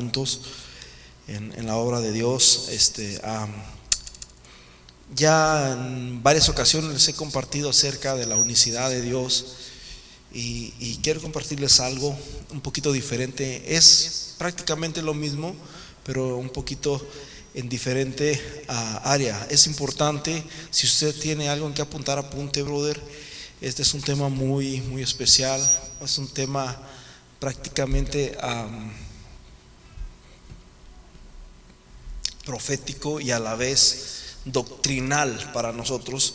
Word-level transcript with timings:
juntos 0.00 0.40
en, 1.28 1.66
la 1.66 1.76
obra 1.76 2.00
de 2.00 2.12
Dios. 2.12 2.68
Este, 2.70 3.20
ya 5.14 5.72
en 5.72 6.22
varias 6.22 6.48
ocasiones 6.48 6.90
les 6.90 7.08
he 7.08 7.12
compartido 7.12 7.68
acerca 7.68 8.14
de 8.14 8.26
la 8.26 8.36
unicidad 8.36 8.88
de 8.88 9.02
Dios 9.02 9.56
y, 10.32 10.98
quiero 11.02 11.20
compartirles 11.20 11.80
algo 11.80 12.16
un 12.50 12.62
poquito 12.62 12.92
diferente. 12.92 13.76
Es 13.76 14.34
prácticamente 14.38 15.02
lo 15.02 15.12
mismo, 15.12 15.54
pero 16.04 16.36
un 16.36 16.48
poquito 16.48 17.06
en 17.52 17.68
diferente 17.68 18.40
ah, 18.68 19.02
área. 19.04 19.46
Es 19.50 19.66
importante, 19.66 20.42
si 20.70 20.86
usted 20.86 21.14
tiene 21.14 21.50
algo 21.50 21.66
en 21.66 21.74
que 21.74 21.82
apuntar, 21.82 22.18
apunte, 22.18 22.62
brother. 22.62 22.98
Este 23.60 23.82
es 23.82 23.92
un 23.92 24.00
tema 24.00 24.30
muy, 24.30 24.80
muy 24.80 25.02
especial. 25.02 25.60
Es 26.02 26.16
un 26.16 26.28
tema 26.28 26.80
prácticamente 27.38 28.36
profético 32.44 33.20
y 33.20 33.30
a 33.30 33.38
la 33.38 33.54
vez 33.54 34.36
doctrinal 34.44 35.50
para 35.52 35.72
nosotros, 35.72 36.34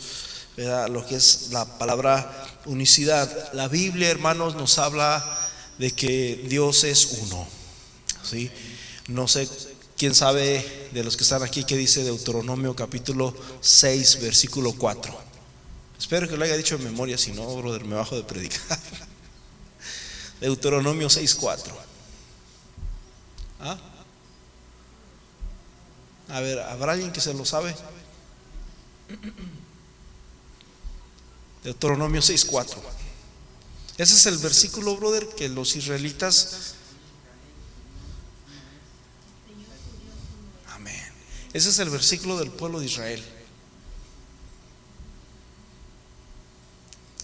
lo 0.56 1.06
que 1.06 1.16
es 1.16 1.48
la 1.50 1.78
palabra 1.78 2.60
unicidad. 2.66 3.52
La 3.52 3.68
Biblia, 3.68 4.10
hermanos, 4.10 4.54
nos 4.54 4.78
habla 4.78 5.24
de 5.78 5.92
que 5.92 6.44
Dios 6.48 6.84
es 6.84 7.18
uno. 7.22 7.46
¿sí? 8.22 8.50
No 9.08 9.28
sé 9.28 9.48
quién 9.96 10.14
sabe 10.14 10.88
de 10.92 11.04
los 11.04 11.16
que 11.16 11.24
están 11.24 11.42
aquí 11.42 11.64
qué 11.64 11.76
dice 11.76 12.04
Deuteronomio 12.04 12.74
capítulo 12.74 13.34
6, 13.60 14.20
versículo 14.20 14.72
4. 14.72 15.26
Espero 15.98 16.28
que 16.28 16.36
lo 16.36 16.44
haya 16.44 16.56
dicho 16.56 16.74
en 16.74 16.84
memoria, 16.84 17.16
si 17.16 17.32
no, 17.32 17.56
brother, 17.56 17.84
me 17.84 17.94
bajo 17.94 18.16
de 18.16 18.22
predicar. 18.22 18.60
Deuteronomio 20.40 21.08
6.4. 21.08 21.72
¿Ah? 23.60 23.78
A 26.28 26.40
ver, 26.40 26.58
¿habrá 26.60 26.92
alguien 26.92 27.12
que 27.12 27.20
se 27.20 27.32
lo 27.34 27.44
sabe? 27.44 27.74
Deuteronomio 31.62 32.20
6.4. 32.20 32.76
Ese 33.98 34.14
es 34.14 34.26
el 34.26 34.38
versículo, 34.38 34.96
brother, 34.96 35.26
que 35.36 35.48
los 35.48 35.74
israelitas... 35.76 36.74
Amén. 40.68 41.12
Ese 41.52 41.70
es 41.70 41.78
el 41.78 41.90
versículo 41.90 42.38
del 42.38 42.50
pueblo 42.50 42.80
de 42.80 42.86
Israel. 42.86 43.24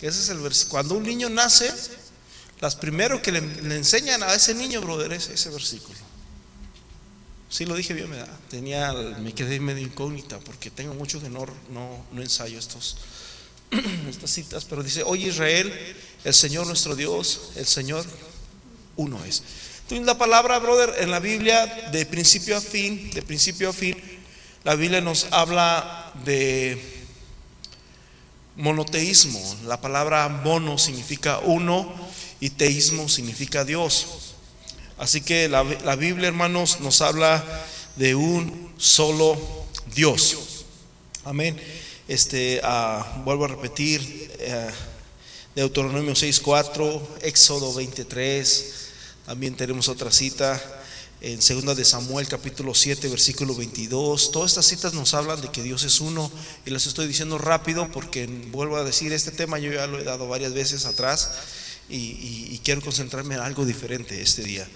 Ese 0.01 0.21
es 0.21 0.29
el 0.31 0.39
versículo. 0.39 0.71
Cuando 0.71 0.95
un 0.95 1.05
niño 1.05 1.29
nace, 1.29 1.73
las 2.61 2.75
primero 2.75 3.23
que 3.23 3.33
le, 3.33 3.39
enseñan 3.39 4.23
a 4.23 4.35
ese 4.35 4.55
niño, 4.55 4.81
brother, 4.81 5.13
es 5.13 5.29
ese 5.29 5.51
versículo. 5.51 5.99
Sí 7.53 7.67
lo 7.67 7.75
dije 7.75 7.93
bien, 7.93 8.09
me, 8.09 8.17
tenía, 8.49 8.95
me 8.95 9.35
quedé 9.35 9.61
medio 9.61 9.83
incógnita 9.83 10.39
porque 10.39 10.71
tengo 10.71 10.95
mucho 10.95 11.21
que 11.21 11.29
no, 11.29 11.45
no, 11.69 12.03
ensayo 12.23 12.59
estos, 12.59 12.97
estas 14.09 14.31
citas, 14.31 14.65
pero 14.65 14.83
dice, 14.83 15.03
oye 15.03 15.29
Israel, 15.29 15.71
el 16.25 16.33
Señor 16.33 16.67
nuestro 16.67 16.97
Dios, 16.97 17.51
el 17.57 17.67
Señor 17.67 18.07
uno 18.97 19.23
es. 19.27 19.43
Entonces 19.83 20.07
la 20.07 20.17
palabra, 20.17 20.59
brother, 20.61 20.95
en 21.03 21.11
la 21.11 21.21
Biblia, 21.21 21.91
de 21.93 22.07
principio 22.07 22.57
a 22.57 22.61
fin, 22.63 23.11
de 23.11 23.21
principio 23.21 23.69
a 23.69 23.75
fin, 23.75 23.99
la 24.65 24.75
Biblia 24.75 25.03
nos 25.03 25.27
habla 25.31 26.11
de 26.25 26.81
monoteísmo. 28.57 29.57
La 29.67 29.79
palabra 29.79 30.27
mono 30.31 30.79
significa 30.79 31.41
uno 31.41 31.93
y 32.41 32.49
teísmo 32.49 33.11
significa 33.11 33.63
Dios. 33.67 34.32
Así 35.03 35.21
que 35.21 35.49
la, 35.49 35.65
Biblia, 35.97 36.29
hermanos, 36.29 36.79
nos 36.79 37.01
habla 37.01 37.45
de 37.97 38.15
un 38.15 38.73
solo 38.79 39.37
Dios. 39.93 40.65
Amén. 41.25 41.61
Este, 42.07 42.61
ah, 42.63 43.21
vuelvo 43.25 43.47
a 43.47 43.49
repetir, 43.49 44.31
eh, 44.39 44.71
Deuteronomio 45.57 46.13
6.4, 46.13 47.03
Éxodo 47.23 47.75
23, 47.75 48.75
también 49.27 49.57
tenemos 49.57 49.89
otra 49.89 50.13
cita 50.13 50.63
en 51.21 51.43
segunda 51.43 51.75
de 51.75 51.85
Samuel 51.85 52.29
capítulo 52.29 52.73
7 52.73 53.09
versículo 53.09 53.57
22. 53.57 54.31
Todas 54.31 54.53
estas 54.53 54.67
citas 54.67 54.95
nos 54.95 55.15
hablan 55.15 55.41
de 55.41 55.51
que 55.51 55.65
Dios 55.65 55.83
es 55.83 55.99
uno 55.99 56.31
y 56.65 56.71
las 56.71 56.87
estoy 56.87 57.09
diciendo 57.09 57.39
rápido 57.39 57.91
porque 57.91 58.29
vuelvo 58.53 58.77
a 58.77 58.85
decir, 58.85 59.13
este 59.13 59.33
tema 59.33 59.59
yo 59.59 59.73
ya 59.73 59.89
lo 59.89 59.99
he 59.99 60.05
dado 60.05 60.29
varias 60.29 60.53
veces 60.55 60.87
atrás 60.87 61.33
y, 61.89 62.61
quiero 62.65 62.81
concentrarme 62.81 63.35
en 63.35 63.41
algo 63.41 63.65
diferente 63.65 64.21
este 64.21 64.43
día. 64.43 64.67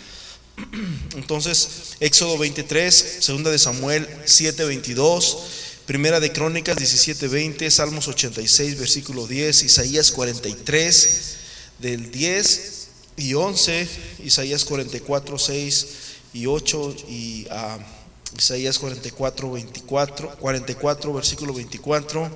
Entonces, 1.16 1.96
Éxodo 2.00 2.38
23, 2.38 3.18
segunda 3.20 3.50
de 3.50 3.58
Samuel 3.58 4.08
7, 4.24 4.64
22, 4.64 5.38
primera 5.86 6.20
de 6.20 6.32
Crónicas 6.32 6.76
17, 6.76 7.28
20, 7.28 7.70
Salmos 7.70 8.08
86, 8.08 8.78
versículo 8.78 9.26
10, 9.26 9.64
Isaías 9.64 10.10
43, 10.12 11.36
del 11.78 12.10
10 12.10 12.88
y 13.16 13.34
11, 13.34 13.88
Isaías 14.24 14.64
44, 14.64 15.38
6 15.38 15.86
y 16.32 16.46
8 16.46 16.96
y 17.08 17.46
a 17.50 17.78
Isaías 18.36 18.78
44, 18.78 19.52
24, 19.52 20.36
44, 20.36 21.12
versículo 21.12 21.54
24, 21.54 22.30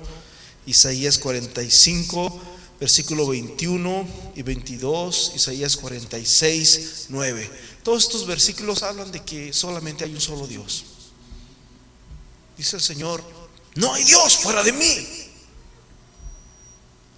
Isaías 0.65 1.17
45, 1.17 2.41
versículo 2.81 3.27
21 3.27 4.07
y 4.35 4.41
22, 4.41 5.33
Isaías 5.35 5.77
46, 5.77 7.05
9. 7.09 7.51
Todos 7.83 8.05
estos 8.05 8.25
versículos 8.25 8.81
hablan 8.81 9.11
de 9.11 9.21
que 9.21 9.53
solamente 9.53 10.03
hay 10.03 10.11
un 10.11 10.19
solo 10.19 10.47
Dios. 10.47 10.85
Dice 12.57 12.77
el 12.77 12.81
Señor, 12.81 13.23
no 13.75 13.93
hay 13.93 14.03
Dios 14.03 14.35
fuera 14.35 14.63
de 14.63 14.73
mí. 14.73 15.07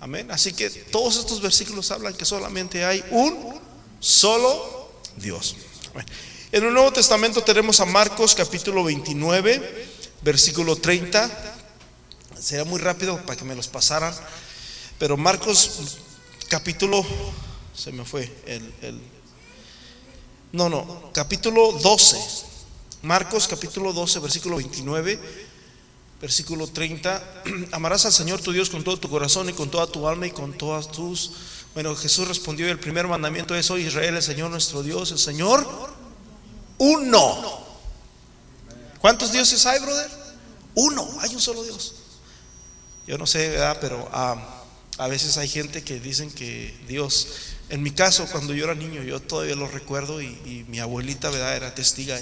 Amén. 0.01 0.29
Así 0.31 0.51
que 0.51 0.69
todos 0.69 1.15
estos 1.15 1.41
versículos 1.41 1.91
hablan 1.91 2.13
que 2.13 2.25
solamente 2.25 2.83
hay 2.83 3.01
un 3.11 3.57
solo 4.01 4.91
Dios. 5.15 5.55
En 6.51 6.65
el 6.65 6.73
Nuevo 6.73 6.91
Testamento 6.91 7.41
tenemos 7.41 7.79
a 7.79 7.85
Marcos 7.85 8.35
capítulo 8.35 8.83
29, 8.83 9.87
versículo 10.23 10.75
30. 10.75 11.55
Sería 12.37 12.65
muy 12.65 12.81
rápido 12.81 13.15
para 13.25 13.37
que 13.37 13.45
me 13.45 13.55
los 13.55 13.69
pasaran. 13.69 14.13
Pero 14.99 15.17
Marcos 15.17 15.97
capítulo, 16.49 17.05
se 17.75 17.91
me 17.91 18.05
fue 18.05 18.31
el, 18.45 18.73
el 18.81 19.01
no, 20.53 20.69
no, 20.69 21.11
capítulo 21.13 21.71
12. 21.71 22.17
Marcos 23.01 23.47
capítulo 23.47 23.91
12, 23.91 24.19
versículo 24.19 24.57
29, 24.57 25.19
versículo 26.21 26.67
30. 26.67 27.43
Amarás 27.71 28.05
al 28.05 28.13
Señor 28.13 28.39
tu 28.39 28.51
Dios 28.51 28.69
con 28.69 28.83
todo 28.83 28.97
tu 28.97 29.09
corazón 29.09 29.49
y 29.49 29.53
con 29.53 29.71
toda 29.71 29.87
tu 29.87 30.07
alma 30.07 30.27
y 30.27 30.31
con 30.31 30.53
todas 30.53 30.91
tus... 30.91 31.31
Bueno, 31.73 31.95
Jesús 31.95 32.27
respondió, 32.27 32.69
el 32.69 32.79
primer 32.79 33.07
mandamiento 33.07 33.55
es, 33.55 33.71
hoy 33.71 33.87
Israel, 33.87 34.15
el 34.15 34.21
Señor 34.21 34.51
nuestro 34.51 34.83
Dios, 34.83 35.11
el 35.11 35.17
Señor 35.17 35.67
uno. 36.77 37.63
¿Cuántos 38.99 39.31
dioses 39.31 39.65
hay, 39.65 39.79
brother? 39.79 40.11
Uno, 40.75 41.07
hay 41.19 41.33
un 41.33 41.41
solo 41.41 41.63
Dios. 41.63 41.95
Yo 43.07 43.17
no 43.17 43.25
sé, 43.25 43.49
¿verdad? 43.49 43.77
Pero 43.81 44.07
ah, 44.13 44.62
a 44.97 45.07
veces 45.07 45.37
hay 45.37 45.47
gente 45.47 45.83
que 45.83 45.99
dicen 45.99 46.29
que 46.31 46.73
Dios, 46.87 47.27
en 47.69 47.81
mi 47.81 47.91
caso, 47.91 48.27
cuando 48.31 48.53
yo 48.53 48.65
era 48.65 48.75
niño, 48.75 49.01
yo 49.03 49.19
todavía 49.19 49.55
lo 49.55 49.67
recuerdo 49.67 50.21
y, 50.21 50.65
mi 50.67 50.79
abuelita, 50.79 51.29
¿verdad? 51.29 51.55
Era 51.55 51.75
testiga 51.75 52.19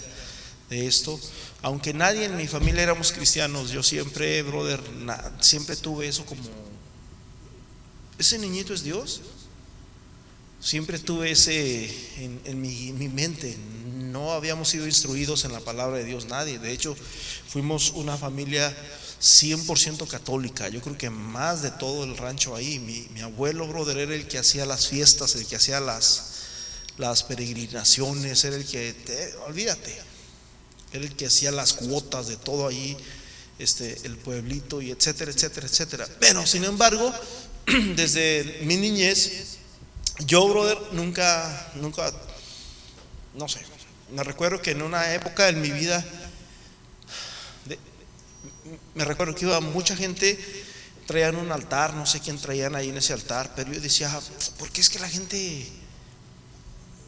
de 0.69 0.87
esto. 0.87 1.19
Aunque 1.61 1.93
nadie 1.93 2.25
en 2.25 2.37
mi 2.37 2.47
familia 2.47 2.83
éramos 2.83 3.11
cristianos, 3.11 3.71
yo 3.71 3.83
siempre, 3.83 4.41
brother, 4.43 4.79
siempre 5.41 5.75
tuve 5.75 6.07
eso 6.07 6.25
como, 6.25 6.41
¿ese 8.17 8.37
niñito 8.37 8.73
es 8.73 8.83
Dios? 8.83 9.21
Siempre 10.61 10.99
tuve 10.99 11.31
ese 11.31 11.89
en, 12.45 12.61
mi, 12.61 12.93
mente, 13.09 13.57
no 13.95 14.31
habíamos 14.31 14.69
sido 14.69 14.85
instruidos 14.85 15.43
en 15.43 15.51
la 15.51 15.59
palabra 15.59 15.97
de 15.97 16.05
Dios 16.05 16.25
nadie. 16.25 16.59
De 16.59 16.71
hecho, 16.71 16.95
fuimos 17.47 17.91
una 17.91 18.17
familia 18.17 18.75
100% 19.21 20.07
católica. 20.07 20.67
Yo 20.69 20.81
creo 20.81 20.97
que 20.97 21.09
más 21.09 21.61
de 21.61 21.71
todo 21.71 22.03
el 22.03 22.17
rancho 22.17 22.55
ahí. 22.55 22.79
Mi, 22.79 23.21
abuelo, 23.21 23.67
brother, 23.67 23.97
era 23.97 24.15
el 24.15 24.27
que 24.27 24.39
hacía 24.39 24.65
las 24.65 24.87
fiestas, 24.87 25.35
el 25.35 25.45
que 25.45 25.55
hacía 25.55 25.79
las, 25.79 27.23
peregrinaciones, 27.27 28.43
era 28.43 28.55
el 28.55 28.65
que, 28.65 28.95
olvídate, 29.47 29.95
era 30.91 31.03
el 31.03 31.15
que 31.15 31.27
hacía 31.27 31.51
las 31.51 31.73
cuotas 31.73 32.27
de 32.27 32.37
todo 32.37 32.67
ahí, 32.67 32.97
este, 33.59 33.97
el 34.03 34.17
pueblito 34.17 34.81
y 34.81 34.91
etcétera, 34.91 35.31
etcétera, 35.31 35.67
etcétera. 35.67 36.07
Pero, 36.19 36.45
sin 36.47 36.63
embargo, 36.63 37.13
desde 37.95 38.61
mi 38.63 38.77
niñez, 38.77 39.57
yo, 40.25 40.47
brother, 40.47 40.77
nunca, 40.93 41.71
nunca, 41.75 42.11
no 43.35 43.47
sé, 43.47 43.61
me 44.11 44.23
recuerdo 44.23 44.61
que 44.61 44.71
en 44.71 44.81
una 44.81 45.13
época 45.13 45.47
en 45.47 45.61
mi 45.61 45.71
vida, 45.71 46.03
me 48.95 49.05
recuerdo 49.05 49.35
que 49.35 49.45
iba 49.45 49.59
mucha 49.59 49.95
gente, 49.95 50.37
traían 51.05 51.35
un 51.35 51.51
altar, 51.51 51.93
no 51.93 52.05
sé 52.05 52.19
quién 52.19 52.37
traían 52.37 52.75
ahí 52.75 52.89
en 52.89 52.97
ese 52.97 53.13
altar, 53.13 53.53
pero 53.55 53.71
yo 53.71 53.79
decía, 53.79 54.19
¿por 54.57 54.69
qué 54.69 54.81
es 54.81 54.89
que 54.89 54.99
la 54.99 55.09
gente 55.09 55.67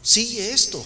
sigue 0.02 0.52
esto? 0.52 0.84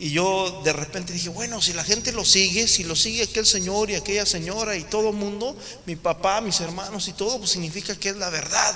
Y 0.00 0.10
yo 0.10 0.62
de 0.64 0.72
repente 0.72 1.12
dije, 1.12 1.28
bueno, 1.28 1.60
si 1.60 1.72
la 1.72 1.82
gente 1.82 2.12
lo 2.12 2.24
sigue, 2.24 2.68
si 2.68 2.84
lo 2.84 2.94
sigue 2.94 3.24
aquel 3.24 3.44
señor 3.44 3.90
y 3.90 3.96
aquella 3.96 4.24
señora 4.26 4.76
y 4.76 4.84
todo 4.84 5.10
el 5.10 5.16
mundo, 5.16 5.56
mi 5.86 5.96
papá, 5.96 6.40
mis 6.40 6.60
hermanos 6.60 7.08
y 7.08 7.12
todo, 7.14 7.38
pues 7.38 7.50
significa 7.50 7.96
que 7.96 8.10
es 8.10 8.16
la 8.16 8.30
verdad. 8.30 8.74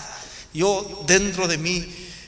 Yo 0.53 1.05
dentro 1.07 1.47
de 1.47 1.59
mí, 1.59 1.77
eh, 1.77 1.87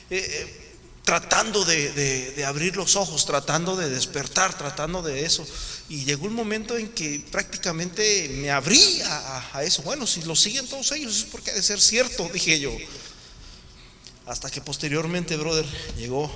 eh, 0.09 0.65
tratando 1.03 1.65
de, 1.65 2.43
abrir 2.47 2.77
los 2.77 2.95
ojos, 2.95 3.25
tratando 3.25 3.75
de 3.75 3.89
despertar, 3.89 4.57
tratando 4.57 5.01
de 5.01 5.25
eso. 5.25 5.45
Y 5.87 6.03
llegó 6.03 6.25
un 6.25 6.33
momento 6.33 6.77
en 6.77 6.89
que 6.89 7.23
prácticamente 7.31 8.27
me 8.41 8.49
abrí 8.49 9.01
a, 9.05 9.63
eso. 9.63 9.83
Bueno, 9.83 10.07
si 10.07 10.23
lo 10.23 10.35
siguen 10.35 10.67
todos 10.67 10.91
ellos 10.91 11.17
es 11.17 11.23
porque 11.25 11.51
ha 11.51 11.53
de 11.53 11.61
ser 11.61 11.79
cierto, 11.79 12.27
dije 12.33 12.59
yo. 12.59 12.71
Hasta 14.25 14.49
que 14.49 14.61
posteriormente, 14.61 15.37
brother, 15.37 15.65
llegó 15.97 16.31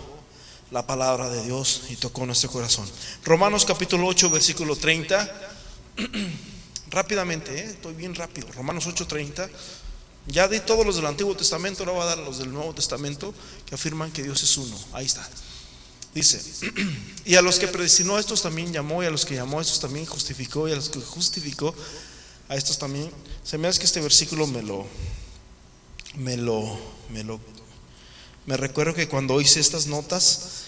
la 0.69 0.85
palabra 0.85 1.29
de 1.29 1.43
Dios 1.43 1.83
y 1.89 1.95
tocó 1.95 2.27
nuestro 2.27 2.51
corazón. 2.51 2.87
Romanos 3.23 3.65
capítulo 3.65 4.05
8, 4.05 4.29
versículo 4.29 4.75
30. 4.75 5.49
Rápidamente, 6.91 7.57
¿eh? 7.57 7.65
estoy 7.71 7.95
bien 7.95 8.13
rápido. 8.13 8.51
Romanos 8.51 8.85
8, 8.85 9.07
30. 9.07 9.49
Ya 10.27 10.47
di 10.47 10.59
todos 10.59 10.85
los 10.85 10.95
del 10.95 11.07
Antiguo 11.07 11.35
Testamento, 11.35 11.81
ahora 11.81 11.93
voy 11.93 12.01
a 12.03 12.05
dar 12.05 12.17
los 12.19 12.37
del 12.37 12.53
Nuevo 12.53 12.75
Testamento 12.75 13.33
que 13.65 13.73
afirman 13.73 14.11
que 14.11 14.21
Dios 14.21 14.43
es 14.43 14.57
uno. 14.57 14.77
Ahí 14.93 15.07
está. 15.07 15.27
Dice, 16.19 16.41
y 17.25 17.35
a 17.35 17.41
los 17.41 17.59
que 17.59 17.67
predestinó 17.67 18.17
a 18.17 18.19
estos 18.19 18.41
también 18.41 18.73
llamó, 18.73 19.01
y 19.01 19.05
a 19.05 19.09
los 19.09 19.25
que 19.25 19.35
llamó 19.35 19.59
a 19.59 19.61
estos 19.61 19.79
también 19.79 20.05
justificó, 20.05 20.67
y 20.67 20.73
a 20.73 20.75
los 20.75 20.89
que 20.89 20.99
justificó 20.99 21.73
a 22.49 22.55
estos 22.55 22.77
también. 22.77 23.09
Se 23.43 23.57
me 23.57 23.69
hace 23.69 23.79
que 23.79 23.85
este 23.85 24.01
versículo 24.01 24.45
me 24.47 24.61
lo, 24.61 24.85
me 26.15 26.35
lo, 26.35 26.77
me 27.09 27.23
lo 27.23 27.39
me 28.45 28.57
recuerdo 28.57 28.95
que 28.95 29.07
cuando 29.07 29.39
hice 29.39 29.59
estas 29.59 29.85
notas 29.85 30.63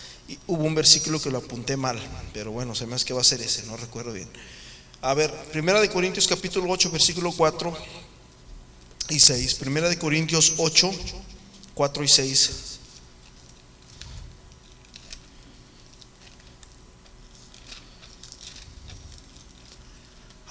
hubo 0.47 0.63
un 0.63 0.75
versículo 0.75 1.19
que 1.19 1.31
lo 1.31 1.39
apunté 1.39 1.75
mal, 1.75 1.99
pero 2.31 2.51
bueno, 2.51 2.75
se 2.75 2.85
me 2.85 2.95
hace 2.95 3.05
que 3.05 3.13
va 3.13 3.21
a 3.21 3.23
ser 3.23 3.41
ese, 3.41 3.63
no 3.63 3.75
recuerdo 3.75 4.13
bien. 4.13 4.29
A 5.01 5.15
ver, 5.15 5.33
Primera 5.51 5.81
de 5.81 5.89
Corintios 5.89 6.27
capítulo 6.27 6.69
8, 6.71 6.91
versículo 6.91 7.31
4 7.31 7.75
y 9.09 9.19
6. 9.19 9.55
Primera 9.55 9.89
de 9.89 9.97
Corintios 9.97 10.53
8, 10.57 10.91
4 11.73 12.03
y 12.03 12.07
6. 12.07 12.51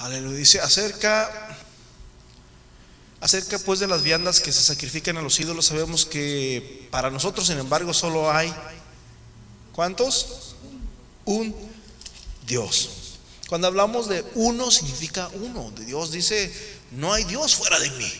Aleluya. 0.00 0.36
Dice 0.36 0.60
acerca 0.60 1.56
Acerca 3.20 3.58
pues 3.58 3.80
de 3.80 3.86
las 3.86 4.02
viandas 4.02 4.40
que 4.40 4.50
se 4.50 4.62
sacrifican 4.62 5.18
a 5.18 5.22
los 5.22 5.38
ídolos, 5.38 5.66
sabemos 5.66 6.06
que 6.06 6.88
para 6.90 7.10
nosotros, 7.10 7.48
sin 7.48 7.58
embargo, 7.58 7.92
solo 7.92 8.32
hay 8.32 8.52
¿cuántos? 9.74 10.54
Un 11.26 11.54
Dios. 12.46 13.18
Cuando 13.46 13.66
hablamos 13.66 14.08
de 14.08 14.24
uno, 14.36 14.70
significa 14.70 15.28
uno. 15.34 15.70
De 15.72 15.84
Dios 15.84 16.10
dice, 16.10 16.50
no 16.92 17.12
hay 17.12 17.24
Dios 17.24 17.56
fuera 17.56 17.78
de 17.78 17.90
mí. 17.90 18.10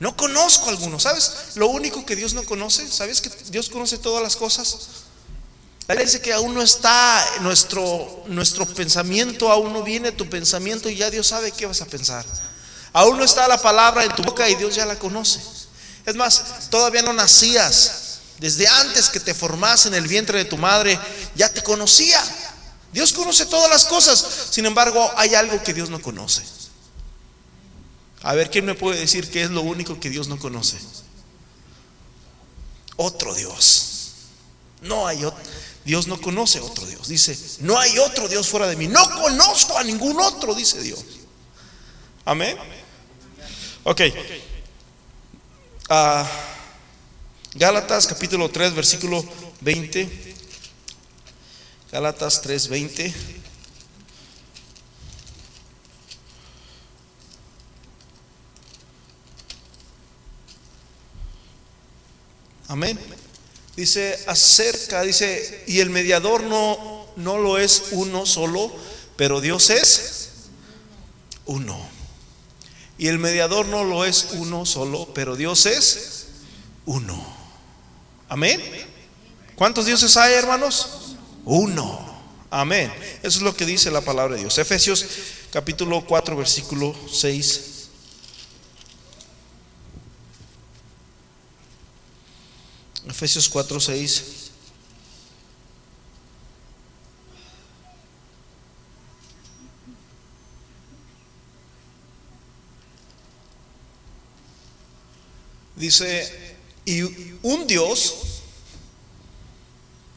No 0.00 0.16
conozco 0.16 0.70
alguno. 0.70 0.98
¿Sabes? 0.98 1.52
Lo 1.56 1.66
único 1.68 2.06
que 2.06 2.16
Dios 2.16 2.32
no 2.32 2.42
conoce, 2.44 2.90
¿sabes 2.90 3.20
que 3.20 3.30
Dios 3.50 3.68
conoce 3.68 3.98
todas 3.98 4.22
las 4.22 4.36
cosas? 4.36 5.05
Él 5.88 5.98
dice 5.98 6.20
que 6.20 6.32
aún 6.32 6.52
no 6.54 6.62
está 6.62 7.24
nuestro, 7.42 8.24
nuestro 8.26 8.66
pensamiento, 8.66 9.50
aún 9.52 9.72
no 9.72 9.82
viene 9.82 10.10
tu 10.10 10.28
pensamiento 10.28 10.88
y 10.88 10.96
ya 10.96 11.10
Dios 11.10 11.28
sabe 11.28 11.52
qué 11.52 11.66
vas 11.66 11.80
a 11.80 11.86
pensar. 11.86 12.24
Aún 12.92 13.18
no 13.18 13.24
está 13.24 13.46
la 13.46 13.60
palabra 13.60 14.04
en 14.04 14.14
tu 14.14 14.22
boca 14.22 14.48
y 14.48 14.56
Dios 14.56 14.74
ya 14.74 14.84
la 14.84 14.98
conoce. 14.98 15.40
Es 16.04 16.16
más, 16.16 16.68
todavía 16.70 17.02
no 17.02 17.12
nacías. 17.12 18.02
Desde 18.38 18.66
antes 18.66 19.08
que 19.08 19.20
te 19.20 19.32
formase 19.32 19.88
en 19.88 19.94
el 19.94 20.08
vientre 20.08 20.38
de 20.38 20.44
tu 20.44 20.58
madre, 20.58 20.98
ya 21.34 21.52
te 21.52 21.62
conocía. 21.62 22.22
Dios 22.92 23.12
conoce 23.12 23.46
todas 23.46 23.70
las 23.70 23.84
cosas. 23.84 24.48
Sin 24.50 24.66
embargo, 24.66 25.12
hay 25.16 25.34
algo 25.34 25.62
que 25.62 25.72
Dios 25.72 25.88
no 25.88 26.02
conoce. 26.02 26.42
A 28.22 28.34
ver, 28.34 28.50
¿quién 28.50 28.64
me 28.64 28.74
puede 28.74 28.98
decir 28.98 29.30
qué 29.30 29.42
es 29.42 29.50
lo 29.50 29.62
único 29.62 30.00
que 30.00 30.10
Dios 30.10 30.26
no 30.26 30.38
conoce? 30.38 30.78
Otro 32.96 33.34
Dios. 33.34 34.12
No 34.80 35.06
hay 35.06 35.24
otro. 35.24 35.42
Dios 35.86 36.08
no 36.08 36.20
conoce 36.20 36.58
otro 36.58 36.84
Dios. 36.84 37.06
Dice, 37.06 37.38
no 37.60 37.78
hay 37.78 37.96
otro 37.98 38.26
Dios 38.26 38.48
fuera 38.48 38.66
de 38.66 38.74
mí. 38.74 38.88
No 38.88 39.08
conozco 39.08 39.78
a 39.78 39.84
ningún 39.84 40.20
otro, 40.20 40.52
dice 40.52 40.82
Dios. 40.82 40.98
Amén. 42.24 42.58
Ok. 43.84 44.00
Uh, 45.88 46.26
Gálatas 47.54 48.08
capítulo 48.08 48.50
3, 48.50 48.74
versículo 48.74 49.24
20. 49.60 50.34
Gálatas 51.92 52.42
3, 52.42 52.66
20. 52.66 53.14
Amén. 62.66 62.98
Dice 63.76 64.18
acerca, 64.26 65.02
dice, 65.02 65.64
y 65.66 65.80
el 65.80 65.90
mediador 65.90 66.42
no, 66.42 67.06
no 67.16 67.38
lo 67.38 67.58
es 67.58 67.88
uno 67.90 68.24
solo, 68.24 68.72
pero 69.16 69.40
Dios 69.40 69.68
es 69.70 70.30
uno. 71.44 71.78
Y 72.98 73.08
el 73.08 73.18
mediador 73.18 73.66
no 73.66 73.84
lo 73.84 74.04
es 74.06 74.28
uno 74.32 74.64
solo, 74.64 75.08
pero 75.14 75.36
Dios 75.36 75.66
es 75.66 76.26
uno. 76.86 77.36
Amén. 78.28 78.62
¿Cuántos 79.54 79.86
dioses 79.86 80.16
hay, 80.16 80.34
hermanos? 80.34 81.16
Uno. 81.44 82.16
Amén. 82.50 82.92
Eso 83.22 83.38
es 83.38 83.42
lo 83.42 83.54
que 83.54 83.66
dice 83.66 83.90
la 83.90 84.00
palabra 84.00 84.36
de 84.36 84.42
Dios. 84.42 84.56
Efesios 84.56 85.04
capítulo 85.50 86.04
4, 86.06 86.36
versículo 86.36 86.94
6. 87.12 87.75
Efesios 93.08 93.48
4, 93.48 93.80
6. 93.80 94.24
Dice, 105.76 106.56
y 106.84 107.02
un 107.42 107.66
Dios 107.66 108.14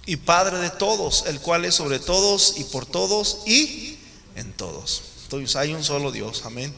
y 0.05 0.15
Padre 0.15 0.57
de 0.57 0.69
todos, 0.69 1.25
el 1.27 1.39
cual 1.41 1.65
es 1.65 1.75
sobre 1.75 1.99
todos 1.99 2.55
y 2.57 2.63
por 2.63 2.85
todos 2.85 3.39
y 3.45 3.99
en 4.35 4.53
todos. 4.53 5.03
Entonces 5.23 5.55
hay 5.55 5.73
un 5.73 5.83
solo 5.83 6.11
Dios, 6.11 6.43
amén. 6.45 6.73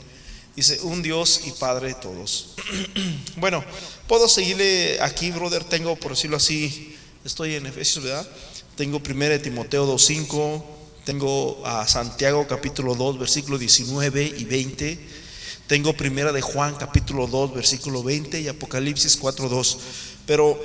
Dice, 0.56 0.82
un 0.82 1.02
Dios 1.02 1.42
y 1.46 1.52
Padre 1.52 1.90
de 1.90 1.94
todos. 1.96 2.56
bueno, 3.38 3.64
puedo 4.08 4.28
seguirle 4.28 5.00
aquí, 5.02 5.32
brother. 5.32 5.64
Tengo, 5.64 5.96
por 5.96 6.12
decirlo 6.12 6.38
así, 6.38 6.96
estoy 7.24 7.56
en 7.56 7.66
Efesios, 7.66 8.04
¿verdad? 8.04 8.28
Tengo 8.76 8.98
1 8.98 9.40
Timoteo 9.42 9.88
2.5, 9.88 10.64
tengo 11.06 11.66
a 11.66 11.88
Santiago 11.88 12.46
capítulo 12.48 12.96
2, 12.96 13.20
versículo 13.20 13.58
19 13.58 14.34
y 14.38 14.44
20. 14.44 15.00
Tengo 15.68 15.94
primera 15.94 16.34
de 16.34 16.42
Juan 16.42 16.76
capítulo 16.76 17.28
2 17.28 17.54
versículo 17.54 18.04
20 18.04 18.42
y 18.42 18.50
Apocalipsis 18.50 19.16
4 19.16 19.48
2. 19.48 19.78
Pero 20.26 20.60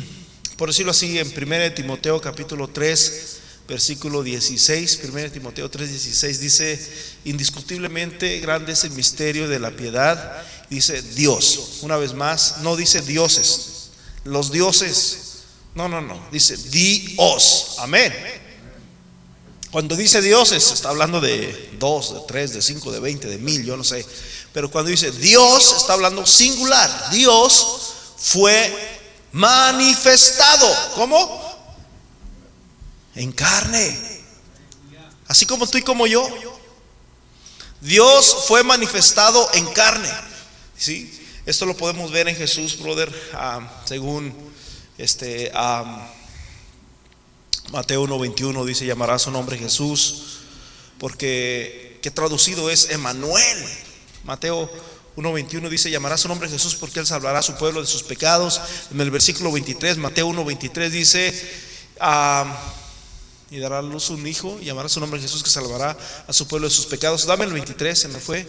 por 0.58 0.68
decirlo 0.68 0.90
así, 0.90 1.18
en 1.18 1.30
primera 1.30 1.64
de 1.64 1.70
Timoteo 1.70 2.20
capítulo 2.20 2.68
3 2.68 3.41
versículo 3.72 4.22
16, 4.22 4.98
primera 4.98 5.28
de 5.28 5.34
Timoteo 5.34 5.70
3 5.70 5.88
16 5.88 6.40
dice, 6.40 6.92
indiscutiblemente 7.24 8.38
grande 8.40 8.72
es 8.72 8.84
el 8.84 8.90
misterio 8.90 9.48
de 9.48 9.58
la 9.58 9.70
piedad. 9.70 10.42
Dice 10.68 11.00
Dios, 11.00 11.78
una 11.80 11.96
vez 11.96 12.12
más, 12.12 12.58
no 12.58 12.76
dice 12.76 13.00
dioses, 13.00 13.90
los 14.24 14.52
dioses, 14.52 15.44
no, 15.74 15.88
no, 15.88 16.02
no, 16.02 16.22
dice 16.30 16.54
Dios, 16.58 17.76
amén. 17.78 18.12
Cuando 19.70 19.96
dice 19.96 20.20
dioses, 20.20 20.70
está 20.70 20.90
hablando 20.90 21.22
de 21.22 21.70
dos, 21.78 22.12
de 22.12 22.20
tres, 22.28 22.52
de 22.52 22.60
cinco, 22.60 22.92
de 22.92 23.00
veinte, 23.00 23.26
de 23.26 23.38
mil, 23.38 23.64
yo 23.64 23.74
no 23.78 23.84
sé. 23.84 24.04
Pero 24.52 24.70
cuando 24.70 24.90
dice 24.90 25.10
Dios, 25.12 25.76
está 25.78 25.94
hablando 25.94 26.26
singular. 26.26 27.10
Dios 27.10 27.94
fue 28.18 28.70
manifestado. 29.32 30.68
¿Cómo? 30.94 31.41
En 33.14 33.32
carne. 33.32 33.98
Así 35.28 35.46
como 35.46 35.66
tú 35.66 35.78
y 35.78 35.82
como 35.82 36.06
yo. 36.06 36.28
Dios 37.80 38.44
fue 38.46 38.62
manifestado 38.62 39.48
en 39.54 39.66
carne. 39.72 40.10
¿Sí? 40.76 41.18
Esto 41.44 41.66
lo 41.66 41.76
podemos 41.76 42.12
ver 42.12 42.28
en 42.28 42.36
Jesús, 42.36 42.78
brother, 42.78 43.12
ah, 43.34 43.82
según 43.84 44.32
este 44.96 45.50
ah, 45.54 46.08
Mateo 47.72 48.04
1:21 48.04 48.64
dice, 48.64 48.86
llamará 48.86 49.18
su 49.18 49.32
nombre 49.32 49.58
Jesús, 49.58 50.38
porque 50.98 51.98
que 52.00 52.12
traducido 52.12 52.70
es 52.70 52.90
Emanuel, 52.90 53.58
Mateo 54.24 54.70
1.21 55.16 55.68
dice, 55.68 55.90
llamará 55.90 56.16
su 56.16 56.28
nombre 56.28 56.48
Jesús 56.48 56.74
porque 56.76 57.00
él 57.00 57.06
salvará 57.06 57.40
a 57.40 57.42
su 57.42 57.54
pueblo 57.56 57.80
de 57.80 57.86
sus 57.86 58.02
pecados. 58.02 58.60
En 58.90 59.00
el 59.00 59.10
versículo 59.10 59.52
23, 59.52 59.98
Mateo 59.98 60.28
1.23 60.28 60.88
dice, 60.90 61.52
y 63.52 63.58
dará 63.58 63.80
a 63.80 63.82
luz 63.82 64.08
un 64.08 64.26
hijo 64.26 64.58
y 64.62 64.64
llamará 64.64 64.88
su 64.88 64.98
nombre 64.98 65.20
Jesús 65.20 65.42
que 65.42 65.50
salvará 65.50 65.94
a 66.26 66.32
su 66.32 66.48
pueblo 66.48 66.68
de 66.68 66.74
sus 66.74 66.86
pecados. 66.86 67.26
Dame 67.26 67.44
el 67.44 67.52
23, 67.52 67.98
se 67.98 68.08
me 68.08 68.18
fue. 68.18 68.48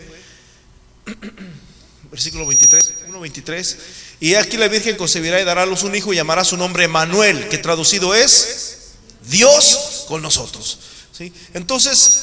Versículo 2.09 2.47
23, 2.47 2.93
1, 3.09 3.19
23. 3.19 3.77
Y 4.21 4.35
aquí 4.35 4.55
la 4.55 4.69
Virgen 4.69 4.95
concebirá 4.95 5.41
y 5.41 5.43
dará 5.43 5.63
a 5.63 5.65
luz 5.65 5.83
un 5.83 5.93
hijo 5.93 6.13
y 6.13 6.15
llamará 6.15 6.45
su 6.45 6.55
nombre 6.55 6.87
Manuel, 6.87 7.49
que 7.49 7.57
traducido 7.57 8.15
es 8.15 8.93
Dios 9.29 10.05
con 10.07 10.21
nosotros. 10.21 10.79
¿Sí? 11.11 11.33
Entonces, 11.53 12.21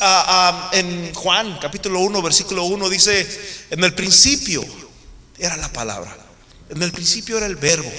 en 0.73 1.13
Juan 1.13 1.59
capítulo 1.61 2.01
1, 2.01 2.23
versículo 2.23 2.65
1 2.65 2.89
dice, 2.89 3.29
en 3.69 3.85
el 3.85 3.93
principio 3.93 4.65
era 5.39 5.59
la 5.59 5.71
palabra, 5.71 6.17
en 6.71 6.83
el 6.83 6.93
principio 6.93 7.37
era 7.37 7.47
el 7.47 7.57
verbo, 7.57 7.93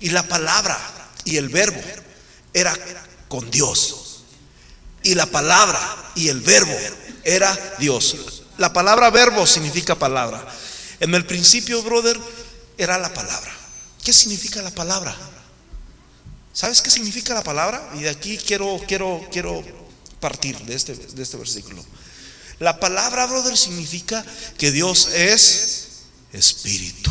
y 0.00 0.10
la 0.10 0.26
palabra 0.26 0.76
y 1.24 1.36
el 1.36 1.48
verbo 1.48 1.80
era 2.52 2.76
con 3.32 3.50
Dios. 3.50 4.24
Y 5.02 5.14
la 5.14 5.24
palabra 5.24 6.12
y 6.14 6.28
el 6.28 6.42
verbo 6.42 6.76
era 7.24 7.76
Dios. 7.78 8.42
La 8.58 8.74
palabra 8.74 9.08
verbo 9.08 9.46
significa 9.46 9.94
palabra. 9.94 10.46
En 11.00 11.14
el 11.14 11.24
principio, 11.24 11.82
brother, 11.82 12.20
era 12.76 12.98
la 12.98 13.08
palabra. 13.14 13.50
¿Qué 14.04 14.12
significa 14.12 14.60
la 14.60 14.70
palabra? 14.70 15.16
¿Sabes 16.52 16.82
qué 16.82 16.90
significa 16.90 17.32
la 17.32 17.42
palabra? 17.42 17.92
Y 17.94 18.00
de 18.00 18.10
aquí 18.10 18.36
quiero, 18.36 18.78
quiero, 18.86 19.26
quiero 19.32 19.64
partir 20.20 20.58
de 20.58 20.74
este, 20.74 20.94
de 20.94 21.22
este 21.22 21.38
versículo. 21.38 21.82
La 22.58 22.78
palabra, 22.78 23.24
brother, 23.24 23.56
significa 23.56 24.22
que 24.58 24.70
Dios 24.72 25.08
es 25.08 26.02
espíritu. 26.34 27.10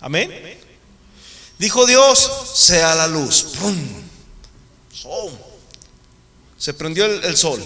Amén. 0.00 0.67
Dijo 1.58 1.86
Dios, 1.86 2.30
sea 2.54 2.94
la 2.94 3.06
luz. 3.08 3.46
Se 6.56 6.72
prendió 6.74 7.04
el, 7.04 7.36
sol. 7.36 7.64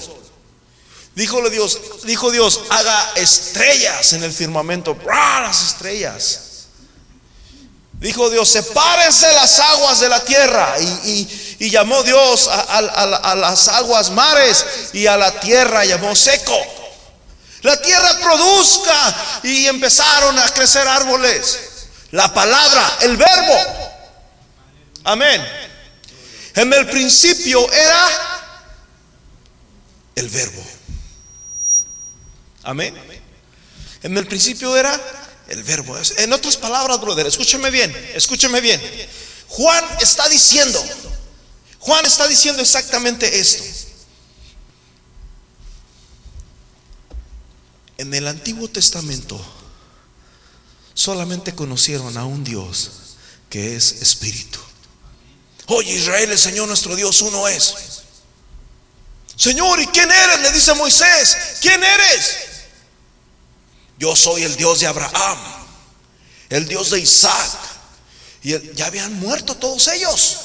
Díjole 1.15 1.51
Dios, 1.51 1.79
dijo 2.05 2.31
Dios, 2.31 2.61
haga 2.71 3.13
estrellas 3.17 4.15
en 4.15 4.23
el 4.23 4.33
firmamento. 4.33 4.97
Las 5.05 5.63
estrellas. 5.63 6.41
Dijo 7.93 8.31
Dios, 8.31 8.49
sepárense 8.49 9.33
las 9.35 9.61
aguas 9.61 10.01
de 10.01 10.09
la 10.09 10.25
tierra. 10.25 10.75
Y, 11.05 11.71
llamó 11.71 12.03
Dios 12.03 12.49
a, 12.49 13.35
las 13.37 13.69
aguas 13.69 14.11
mares 14.11 14.65
y 14.93 15.07
a 15.07 15.17
la 15.17 15.39
tierra 15.39 15.85
llamó 15.85 16.17
seco. 16.17 16.59
La 17.61 17.81
tierra 17.81 18.19
produzca 18.21 19.41
y 19.45 19.67
empezaron 19.67 20.39
a 20.39 20.49
crecer 20.49 20.89
árboles. 20.89 21.59
La 22.11 22.35
palabra, 22.35 22.99
el 23.03 23.17
verbo 23.17 23.82
Amén. 25.05 25.43
En 26.55 26.73
el 26.73 26.89
principio 26.89 27.71
era 27.73 28.09
el 30.15 30.29
verbo. 30.29 30.63
Amén. 32.63 32.95
En 34.03 34.17
el 34.17 34.27
principio 34.27 34.77
era 34.77 35.01
el 35.49 35.63
verbo. 35.63 35.97
En 36.19 36.33
otras 36.33 36.57
palabras, 36.57 37.01
brother, 37.01 37.27
escúcheme 37.27 37.71
bien, 37.71 37.95
escúcheme 38.15 38.61
bien. 38.61 38.81
Juan 39.49 39.85
está 40.01 40.29
diciendo, 40.29 40.83
Juan 41.79 42.05
está 42.07 42.29
diciendo 42.29 42.63
exactamente 42.63 43.39
esto. 43.39 43.65
En 47.99 48.13
el 48.15 48.27
Antiguo 48.27 48.69
Testamento 48.69 49.41
solamente 50.95 51.55
conocieron 51.55 52.17
a 52.17 52.25
un 52.25 52.45
Dios 52.45 52.91
que 53.49 53.77
es 53.77 54.03
espíritu. 54.03 54.59
Oye 55.67 55.95
Israel, 55.95 56.31
el 56.31 56.39
Señor 56.39 56.69
nuestro 56.69 56.97
Dios 56.97 57.21
uno 57.23 57.47
es. 57.49 57.75
Señor, 59.37 59.81
¿y 59.81 59.87
quién 59.87 60.11
eres? 60.11 60.41
Le 60.41 60.53
dice 60.53 60.75
Moisés, 60.75 61.59
¿quién 61.61 61.83
eres? 61.83 62.37
Yo 63.99 64.15
soy 64.17 64.43
el 64.43 64.57
Dios 64.57 64.81
de 64.81 64.87
Abraham, 64.87 65.39
el 66.49 66.67
Dios 66.67 66.91
de 66.91 67.01
Isaac. 67.01 67.59
Y 68.43 68.75
ya 68.75 68.87
habían 68.87 69.15
muerto 69.15 69.57
todos 69.57 69.87
ellos. 69.89 70.39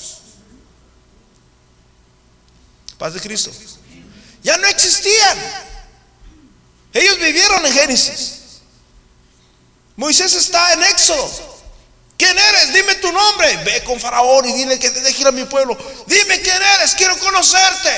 Paz 2.98 3.14
de 3.14 3.20
Cristo. 3.20 3.52
Ya 4.44 4.58
no 4.58 4.68
existían. 4.68 5.38
Ellos 6.94 7.20
vivieron 7.20 7.66
en 7.66 7.74
Génesis. 7.74 8.34
Moisés 9.96 10.34
está 10.34 10.74
en 10.74 10.84
Éxodo. 10.84 11.57
¿Quién 12.18 12.38
eres? 12.38 12.74
Dime 12.74 12.96
tu 12.96 13.12
nombre. 13.12 13.58
Ve 13.64 13.84
con 13.84 14.00
Faraón 14.00 14.50
y 14.50 14.54
dile 14.54 14.80
que 14.80 14.90
te 14.90 15.02
deje 15.02 15.22
ir 15.22 15.28
a 15.28 15.32
mi 15.32 15.44
pueblo. 15.46 15.78
Dime 16.08 16.42
quién 16.42 16.62
eres, 16.80 16.96
quiero 16.96 17.18
conocerte. 17.20 17.90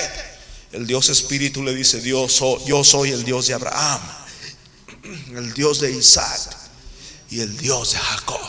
El 0.74 0.86
Dios 0.86 1.10
Espíritu 1.10 1.64
le 1.64 1.74
dice, 1.74 2.02
Dios, 2.02 2.40
yo 2.66 2.84
soy 2.84 3.12
el 3.12 3.24
Dios 3.24 3.48
de 3.48 3.54
Abraham, 3.56 4.02
el 5.36 5.54
Dios 5.54 5.80
de 5.80 5.92
Isaac 5.92 6.56
y 7.32 7.40
el 7.40 7.58
Dios 7.58 7.94
de 7.94 7.98
Jacob. 7.98 8.40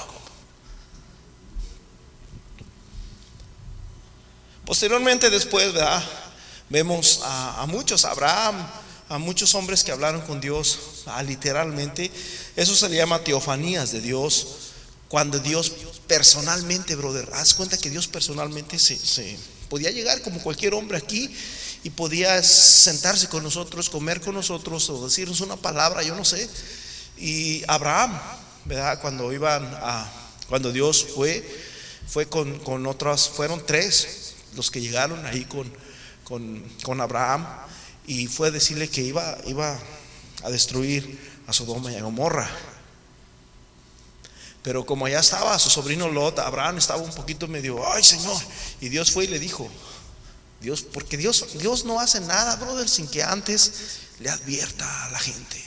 Posteriormente 4.67 5.31
después, 5.31 5.73
Vemos 6.71 7.21
a, 7.25 7.67
muchos, 7.67 8.05
a 8.05 8.13
Abraham, 8.13 8.55
a 9.09 9.19
muchos 9.19 9.57
hombres 9.57 9.83
que 9.83 9.91
hablaron 9.91 10.21
con 10.21 10.41
Dios, 10.41 11.03
literalmente. 11.27 12.13
Eso 12.55 12.77
se 12.77 12.89
le 12.89 12.97
llama 12.97 13.25
teofanías 13.25 13.91
de 13.91 14.01
Dios 14.01 14.70
cuando 15.11 15.41
Dios 15.41 15.73
personalmente, 16.07 16.95
brother, 16.95 17.29
haz 17.33 17.53
cuenta 17.55 17.77
que 17.77 17.91
Dios 17.91 18.07
personalmente 18.07 18.79
se, 18.79 19.37
podía 19.69 19.91
llegar 19.91 20.23
como 20.23 20.41
cualquier 20.41 20.73
hombre 20.73 20.99
aquí 20.99 21.29
y 21.83 21.91
podía 21.91 22.41
sentarse 22.45 23.27
con 23.27 23.43
nosotros, 23.43 23.91
comer 23.91 24.21
con 24.21 24.37
nosotros 24.37 24.89
o 24.89 25.05
decirnos 25.05 25.41
una 25.41 25.57
palabra, 25.57 26.05
yo 26.05 26.15
no 26.15 26.25
sé. 26.25 26.49
Y 27.19 27.65
Abraham, 27.67 28.17
¿verdad? 28.67 29.01
Cuando 29.01 29.33
iban 29.33 29.65
a, 29.83 30.09
cuando 30.49 30.71
Dios 30.71 31.05
fue, 31.13 31.45
fue 32.07 32.27
con, 32.27 32.61
con 32.61 32.87
otras, 32.87 33.29
fueron 33.29 33.67
tres 33.67 34.35
los 34.55 34.71
que 34.71 34.81
llegaron 34.81 35.27
ahí 35.27 35.45
con, 35.45 35.73
con, 36.23 36.63
con 36.85 37.01
Abraham 37.01 37.49
y 38.07 38.29
fue 38.29 38.47
a 38.47 38.51
decirle 38.53 38.89
que 38.89 39.01
iba, 39.01 39.39
iba 39.47 39.77
a 40.45 40.51
destruir 40.51 41.19
a 41.49 41.53
Sodoma 41.53 41.91
y 41.91 41.97
a 41.97 42.03
Gomorra. 42.03 42.49
Pero 44.63 44.85
como 44.85 45.09
ya 45.09 45.21
estaba 45.21 45.59
su 45.59 45.71
sobrino 45.71 46.09
Lot, 46.09 46.39
Abraham 46.39 46.79
estaba 46.79 47.01
un 47.01 47.13
poquito 47.13 47.49
medio, 47.49 47.81
ay 47.93 48.05
Señor. 48.05 48.37
Y 48.81 48.89
Dios 48.89 49.11
fue 49.11 49.25
y 49.25 49.29
le 49.29 49.39
dijo, 49.39 49.69
Dios, 50.61 50.83
porque 50.83 51.17
Dios, 51.17 51.47
Dios 51.59 51.85
no 51.85 52.01
hace 52.01 52.21
nada, 52.21 52.57
brother, 52.57 52.89
sin 52.89 53.09
que 53.09 53.23
antes 53.23 53.73
le 54.21 54.29
advierta 54.29 55.07
a 55.07 55.11
la 55.11 55.19
gente. 55.19 55.63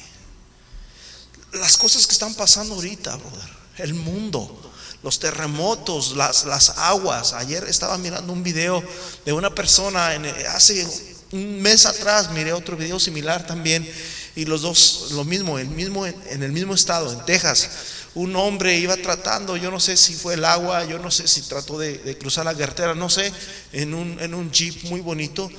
Las 1.53 1.77
cosas 1.77 2.05
que 2.05 2.13
están 2.13 2.35
pasando 2.35 2.75
ahorita, 2.75 3.15
brother, 3.15 3.49
el 3.77 3.95
mundo, 3.95 4.71
los 5.01 5.19
terremotos, 5.19 6.15
las, 6.15 6.45
las 6.45 6.69
aguas. 6.77 7.33
Ayer 7.33 7.63
estaba 7.63 7.97
mirando 7.97 8.31
un 8.31 8.43
video 8.43 8.83
de 9.25 9.33
una 9.33 9.53
persona, 9.53 10.13
en, 10.13 10.25
hace 10.49 10.87
un 11.31 11.61
mes 11.63 11.87
atrás 11.87 12.29
miré 12.29 12.53
otro 12.53 12.77
video 12.77 12.99
similar 12.99 13.47
también, 13.47 13.91
y 14.35 14.45
los 14.45 14.61
dos, 14.61 15.09
lo 15.11 15.23
mismo, 15.23 15.57
el 15.57 15.67
mismo 15.67 16.05
en 16.05 16.43
el 16.43 16.51
mismo 16.51 16.73
estado, 16.73 17.11
en 17.11 17.23
Texas 17.25 17.69
un 18.15 18.35
hombre 18.35 18.77
iba 18.77 18.95
tratando, 18.97 19.57
yo 19.57 19.71
no 19.71 19.79
sé 19.79 19.97
si 19.97 20.13
fue 20.13 20.35
el 20.35 20.45
agua, 20.45 20.85
yo 20.85 20.99
no 20.99 21.09
sé 21.09 21.27
si 21.27 21.41
trató 21.41 21.79
de, 21.79 22.17
cruzar 22.19 22.45
la 22.45 22.55
carretera, 22.55 22.93
no 22.93 23.09
sé, 23.09 23.31
en 23.71 23.93
un, 23.93 24.19
en 24.19 24.33
un 24.33 24.51
jeep 24.51 24.83
muy 24.85 25.01
bonito. 25.01 25.49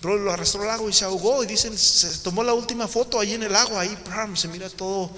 Pero 0.00 0.16
lo 0.16 0.32
arrastró 0.32 0.62
al 0.62 0.70
agua 0.70 0.88
y 0.88 0.92
se 0.92 1.04
ahogó. 1.04 1.42
Y 1.42 1.46
dicen, 1.46 1.76
se 1.76 2.18
tomó 2.18 2.44
la 2.44 2.54
última 2.54 2.86
foto 2.86 3.18
ahí 3.18 3.34
en 3.34 3.42
el 3.42 3.54
agua, 3.54 3.80
ahí 3.80 3.98
se 4.34 4.48
mira 4.48 4.70
todo 4.70 5.10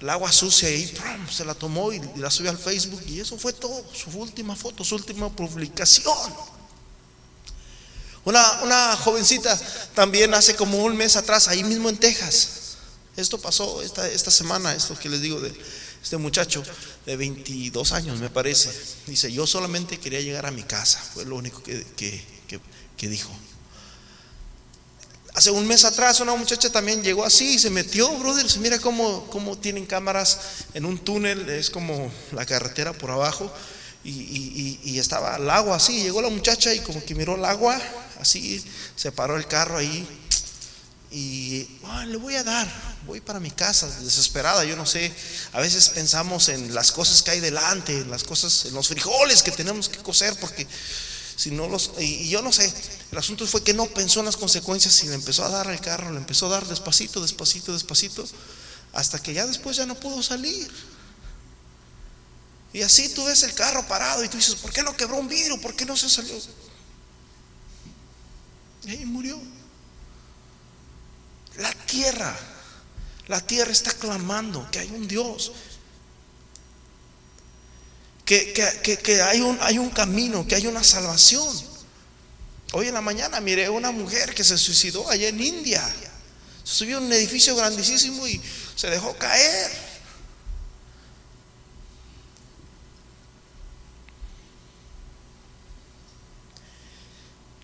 el 0.00 0.08
agua 0.08 0.32
sucia 0.32 0.68
ahí, 0.68 0.94
se 1.30 1.44
la 1.44 1.54
tomó 1.54 1.92
y 1.92 2.00
la 2.16 2.30
subió 2.30 2.50
al 2.50 2.58
Facebook. 2.58 3.02
Y 3.06 3.20
eso 3.20 3.36
fue 3.36 3.52
todo, 3.52 3.84
su 3.92 4.10
última 4.18 4.56
foto, 4.56 4.84
su 4.84 4.94
última 4.94 5.28
publicación. 5.28 6.14
Una, 8.24 8.62
una 8.62 8.96
jovencita 8.96 9.58
también 9.94 10.32
hace 10.32 10.54
como 10.54 10.78
un 10.84 10.96
mes 10.96 11.16
atrás, 11.16 11.48
ahí 11.48 11.64
mismo 11.64 11.88
en 11.88 11.98
Texas. 11.98 12.76
Esto 13.16 13.38
pasó 13.38 13.82
esta, 13.82 14.08
esta 14.08 14.30
semana, 14.30 14.74
esto 14.74 14.96
que 14.98 15.08
les 15.08 15.20
digo 15.20 15.40
de 15.40 15.52
este 16.02 16.16
muchacho 16.16 16.62
de 17.06 17.16
22 17.16 17.92
años, 17.92 18.18
me 18.18 18.30
parece, 18.30 18.70
dice, 19.06 19.30
yo 19.32 19.46
solamente 19.46 19.98
quería 19.98 20.20
llegar 20.20 20.46
a 20.46 20.50
mi 20.50 20.62
casa, 20.62 21.00
fue 21.14 21.24
lo 21.24 21.36
único 21.36 21.62
que, 21.62 22.24
dijo. 23.00 23.30
Hace 25.34 25.50
un 25.50 25.66
mes 25.66 25.84
atrás 25.84 26.20
una 26.20 26.34
muchacha 26.34 26.70
también 26.70 27.02
llegó 27.02 27.24
así 27.24 27.54
y 27.54 27.58
se 27.58 27.70
metió, 27.70 28.10
brother. 28.18 28.46
Mira 28.58 28.78
cómo, 28.78 29.26
cómo 29.30 29.56
tienen 29.56 29.86
cámaras 29.86 30.38
en 30.74 30.84
un 30.84 30.98
túnel, 30.98 31.48
es 31.48 31.70
como 31.70 32.10
la 32.32 32.44
carretera 32.44 32.92
por 32.92 33.10
abajo. 33.10 33.50
Y, 34.02 34.98
estaba 34.98 35.36
el 35.36 35.48
agua 35.48 35.76
así. 35.76 36.02
Llegó 36.02 36.20
la 36.20 36.30
muchacha 36.30 36.74
y 36.74 36.80
como 36.80 37.02
que 37.04 37.14
miró 37.14 37.36
el 37.36 37.44
agua, 37.44 37.80
así, 38.20 38.62
se 38.96 39.12
paró 39.12 39.36
el 39.36 39.46
carro 39.46 39.78
ahí. 39.78 40.06
Y 41.10 41.68
le 42.06 42.16
voy 42.16 42.34
a 42.34 42.44
dar, 42.44 42.68
voy 43.06 43.20
para 43.20 43.40
mi 43.40 43.50
casa, 43.50 43.88
desesperada, 44.00 44.64
yo 44.64 44.76
no 44.76 44.86
sé, 44.86 45.12
a 45.52 45.60
veces 45.60 45.90
pensamos 45.90 46.48
en 46.48 46.74
las 46.74 46.92
cosas 46.92 47.22
que 47.22 47.32
hay 47.32 47.40
delante, 47.40 47.92
en 47.92 48.10
las 48.10 48.24
cosas, 48.24 48.66
en 48.66 48.74
los 48.74 48.88
frijoles 48.88 49.42
que 49.42 49.50
tenemos 49.50 49.88
que 49.88 49.98
cocer, 49.98 50.34
porque 50.40 50.66
Si 51.36 51.50
no 51.50 51.68
los, 51.68 51.92
y, 51.98 52.28
yo 52.28 52.42
no 52.42 52.52
sé, 52.52 52.70
el 53.10 53.16
asunto 53.16 53.46
fue 53.46 53.64
que 53.64 53.72
no 53.72 53.86
pensó 53.86 54.20
en 54.20 54.26
las 54.26 54.36
consecuencias 54.36 55.02
y 55.04 55.08
le 55.08 55.14
empezó 55.14 55.42
a 55.42 55.48
dar 55.48 55.68
al 55.68 55.80
carro, 55.80 56.10
le 56.12 56.18
empezó 56.18 56.46
a 56.46 56.50
dar 56.50 56.66
despacito, 56.66 57.22
despacito, 57.22 57.72
despacito, 57.72 58.26
hasta 58.92 59.18
que 59.22 59.32
ya 59.32 59.46
después 59.46 59.78
ya 59.78 59.86
no 59.86 59.94
pudo 59.94 60.22
salir. 60.22 60.70
Y 62.74 62.82
así 62.82 63.08
tú 63.08 63.24
ves 63.24 63.42
el 63.42 63.54
carro 63.54 63.88
parado 63.88 64.22
y 64.22 64.28
tú 64.28 64.36
dices, 64.36 64.56
¿por 64.56 64.70
qué 64.70 64.82
no 64.82 64.94
quebró 64.94 65.16
un 65.16 65.28
vidrio? 65.28 65.58
¿Por 65.62 65.74
qué 65.74 65.86
no 65.86 65.96
se 65.96 66.10
salió? 66.10 66.34
Y 68.84 68.90
ahí 68.90 69.06
murió. 69.06 69.40
La 71.56 71.72
tierra, 71.86 72.38
la 73.30 73.40
tierra 73.40 73.70
está 73.70 73.92
clamando 73.92 74.68
que 74.72 74.80
hay 74.80 74.88
un 74.90 75.06
Dios. 75.06 75.52
Que, 78.24 78.52
que, 78.52 79.22
hay, 79.22 79.40
un, 79.40 79.56
hay 79.60 79.78
un 79.78 79.90
camino, 79.90 80.46
que 80.48 80.56
hay 80.56 80.66
una 80.66 80.82
salvación. 80.82 81.48
Hoy 82.72 82.88
en 82.88 82.94
la 82.94 83.00
mañana 83.00 83.40
miré 83.40 83.68
una 83.68 83.92
mujer 83.92 84.34
que 84.34 84.42
se 84.42 84.58
suicidó 84.58 85.08
allá 85.08 85.28
en 85.28 85.40
India. 85.40 85.80
Subió 86.64 86.98
a 86.98 87.00
un 87.00 87.12
edificio 87.12 87.54
grandísimo 87.54 88.26
y 88.26 88.40
se 88.74 88.90
dejó 88.90 89.16
caer. 89.16 89.70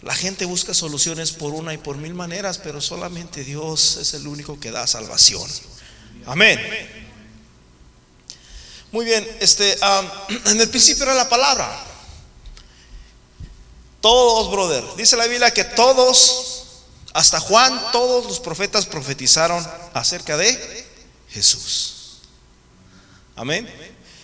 La 0.07 0.15
gente 0.15 0.45
busca 0.45 0.73
soluciones 0.73 1.33
por 1.33 1.53
una 1.53 1.75
y 1.75 1.79
por 1.79 1.97
mil 1.97 2.15
maneras, 2.15 2.59
pero 2.59 2.81
solamente 2.81 3.43
Dios 3.43 3.97
es 3.97 4.15
el 4.15 4.29
único 4.29 4.61
que 4.61 4.71
da 4.71 4.87
salvación. 4.87 5.51
Amén. 6.27 6.61
Muy 8.93 9.05
bien, 9.05 9.27
este, 9.41 9.77
en 10.47 10.61
el 10.61 10.69
principio 10.69 11.03
era 11.03 11.15
la 11.15 11.29
palabra. 11.29 11.85
Todos, 14.01 14.49
brother. 14.49 14.85
Dice 14.97 15.17
la 15.17 15.27
Biblia 15.27 15.53
que 15.53 15.65
todos, 15.65 16.85
hasta 17.13 17.41
Juan, 17.41 17.91
todos 17.91 18.27
los 18.27 18.39
profetas 18.39 18.87
profetizaron 18.87 19.67
acerca 19.93 20.37
de 20.37 20.87
Jesús. 21.31 22.21
Amén. 23.35 23.69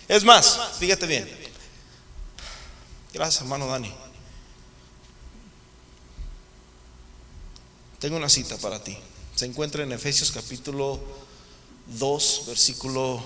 Es 0.07 0.23
más, 0.23 0.57
fíjate 0.79 1.07
bien. 1.07 1.29
Gracias, 3.11 3.41
hermano 3.41 3.67
Dani. 3.67 3.93
Tengo 8.03 8.17
una 8.17 8.27
cita 8.27 8.57
para 8.57 8.83
ti. 8.83 8.97
Se 9.33 9.45
encuentra 9.45 9.81
en 9.81 9.93
Efesios 9.93 10.29
capítulo 10.29 10.99
2, 11.87 12.43
versículo 12.47 13.23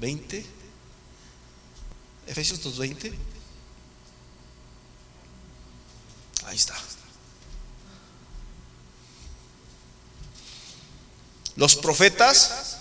20. 0.00 0.44
Efesios 2.26 2.60
2, 2.60 2.78
20. 2.78 3.12
Ahí 6.46 6.56
está. 6.56 6.74
Los 11.54 11.76
profetas 11.76 12.71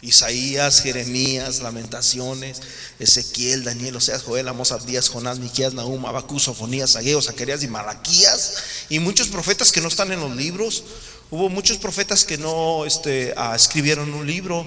Isaías, 0.00 0.80
Jeremías, 0.80 1.60
Lamentaciones, 1.60 2.62
Ezequiel, 3.00 3.64
Daniel, 3.64 3.96
Oseas, 3.96 4.22
Joel, 4.22 4.46
Amos, 4.46 4.70
Abdías, 4.70 5.08
Jonás, 5.08 5.40
Miquías, 5.40 5.74
Nahum, 5.74 6.06
Abacú, 6.06 6.38
Sofonías, 6.38 6.94
Ageo, 6.94 7.20
Zacarías 7.20 7.62
y 7.64 7.68
Malaquías 7.68 8.62
y 8.88 9.00
muchos 9.00 9.28
profetas 9.28 9.72
que 9.72 9.80
no 9.80 9.88
están 9.88 10.12
en 10.12 10.20
los 10.20 10.34
libros. 10.36 10.84
Hubo 11.30 11.48
muchos 11.48 11.78
profetas 11.78 12.24
que 12.24 12.38
no 12.38 12.86
este, 12.86 13.34
ah, 13.36 13.54
escribieron 13.56 14.14
un 14.14 14.26
libro, 14.26 14.66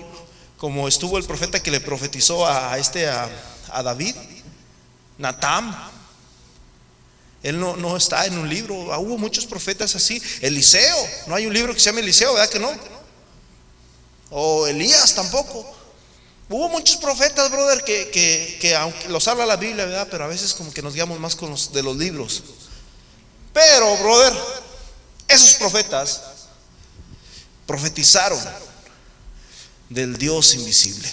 como 0.58 0.88
estuvo 0.88 1.18
el 1.18 1.24
profeta 1.24 1.64
que 1.64 1.72
le 1.72 1.80
profetizó 1.80 2.46
a, 2.46 2.78
este 2.78 3.08
a, 3.08 3.30
David, 3.84 4.16
Natam. 5.18 5.74
Él 7.42 7.60
no, 7.60 7.78
no 7.78 7.96
está 7.96 8.26
en 8.26 8.38
un 8.38 8.50
libro. 8.50 8.94
Ah, 8.94 9.00
hubo 9.00 9.18
muchos 9.18 9.46
profetas 9.46 9.96
así. 9.96 10.22
Eliseo, 10.42 10.98
no 11.28 11.36
hay 11.36 11.48
un 11.48 11.54
libro 11.54 11.74
que 11.74 11.80
se 11.80 11.86
llame 11.86 12.02
Eliseo, 12.02 12.34
¿verdad 12.34 12.50
que 12.50 12.60
no? 12.60 12.70
O 14.32 14.66
Elías 14.66 15.14
tampoco. 15.14 15.66
Hubo 16.50 16.68
muchos 16.70 16.98
profetas, 16.98 17.50
brother, 17.52 17.84
que, 17.84 18.76
aunque 18.78 19.08
los 19.10 19.28
habla 19.28 19.46
la 19.46 19.58
Biblia, 19.58 19.86
¿verdad? 19.86 20.08
Pero 20.10 20.26
a 20.26 20.28
veces 20.28 20.54
como 20.54 20.74
que 20.74 20.82
nos 20.82 20.94
guiamos 20.94 21.20
más 21.20 21.36
con 21.36 21.52
los 21.52 21.72
de 21.72 21.84
los 21.84 21.96
libros. 21.96 22.44
Pero, 23.54 23.96
brother, 23.98 24.34
esos 25.28 25.54
profetas 25.54 26.22
profetizaron 27.66 28.40
del 29.90 30.18
Dios 30.18 30.54
invisible, 30.56 31.10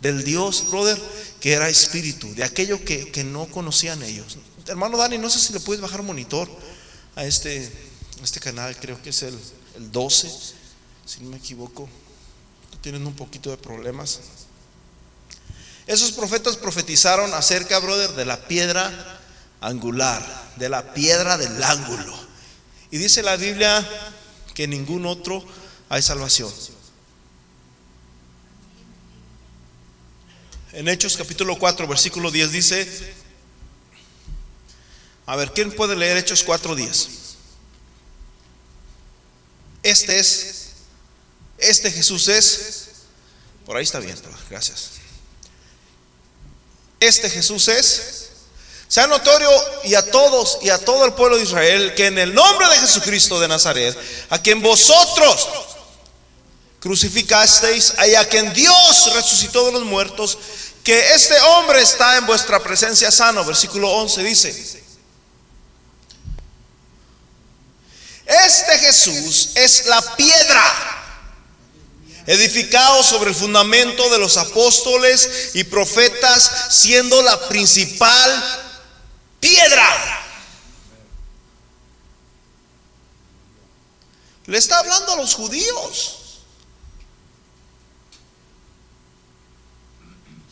del 0.00 0.22
Dios, 0.22 0.68
brother, 0.70 1.00
que 1.40 1.52
era 1.52 1.68
espíritu, 1.68 2.32
de 2.34 2.44
aquello 2.44 2.84
que, 2.84 3.24
no 3.24 3.46
conocían 3.46 4.02
ellos. 4.02 4.38
Hermano 4.66 4.96
Dani, 4.96 5.18
no 5.18 5.30
sé 5.30 5.40
si 5.40 5.52
le 5.52 5.60
puedes 5.60 5.82
bajar 5.82 6.02
monitor 6.02 6.48
a 7.16 7.24
este, 7.24 7.70
este 8.22 8.38
canal, 8.40 8.76
creo 8.78 9.00
que 9.02 9.10
es 9.10 9.22
el, 9.22 9.38
el 9.76 9.90
12, 9.90 10.30
si 11.06 11.20
no 11.20 11.30
me 11.30 11.36
equivoco 11.38 11.88
tienen 12.84 13.06
un 13.06 13.14
poquito 13.14 13.48
de 13.48 13.56
problemas. 13.56 14.20
Esos 15.86 16.12
profetas 16.12 16.58
profetizaron 16.58 17.32
acerca, 17.32 17.78
brother, 17.78 18.10
de 18.10 18.26
la 18.26 18.46
piedra 18.46 19.22
angular, 19.62 20.22
de 20.56 20.68
la 20.68 20.92
piedra 20.92 21.38
del 21.38 21.64
ángulo. 21.64 22.14
Y 22.90 22.98
dice 22.98 23.22
la 23.22 23.36
Biblia 23.36 23.88
que 24.52 24.68
ningún 24.68 25.06
otro 25.06 25.42
hay 25.88 26.02
salvación. 26.02 26.52
En 30.72 30.86
Hechos 30.86 31.16
capítulo 31.16 31.58
4, 31.58 31.88
versículo 31.88 32.30
10 32.30 32.52
dice, 32.52 33.14
a 35.24 35.36
ver, 35.36 35.52
¿quién 35.54 35.74
puede 35.74 35.96
leer 35.96 36.18
Hechos 36.18 36.42
4, 36.42 36.74
10? 36.74 37.08
Este 39.82 40.18
es 40.18 40.63
este 41.64 41.90
Jesús 41.90 42.28
es, 42.28 42.84
por 43.64 43.76
ahí 43.76 43.84
está 43.84 43.98
bien, 43.98 44.16
gracias. 44.50 44.90
Este 47.00 47.28
Jesús 47.28 47.68
es, 47.68 48.28
sea 48.88 49.06
notorio 49.06 49.50
y 49.84 49.94
a 49.94 50.10
todos 50.10 50.58
y 50.62 50.70
a 50.70 50.78
todo 50.78 51.04
el 51.04 51.14
pueblo 51.14 51.36
de 51.36 51.42
Israel 51.42 51.94
que 51.94 52.06
en 52.06 52.18
el 52.18 52.34
nombre 52.34 52.68
de 52.68 52.78
Jesucristo 52.78 53.40
de 53.40 53.48
Nazaret, 53.48 53.96
a 54.30 54.40
quien 54.40 54.62
vosotros 54.62 55.48
crucificasteis 56.80 57.94
y 58.06 58.14
a 58.14 58.28
quien 58.28 58.52
Dios 58.52 59.12
resucitó 59.14 59.66
de 59.66 59.72
los 59.72 59.84
muertos, 59.84 60.38
que 60.82 61.14
este 61.14 61.40
hombre 61.40 61.80
está 61.80 62.18
en 62.18 62.26
vuestra 62.26 62.62
presencia 62.62 63.10
sano. 63.10 63.42
Versículo 63.44 63.90
11 63.90 64.22
dice, 64.22 64.82
este 68.26 68.78
Jesús 68.78 69.50
es 69.54 69.86
la 69.86 70.00
piedra 70.16 70.93
edificado 72.26 73.02
sobre 73.02 73.30
el 73.30 73.36
fundamento 73.36 74.08
de 74.10 74.18
los 74.18 74.36
apóstoles 74.36 75.50
y 75.54 75.64
profetas, 75.64 76.68
siendo 76.70 77.20
la 77.22 77.48
principal 77.48 78.62
piedra. 79.40 80.20
Le 84.46 84.58
está 84.58 84.78
hablando 84.78 85.12
a 85.12 85.16
los 85.16 85.34
judíos. 85.34 86.18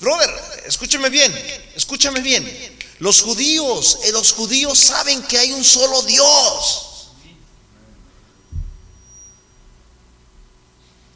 Brother, 0.01 0.31
escúcheme 0.67 1.11
bien, 1.11 1.33
escúchame 1.77 2.21
bien. 2.21 2.79
Los 2.99 3.21
judíos, 3.21 3.99
eh, 4.05 4.13
los 4.13 4.33
judíos 4.33 4.79
saben 4.79 5.23
que 5.23 5.39
hay 5.39 5.53
un 5.53 5.65
solo 5.65 6.03
Dios. 6.03 6.92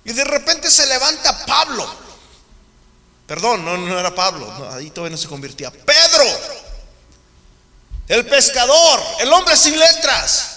Y 0.06 0.12
de 0.12 0.24
repente 0.24 0.70
se 0.70 0.86
levanta 0.86 1.44
Pablo. 1.44 2.06
Perdón, 3.26 3.64
no, 3.64 3.76
no 3.76 3.98
era 3.98 4.14
Pablo, 4.14 4.70
ahí 4.72 4.90
todavía 4.90 5.16
no 5.16 5.20
se 5.20 5.26
convertía. 5.26 5.72
Pedro, 5.72 6.24
el 8.06 8.24
pescador, 8.26 9.02
el 9.18 9.32
hombre 9.32 9.56
sin 9.56 9.76
letras. 9.76 10.50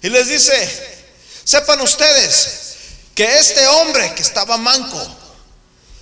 Y 0.00 0.08
les 0.08 0.28
dice, 0.28 1.04
sepan 1.44 1.78
ustedes 1.82 2.76
que 3.14 3.38
este 3.38 3.66
hombre 3.66 4.14
que 4.14 4.22
estaba 4.22 4.56
manco 4.56 5.06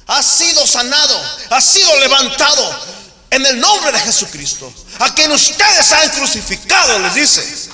ha 0.07 0.22
sido 0.22 0.64
sanado, 0.64 1.20
ha 1.51 1.61
sido 1.61 1.98
levantado 1.98 3.03
en 3.31 3.44
el 3.44 3.59
nombre 3.59 3.90
de 3.90 3.98
Jesucristo, 3.98 4.72
a 5.01 5.12
quien 5.12 5.33
ustedes 5.33 5.90
han 5.90 6.11
crucificado, 6.11 6.96
les 7.01 7.14
dice. 7.14 7.70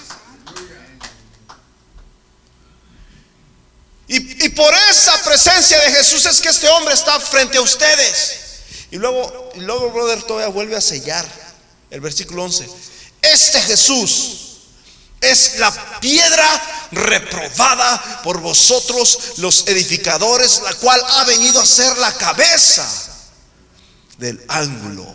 Y, 4.10 4.48
por 4.48 4.74
esa 4.90 5.22
presencia 5.22 5.78
de 5.80 5.92
Jesús 5.92 6.24
es 6.24 6.40
que 6.40 6.48
este 6.48 6.66
hombre 6.68 6.94
está 6.94 7.20
frente 7.20 7.58
a 7.58 7.60
ustedes. 7.60 8.36
Y 8.90 8.96
luego, 8.96 9.50
y 9.54 9.60
luego, 9.60 9.90
brother, 9.90 10.22
todavía 10.22 10.48
vuelve 10.48 10.76
a 10.76 10.80
sellar 10.80 11.26
el 11.90 12.00
versículo 12.00 12.44
11. 12.44 12.66
Este 13.20 13.60
Jesús 13.60 14.48
es 15.20 15.58
la 15.58 16.00
piedra 16.00 16.88
reprobada 16.90 18.22
por 18.22 18.40
vosotros 18.40 19.34
los 19.38 19.66
edificadores, 19.66 20.62
la 20.62 20.72
cual 20.74 21.02
ha 21.06 21.24
venido 21.24 21.60
a 21.60 21.66
ser 21.66 21.98
la 21.98 22.12
cabeza 22.14 22.88
del 24.16 24.42
ángulo. 24.48 25.14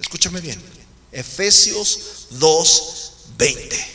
Escúchame 0.00 0.40
bien. 0.40 0.62
Efesios 1.12 2.28
2:20. 2.30 3.86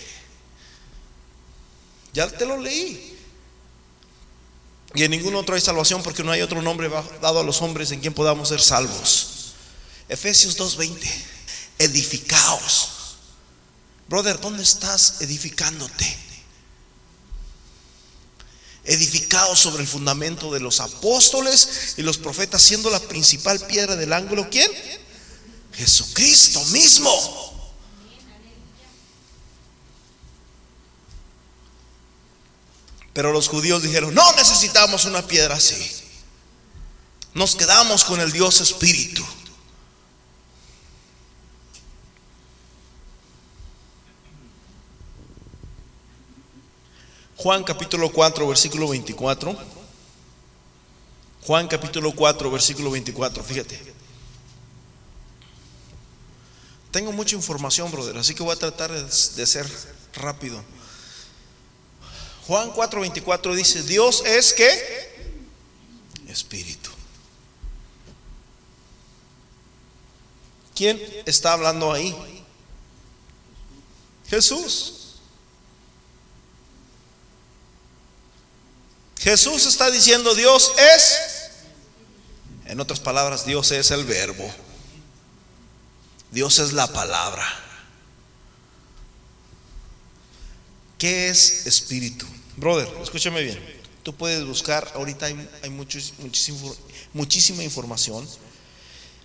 Ya 2.14 2.30
te 2.30 2.46
lo 2.46 2.58
leí. 2.58 3.15
Y 4.96 5.04
en 5.04 5.12
ningún 5.12 5.36
otro 5.36 5.56
hay 5.56 5.62
salvación 5.62 6.02
porque 6.02 6.24
no 6.24 6.32
hay 6.32 6.42
otro 6.42 6.62
nombre 6.62 6.90
dado 7.22 7.40
a 7.40 7.44
los 7.44 7.62
hombres 7.62 7.92
en 7.92 8.00
quien 8.00 8.14
podamos 8.14 8.50
ser 8.50 8.62
salvos. 8.62 9.54
Efesios 10.08 10.58
2:20. 10.58 11.10
Edificaos. 11.80 12.90
Brother, 14.08 14.40
¿dónde 14.40 14.64
estás 14.64 15.16
edificándote? 15.20 16.18
Edificaos 18.86 19.60
sobre 19.60 19.82
el 19.82 19.88
fundamento 19.88 20.54
de 20.54 20.60
los 20.60 20.80
apóstoles 20.80 21.96
y 21.98 22.04
los 22.04 22.18
profetas, 22.18 22.62
siendo 22.62 22.90
la 22.90 23.00
principal 23.00 23.60
piedra 23.62 23.96
del 23.96 24.14
ángulo. 24.14 24.50
¿Quién? 24.50 24.72
Jesucristo 25.74 26.64
mismo. 26.66 27.55
Pero 33.16 33.32
los 33.32 33.48
judíos 33.48 33.82
dijeron, 33.82 34.14
no 34.14 34.30
necesitamos 34.34 35.06
una 35.06 35.26
piedra 35.26 35.56
así. 35.56 35.90
Nos 37.34 37.56
quedamos 37.56 38.04
con 38.04 38.20
el 38.20 38.30
Dios 38.34 38.60
Espíritu. 38.60 39.26
Juan 47.38 47.64
capítulo 47.64 48.12
4, 48.12 48.50
versículo 48.50 48.90
24. 48.90 49.58
Juan 51.44 51.70
capítulo 51.70 52.12
4, 52.12 52.52
versículo 52.52 52.92
24. 52.92 53.42
Fíjate. 53.46 53.94
Tengo 56.92 57.14
mucha 57.14 57.38
información, 57.38 57.90
brother, 57.92 58.18
así 58.18 58.36
que 58.36 58.44
voy 58.44 58.52
a 58.52 58.60
tratar 58.60 58.92
de 58.92 59.46
ser 59.46 59.66
rápido. 60.16 60.75
Juan 62.48 62.72
4:24 62.72 63.56
dice, 63.56 63.84
Dios 63.84 64.24
es 64.26 64.54
que 64.54 65.06
espíritu. 66.28 66.92
¿Quién 70.76 71.02
está 71.26 71.54
hablando 71.54 71.92
ahí? 71.92 72.14
Jesús. 74.28 74.92
Jesús 79.20 79.66
está 79.66 79.90
diciendo, 79.90 80.36
Dios 80.36 80.72
es, 80.78 81.18
en 82.66 82.80
otras 82.80 83.00
palabras, 83.00 83.46
Dios 83.46 83.72
es 83.72 83.90
el 83.92 84.04
verbo. 84.04 84.54
Dios 86.32 86.60
es 86.60 86.74
la 86.74 86.88
palabra. 86.88 87.65
¿Qué 90.98 91.30
es 91.30 91.66
espíritu? 91.68 92.26
Brother, 92.58 92.88
escúchame 93.02 93.42
bien. 93.44 93.60
Tú 94.04 94.16
puedes 94.16 94.46
buscar, 94.46 94.92
ahorita 94.96 95.26
hay, 95.26 95.50
hay 95.64 95.70
muchísima 97.14 97.64
información. 97.64 98.28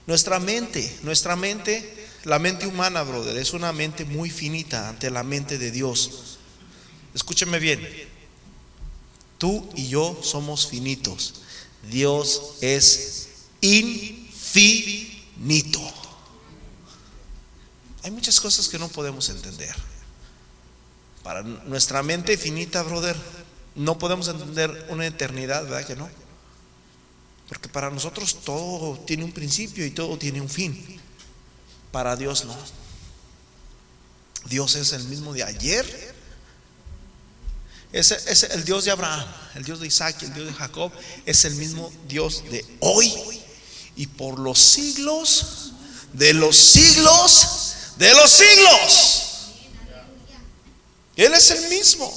Nuestra 0.06 0.40
mente, 0.40 0.98
nuestra 1.02 1.36
mente, 1.36 2.08
la 2.24 2.38
mente 2.38 2.66
humana, 2.66 3.02
brother, 3.02 3.36
es 3.36 3.52
una 3.52 3.72
mente 3.72 4.04
muy 4.04 4.30
finita 4.30 4.88
ante 4.88 5.10
la 5.10 5.22
mente 5.22 5.58
de 5.58 5.70
Dios. 5.70 6.38
Escúchame 7.14 7.58
bien. 7.58 7.86
Tú 9.38 9.68
y 9.76 9.88
yo 9.88 10.18
somos 10.22 10.66
finitos. 10.66 11.34
Dios 11.90 12.54
es 12.60 13.28
infinito. 13.60 14.60
Hay 18.02 18.10
muchas 18.10 18.40
cosas 18.40 18.68
que 18.68 18.78
no 18.78 18.88
podemos 18.88 19.28
entender. 19.28 19.74
Para 21.22 21.42
nuestra 21.42 22.02
mente 22.02 22.36
finita, 22.36 22.82
brother, 22.82 23.16
no 23.74 23.98
podemos 23.98 24.28
entender 24.28 24.86
una 24.88 25.06
eternidad, 25.06 25.64
¿verdad 25.64 25.86
que 25.86 25.96
no? 25.96 26.08
Porque 27.48 27.68
para 27.68 27.90
nosotros 27.90 28.42
todo 28.44 28.98
tiene 29.00 29.24
un 29.24 29.32
principio 29.32 29.84
y 29.84 29.90
todo 29.90 30.16
tiene 30.16 30.40
un 30.40 30.48
fin. 30.48 31.00
Para 31.92 32.16
Dios 32.16 32.44
no. 32.44 32.56
Dios 34.46 34.76
es 34.76 34.92
el 34.92 35.04
mismo 35.04 35.32
de 35.32 35.42
ayer. 35.42 36.14
Es, 37.92 38.12
es 38.12 38.44
el 38.44 38.64
Dios 38.64 38.84
de 38.84 38.92
Abraham, 38.92 39.26
el 39.56 39.64
Dios 39.64 39.80
de 39.80 39.88
Isaac, 39.88 40.22
el 40.22 40.32
Dios 40.32 40.46
de 40.46 40.54
Jacob. 40.54 40.92
Es 41.26 41.44
el 41.44 41.56
mismo 41.56 41.92
Dios 42.06 42.44
de 42.50 42.64
hoy 42.78 43.12
y 43.96 44.06
por 44.06 44.38
los 44.38 44.58
siglos 44.58 45.72
de 46.12 46.32
los 46.32 46.56
siglos 46.56 47.94
de 48.00 48.14
los 48.14 48.30
siglos. 48.30 49.29
Él 51.20 51.34
es 51.34 51.50
el 51.50 51.68
mismo. 51.68 52.10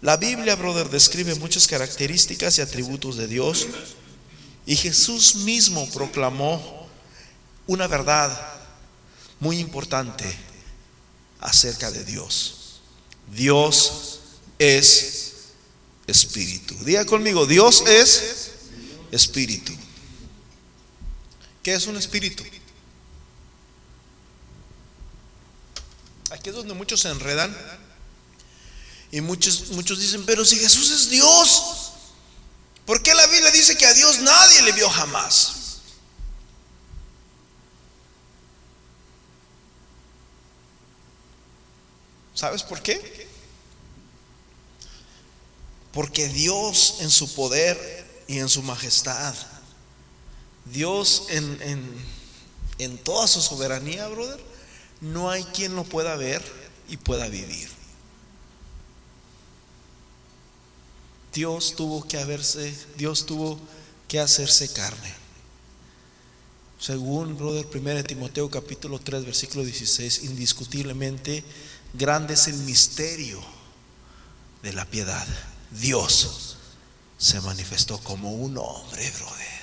La 0.00 0.16
Biblia, 0.16 0.56
brother, 0.56 0.88
describe 0.88 1.34
muchas 1.34 1.66
características 1.66 2.56
y 2.56 2.62
atributos 2.62 3.18
de 3.18 3.26
Dios. 3.26 3.66
Y 4.64 4.74
Jesús 4.74 5.34
mismo 5.36 5.86
proclamó 5.90 6.88
una 7.66 7.88
verdad 7.88 8.34
muy 9.38 9.58
importante 9.58 10.24
acerca 11.38 11.90
de 11.90 12.06
Dios. 12.06 12.80
Dios 13.30 14.20
es 14.58 15.34
espíritu. 16.06 16.74
Diga 16.86 17.04
conmigo, 17.04 17.44
Dios 17.44 17.84
es 17.86 18.52
espíritu. 19.12 19.74
¿Qué 21.62 21.74
es 21.74 21.86
un 21.86 21.98
espíritu? 21.98 22.44
Aquí 26.46 26.50
es 26.50 26.56
donde 26.58 26.74
muchos 26.74 27.00
se 27.00 27.08
enredan. 27.08 27.52
Y 29.10 29.20
muchos, 29.20 29.70
muchos 29.70 29.98
dicen, 29.98 30.24
pero 30.24 30.44
si 30.44 30.56
Jesús 30.56 30.92
es 30.92 31.10
Dios, 31.10 31.90
¿por 32.84 33.02
qué 33.02 33.12
la 33.14 33.26
Biblia 33.26 33.50
dice 33.50 33.76
que 33.76 33.84
a 33.84 33.92
Dios 33.92 34.20
nadie 34.20 34.62
le 34.62 34.70
vio 34.70 34.88
jamás? 34.88 35.80
¿Sabes 42.32 42.62
por 42.62 42.80
qué? 42.80 43.28
Porque 45.90 46.28
Dios 46.28 46.98
en 47.00 47.10
su 47.10 47.34
poder 47.34 48.22
y 48.28 48.38
en 48.38 48.48
su 48.48 48.62
majestad, 48.62 49.34
Dios 50.66 51.24
en, 51.30 51.60
en, 51.60 52.04
en 52.78 52.98
toda 52.98 53.26
su 53.26 53.42
soberanía, 53.42 54.06
brother, 54.06 54.55
no 55.00 55.30
hay 55.30 55.44
quien 55.44 55.74
lo 55.74 55.84
pueda 55.84 56.16
ver 56.16 56.42
y 56.88 56.96
pueda 56.96 57.28
vivir. 57.28 57.68
Dios 61.32 61.74
tuvo 61.76 62.06
que 62.06 62.18
haberse, 62.18 62.74
Dios 62.96 63.26
tuvo 63.26 63.60
que 64.08 64.20
hacerse 64.20 64.72
carne. 64.72 65.14
Según 66.78 67.36
brother 67.36 67.66
1 67.74 68.04
Timoteo 68.04 68.50
capítulo 68.50 68.98
3 68.98 69.24
versículo 69.24 69.64
16, 69.64 70.24
indiscutiblemente 70.24 71.44
grande 71.92 72.34
es 72.34 72.48
el 72.48 72.56
misterio 72.58 73.40
de 74.62 74.72
la 74.72 74.84
piedad. 74.86 75.26
Dios 75.70 76.56
se 77.18 77.40
manifestó 77.40 77.98
como 77.98 78.32
un 78.32 78.56
hombre, 78.58 79.10
brother. 79.18 79.56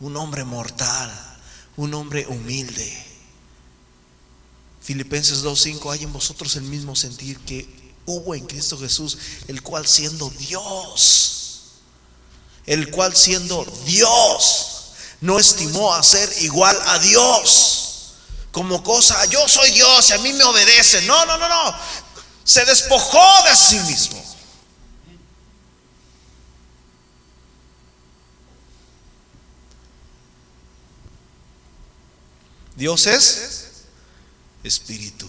Un 0.00 0.16
hombre 0.16 0.44
mortal, 0.44 1.10
un 1.76 1.94
hombre 1.94 2.26
humilde 2.26 3.11
Filipenses 4.82 5.44
2.5, 5.44 5.92
hay 5.92 6.04
en 6.04 6.12
vosotros 6.12 6.56
el 6.56 6.62
mismo 6.62 6.96
sentir 6.96 7.38
que 7.40 7.68
hubo 8.06 8.34
en 8.34 8.46
Cristo 8.46 8.78
Jesús, 8.78 9.16
el 9.48 9.62
cual 9.62 9.86
siendo 9.86 10.28
Dios, 10.30 11.80
el 12.66 12.90
cual 12.90 13.16
siendo 13.16 13.64
Dios, 13.86 14.68
no 15.20 15.38
estimó 15.38 15.94
a 15.94 16.02
ser 16.02 16.28
igual 16.40 16.76
a 16.86 16.98
Dios 16.98 17.82
como 18.52 18.82
cosa, 18.82 19.24
yo 19.26 19.48
soy 19.48 19.70
Dios 19.70 20.10
y 20.10 20.12
a 20.12 20.18
mí 20.18 20.32
me 20.34 20.44
obedece. 20.44 21.02
No, 21.02 21.24
no, 21.24 21.38
no, 21.38 21.48
no. 21.48 21.74
Se 22.44 22.64
despojó 22.66 23.48
de 23.48 23.56
sí 23.56 23.78
mismo. 23.80 24.22
Dios 32.76 33.06
es 33.06 33.61
espíritu. 34.64 35.28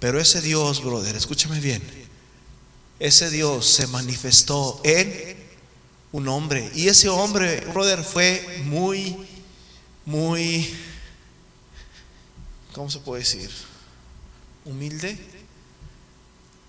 Pero 0.00 0.20
ese 0.20 0.40
Dios, 0.40 0.82
brother, 0.82 1.16
escúchame 1.16 1.60
bien, 1.60 1.82
ese 2.98 3.30
Dios 3.30 3.66
se 3.66 3.86
manifestó 3.88 4.80
en 4.84 5.36
un 6.12 6.28
hombre. 6.28 6.70
Y 6.74 6.88
ese 6.88 7.08
hombre, 7.08 7.60
brother, 7.72 8.02
fue 8.02 8.62
muy, 8.64 9.16
muy, 10.04 10.74
¿cómo 12.72 12.90
se 12.90 13.00
puede 13.00 13.22
decir? 13.22 13.50
Humilde, 14.64 15.18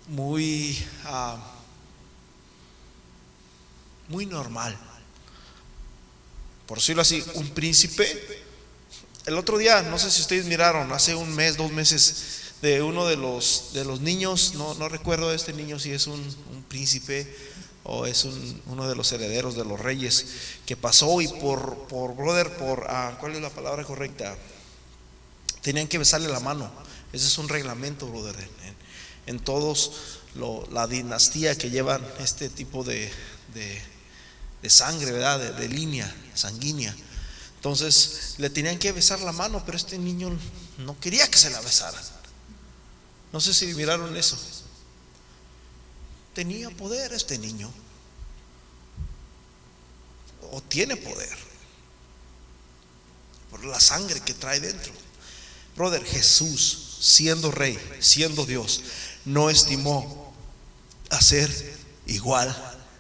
muy, 0.07 0.77
ah, 1.05 1.55
muy 4.07 4.25
normal. 4.25 4.77
Por 6.65 6.79
decirlo 6.79 7.01
así, 7.01 7.23
un 7.35 7.49
príncipe 7.49 8.48
el 9.25 9.37
otro 9.37 9.57
día, 9.57 9.81
no 9.83 9.99
sé 9.99 10.09
si 10.11 10.21
ustedes 10.21 10.45
miraron, 10.45 10.91
hace 10.91 11.15
un 11.15 11.35
mes, 11.35 11.57
dos 11.57 11.71
meses, 11.71 12.39
de 12.61 12.81
uno 12.81 13.05
de 13.05 13.15
los, 13.15 13.71
de 13.73 13.85
los 13.85 14.01
niños, 14.01 14.53
no, 14.55 14.73
no 14.75 14.89
recuerdo 14.89 15.33
este 15.33 15.53
niño 15.53 15.79
si 15.79 15.91
es 15.91 16.07
un, 16.07 16.19
príncipe 16.67 17.27
o 17.83 18.05
es 18.05 18.27
uno 18.67 18.87
de 18.87 18.95
los 18.95 19.11
herederos 19.11 19.55
de 19.55 19.65
los 19.65 19.79
reyes, 19.79 20.25
que 20.67 20.77
pasó 20.77 21.21
y 21.21 21.27
por, 21.27 21.87
por 21.87 22.15
brother, 22.15 22.55
por, 22.57 22.85
ah, 22.89 23.17
¿cuál 23.19 23.33
es 23.33 23.41
la 23.41 23.49
palabra 23.49 23.83
correcta? 23.85 24.37
Tenían 25.61 25.87
que 25.87 25.97
besarle 25.97 26.27
la 26.27 26.39
mano. 26.39 26.71
Ese 27.11 27.25
es 27.25 27.37
un 27.39 27.49
reglamento, 27.49 28.07
brother, 28.07 28.35
en, 29.25 29.39
todos 29.39 30.19
la 30.71 30.85
dinastía 30.85 31.57
que 31.57 31.71
llevan 31.71 32.05
este 32.19 32.49
tipo 32.49 32.83
de, 32.83 33.11
de, 34.61 34.69
sangre, 34.69 35.11
¿verdad? 35.11 35.39
De, 35.39 35.51
de, 35.53 35.67
línea 35.69 36.13
sanguínea. 36.35 36.95
Entonces 37.59 38.35
le 38.37 38.49
tenían 38.49 38.79
que 38.79 38.93
besar 38.93 39.19
la 39.19 39.33
mano, 39.33 39.61
pero 39.65 39.77
este 39.77 39.97
niño 39.97 40.31
no 40.77 40.97
quería 40.97 41.29
que 41.29 41.37
se 41.37 41.49
la 41.49 41.59
besara. 41.59 42.01
No 43.33 43.41
sé 43.41 43.53
si 43.53 43.65
miraron 43.73 44.15
eso. 44.15 44.37
Tenía 46.33 46.69
poder 46.69 47.11
este 47.11 47.37
niño. 47.37 47.69
O 50.51 50.61
tiene 50.61 50.95
poder. 50.95 51.37
Por 53.51 53.65
la 53.65 53.81
sangre 53.81 54.21
que 54.21 54.33
trae 54.33 54.61
dentro. 54.61 54.93
Brother, 55.75 56.05
Jesús, 56.05 56.97
siendo 57.01 57.51
rey, 57.51 57.77
siendo 57.99 58.45
Dios, 58.45 58.83
no 59.25 59.49
estimó 59.49 60.33
hacer 61.09 61.77
igual 62.05 62.55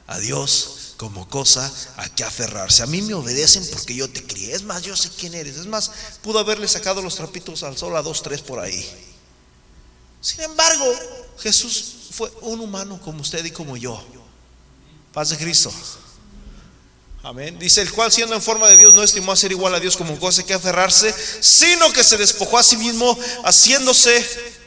a 0.05 0.19
Dios 0.19 0.78
como 0.99 1.29
cosa 1.29 1.71
a 1.95 2.09
que 2.09 2.25
aferrarse. 2.25 2.83
A 2.83 2.85
mí 2.85 3.01
me 3.01 3.13
obedecen 3.13 3.65
porque 3.71 3.95
yo 3.95 4.09
te 4.09 4.21
crié. 4.21 4.53
Es 4.53 4.63
más, 4.63 4.83
yo 4.83 4.97
sé 4.97 5.09
quién 5.17 5.33
eres. 5.33 5.55
Es 5.55 5.65
más, 5.65 5.89
pudo 6.21 6.39
haberle 6.39 6.67
sacado 6.67 7.01
los 7.01 7.15
trapitos 7.15 7.63
al 7.63 7.77
sol 7.77 7.95
a 7.95 8.01
dos, 8.01 8.21
tres 8.21 8.41
por 8.41 8.59
ahí. 8.59 8.85
Sin 10.19 10.41
embargo, 10.41 10.85
Jesús 11.39 12.09
fue 12.11 12.29
un 12.41 12.59
humano 12.59 12.99
como 13.01 13.21
usted 13.21 13.45
y 13.45 13.51
como 13.51 13.77
yo. 13.77 14.03
Paz 15.13 15.29
de 15.29 15.37
Cristo. 15.37 15.71
Amén. 17.23 17.57
Dice, 17.57 17.81
el 17.81 17.93
cual 17.93 18.11
siendo 18.11 18.35
en 18.35 18.41
forma 18.41 18.67
de 18.67 18.75
Dios 18.75 18.93
no 18.93 19.01
estimó 19.01 19.31
a 19.31 19.37
ser 19.37 19.53
igual 19.53 19.73
a 19.75 19.79
Dios 19.79 19.95
como 19.95 20.19
cosa 20.19 20.43
que 20.43 20.53
aferrarse, 20.53 21.15
sino 21.39 21.93
que 21.93 22.03
se 22.03 22.17
despojó 22.17 22.57
a 22.57 22.63
sí 22.63 22.75
mismo 22.75 23.17
haciéndose... 23.45 24.59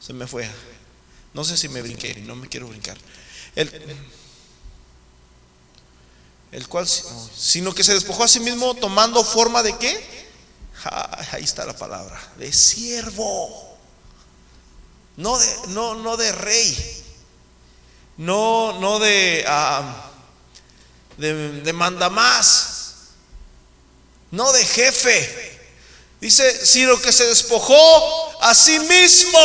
Se 0.00 0.12
me 0.12 0.28
fue. 0.28 0.48
No 1.34 1.42
sé 1.42 1.56
si 1.56 1.68
me 1.68 1.82
brinqué, 1.82 2.14
no 2.20 2.36
me 2.36 2.48
quiero 2.48 2.68
brincar. 2.68 2.96
El, 3.56 3.96
el 6.52 6.68
cual, 6.68 6.86
sino 6.86 7.74
que 7.74 7.82
se 7.82 7.94
despojó 7.94 8.24
a 8.24 8.28
sí 8.28 8.40
mismo 8.40 8.74
tomando 8.74 9.24
forma 9.24 9.62
de 9.62 9.76
qué? 9.78 10.16
ahí 11.32 11.42
está 11.42 11.64
la 11.64 11.76
palabra, 11.76 12.20
de 12.36 12.52
siervo, 12.52 13.76
no 15.16 15.38
de, 15.38 15.56
no, 15.68 15.94
no 15.94 16.16
de 16.16 16.30
rey, 16.32 17.04
no, 18.18 18.78
no 18.78 18.98
de, 18.98 19.44
ah, 19.48 20.10
de, 21.16 21.62
de 21.62 21.72
mandamás, 21.72 22.84
no 24.30 24.52
de 24.52 24.64
jefe. 24.64 25.56
Dice, 26.20 26.64
sino 26.64 27.00
que 27.00 27.12
se 27.12 27.26
despojó 27.26 28.42
a 28.42 28.54
sí 28.54 28.78
mismo, 28.78 29.38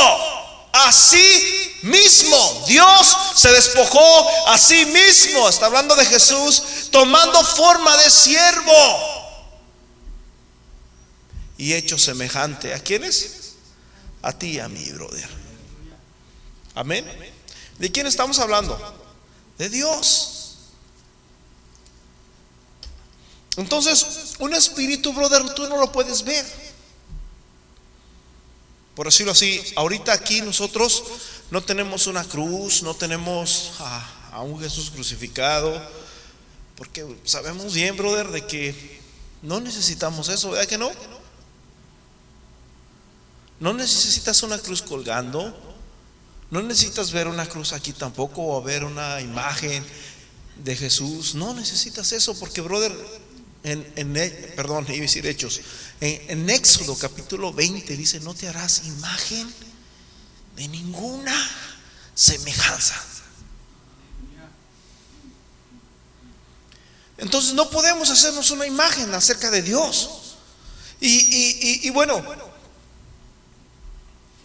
a 0.73 0.91
sí 0.91 1.60
mismo. 1.83 2.65
Dios 2.67 3.17
se 3.35 3.51
despojó 3.51 4.47
a 4.49 4.57
sí 4.57 4.85
mismo. 4.85 5.47
Está 5.49 5.67
hablando 5.67 5.95
de 5.95 6.05
Jesús 6.05 6.89
tomando 6.91 7.43
forma 7.43 7.95
de 7.97 8.09
siervo 8.09 9.21
y 11.57 11.73
hecho 11.73 11.97
semejante. 11.97 12.73
¿A 12.73 12.79
quiénes? 12.79 13.53
A 14.21 14.33
ti 14.33 14.59
a 14.59 14.67
mí, 14.67 14.83
brother. 14.91 15.29
Amén. 16.75 17.05
¿De 17.77 17.91
quién 17.91 18.07
estamos 18.07 18.39
hablando? 18.39 18.79
De 19.57 19.69
Dios. 19.69 20.31
Entonces, 23.57 24.35
un 24.39 24.53
espíritu, 24.53 25.13
brother, 25.13 25.53
tú 25.53 25.67
no 25.67 25.77
lo 25.77 25.91
puedes 25.91 26.23
ver. 26.23 26.45
Por 29.01 29.07
decirlo 29.07 29.31
así, 29.31 29.59
ahorita 29.77 30.13
aquí 30.13 30.43
nosotros 30.43 31.03
no 31.49 31.63
tenemos 31.63 32.05
una 32.05 32.23
cruz, 32.23 32.83
no 32.83 32.93
tenemos 32.93 33.71
a, 33.79 34.41
un 34.43 34.59
Jesús 34.59 34.91
crucificado, 34.91 35.81
porque 36.75 37.03
sabemos 37.23 37.73
bien, 37.73 37.97
brother, 37.97 38.27
de 38.27 38.45
que 38.45 39.01
no 39.41 39.59
necesitamos 39.59 40.29
eso, 40.29 40.51
¿verdad 40.51 40.67
que 40.67 40.77
no? 40.77 40.91
No 43.59 43.73
necesitas 43.73 44.43
una 44.43 44.59
cruz 44.59 44.83
colgando. 44.83 45.51
No 46.51 46.61
necesitas 46.61 47.11
ver 47.11 47.27
una 47.27 47.47
cruz 47.47 47.73
aquí 47.73 47.93
tampoco 47.93 48.55
o 48.55 48.61
ver 48.61 48.83
una 48.83 49.19
imagen 49.19 49.83
de 50.57 50.75
Jesús. 50.75 51.33
No 51.33 51.55
necesitas 51.55 52.11
eso 52.11 52.37
porque, 52.37 52.61
brother, 52.61 52.95
en, 53.63 53.93
en 53.95 54.13
perdón, 54.55 54.85
iba 54.89 54.97
a 54.97 55.01
decir 55.01 55.25
hechos. 55.27 55.61
En, 55.99 56.49
Éxodo 56.49 56.97
capítulo 56.97 57.53
20 57.53 57.95
dice, 57.95 58.19
no 58.19 58.33
te 58.33 58.47
harás 58.47 58.83
imagen 58.85 59.53
de 60.55 60.67
ninguna 60.67 61.35
semejanza. 62.15 63.01
Entonces 67.17 67.53
no 67.53 67.69
podemos 67.69 68.09
hacernos 68.09 68.49
una 68.51 68.65
imagen 68.65 69.13
acerca 69.13 69.51
de 69.51 69.61
Dios. 69.61 70.09
Y, 70.99 71.07
y, 71.07 71.81
y, 71.83 71.87
y 71.87 71.89
bueno, 71.91 72.23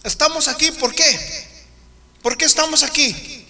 Estamos 0.07 0.47
aquí, 0.47 0.71
¿por 0.71 0.95
qué? 0.95 1.49
¿Por 2.23 2.37
qué 2.37 2.45
estamos 2.45 2.85
aquí? 2.85 3.45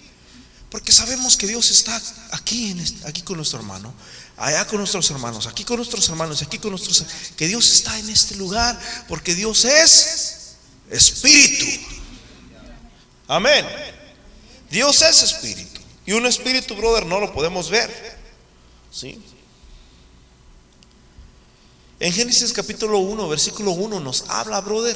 Porque 0.71 0.91
sabemos 0.91 1.37
que 1.37 1.45
Dios 1.45 1.69
está 1.69 2.01
aquí, 2.31 2.75
aquí 3.05 3.21
con 3.21 3.37
nuestro 3.37 3.59
hermano, 3.59 3.93
allá 4.37 4.65
con 4.65 4.77
nuestros 4.77 5.09
hermanos, 5.09 5.47
aquí 5.47 5.63
con 5.63 5.77
nuestros 5.77 6.07
hermanos, 6.09 6.41
aquí 6.43 6.59
con 6.59 6.71
nuestros 6.71 7.03
que 7.35 7.47
Dios 7.47 7.71
está 7.71 7.97
en 7.99 8.09
este 8.09 8.35
lugar, 8.35 8.79
porque 9.07 9.35
Dios 9.35 9.65
es 9.65 10.55
espíritu. 10.89 11.85
Amén. 13.27 13.65
Dios 14.69 15.01
es 15.01 15.23
espíritu. 15.23 15.81
Y 16.05 16.13
un 16.13 16.25
espíritu, 16.25 16.75
brother, 16.75 17.05
no 17.05 17.19
lo 17.19 17.33
podemos 17.33 17.69
ver. 17.69 18.17
¿Sí? 18.91 19.21
En 21.99 22.13
Génesis 22.13 22.53
capítulo 22.53 22.99
1, 22.99 23.27
versículo 23.27 23.71
1 23.71 23.99
nos 23.99 24.25
habla, 24.29 24.61
brother, 24.61 24.95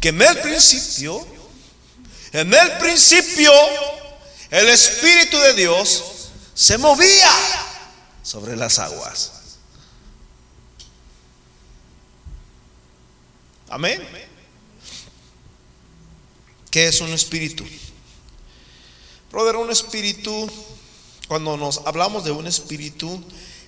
que 0.00 0.10
en 0.10 0.22
el 0.22 0.38
principio, 0.38 1.26
en 2.32 2.54
el 2.54 2.72
principio, 2.78 3.52
el 4.50 4.68
Espíritu 4.68 5.36
de 5.38 5.54
Dios 5.54 6.30
se 6.54 6.78
movía 6.78 7.30
sobre 8.22 8.56
las 8.56 8.78
aguas. 8.78 9.32
Amén. 13.68 14.02
¿Qué 16.70 16.88
es 16.88 17.00
un 17.00 17.10
espíritu? 17.10 17.64
Brother, 19.30 19.56
un 19.56 19.70
espíritu, 19.70 20.50
cuando 21.26 21.56
nos 21.56 21.78
hablamos 21.86 22.24
de 22.24 22.30
un 22.30 22.46
espíritu, 22.46 23.22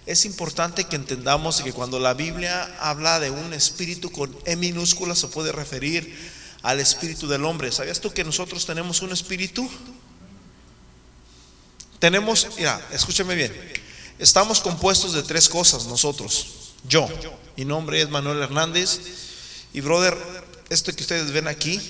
es 0.06 0.26
importante 0.26 0.84
que 0.84 0.96
entendamos 0.96 1.62
que 1.62 1.72
cuando 1.72 1.98
la 1.98 2.12
Biblia 2.12 2.76
habla 2.80 3.20
de 3.20 3.30
un 3.30 3.54
espíritu 3.54 4.12
con 4.12 4.36
E 4.44 4.56
minúscula 4.56 5.14
se 5.14 5.28
puede 5.28 5.52
referir 5.52 6.14
al 6.62 6.80
espíritu 6.80 7.26
del 7.26 7.44
hombre. 7.44 7.72
¿Sabías 7.72 8.00
tú 8.00 8.12
que 8.12 8.24
nosotros 8.24 8.66
tenemos 8.66 9.00
un 9.00 9.12
espíritu? 9.12 9.68
Tenemos, 11.98 12.48
mira, 12.58 12.86
escúcheme 12.92 13.34
bien. 13.34 13.83
Estamos 14.18 14.60
compuestos 14.60 15.12
de 15.12 15.22
tres 15.22 15.48
cosas 15.48 15.86
nosotros. 15.86 16.46
Yo, 16.88 17.08
mi 17.56 17.64
nombre 17.64 18.00
es 18.00 18.08
Manuel 18.08 18.42
Hernández 18.42 19.00
y 19.72 19.80
brother, 19.80 20.16
esto 20.68 20.94
que 20.94 21.02
ustedes 21.02 21.32
ven 21.32 21.48
aquí, 21.48 21.80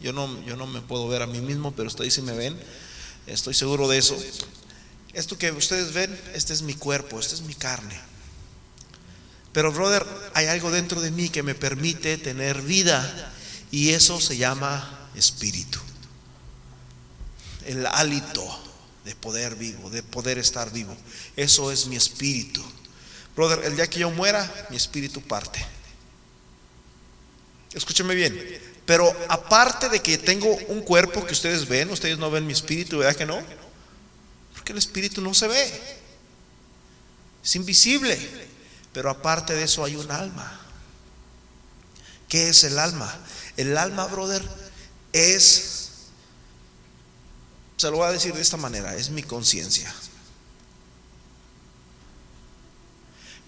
yo 0.00 0.12
no, 0.12 0.44
yo 0.44 0.56
no 0.56 0.66
me 0.66 0.80
puedo 0.80 1.08
ver 1.08 1.22
a 1.22 1.26
mí 1.26 1.40
mismo, 1.40 1.72
pero 1.72 1.88
ustedes 1.88 2.14
sí 2.14 2.22
me 2.22 2.32
ven. 2.32 2.58
Estoy 3.26 3.54
seguro 3.54 3.88
de 3.88 3.98
eso. 3.98 4.16
Esto 5.12 5.38
que 5.38 5.50
ustedes 5.52 5.92
ven, 5.92 6.18
este 6.34 6.52
es 6.52 6.62
mi 6.62 6.74
cuerpo, 6.74 7.18
esta 7.18 7.34
es 7.34 7.42
mi 7.42 7.54
carne. 7.54 7.98
Pero, 9.52 9.72
brother, 9.72 10.06
hay 10.34 10.46
algo 10.46 10.70
dentro 10.70 11.00
de 11.00 11.10
mí 11.10 11.28
que 11.28 11.42
me 11.42 11.54
permite 11.54 12.18
tener 12.18 12.62
vida 12.62 13.32
y 13.70 13.90
eso 13.90 14.20
se 14.20 14.36
llama 14.36 15.08
espíritu. 15.14 15.78
El 17.66 17.86
hálito 17.86 18.69
de 19.04 19.14
poder 19.14 19.54
vivo, 19.56 19.90
de 19.90 20.02
poder 20.02 20.38
estar 20.38 20.72
vivo. 20.72 20.96
Eso 21.36 21.70
es 21.72 21.86
mi 21.86 21.96
espíritu. 21.96 22.62
Brother, 23.34 23.64
el 23.64 23.76
día 23.76 23.88
que 23.88 24.00
yo 24.00 24.10
muera, 24.10 24.68
mi 24.70 24.76
espíritu 24.76 25.20
parte. 25.22 25.64
Escúcheme 27.72 28.14
bien. 28.14 28.60
Pero 28.84 29.14
aparte 29.28 29.88
de 29.88 30.00
que 30.00 30.18
tengo 30.18 30.48
un 30.68 30.82
cuerpo 30.82 31.24
que 31.24 31.32
ustedes 31.32 31.68
ven, 31.68 31.90
ustedes 31.90 32.18
no 32.18 32.30
ven 32.30 32.46
mi 32.46 32.52
espíritu, 32.52 32.98
¿verdad 32.98 33.16
que 33.16 33.26
no? 33.26 33.40
Porque 34.54 34.72
el 34.72 34.78
espíritu 34.78 35.20
no 35.20 35.32
se 35.32 35.46
ve. 35.46 36.00
Es 37.42 37.56
invisible. 37.56 38.18
Pero 38.92 39.10
aparte 39.10 39.54
de 39.54 39.64
eso 39.64 39.84
hay 39.84 39.96
un 39.96 40.10
alma. 40.10 40.60
¿Qué 42.28 42.48
es 42.48 42.64
el 42.64 42.78
alma? 42.78 43.16
El 43.56 43.76
alma, 43.76 44.06
brother, 44.06 44.42
es, 45.12 45.79
se 47.80 47.90
lo 47.90 47.96
voy 47.96 48.08
a 48.08 48.12
decir 48.12 48.34
de 48.34 48.42
esta 48.42 48.58
manera, 48.58 48.94
es 48.94 49.08
mi 49.08 49.22
conciencia. 49.22 49.90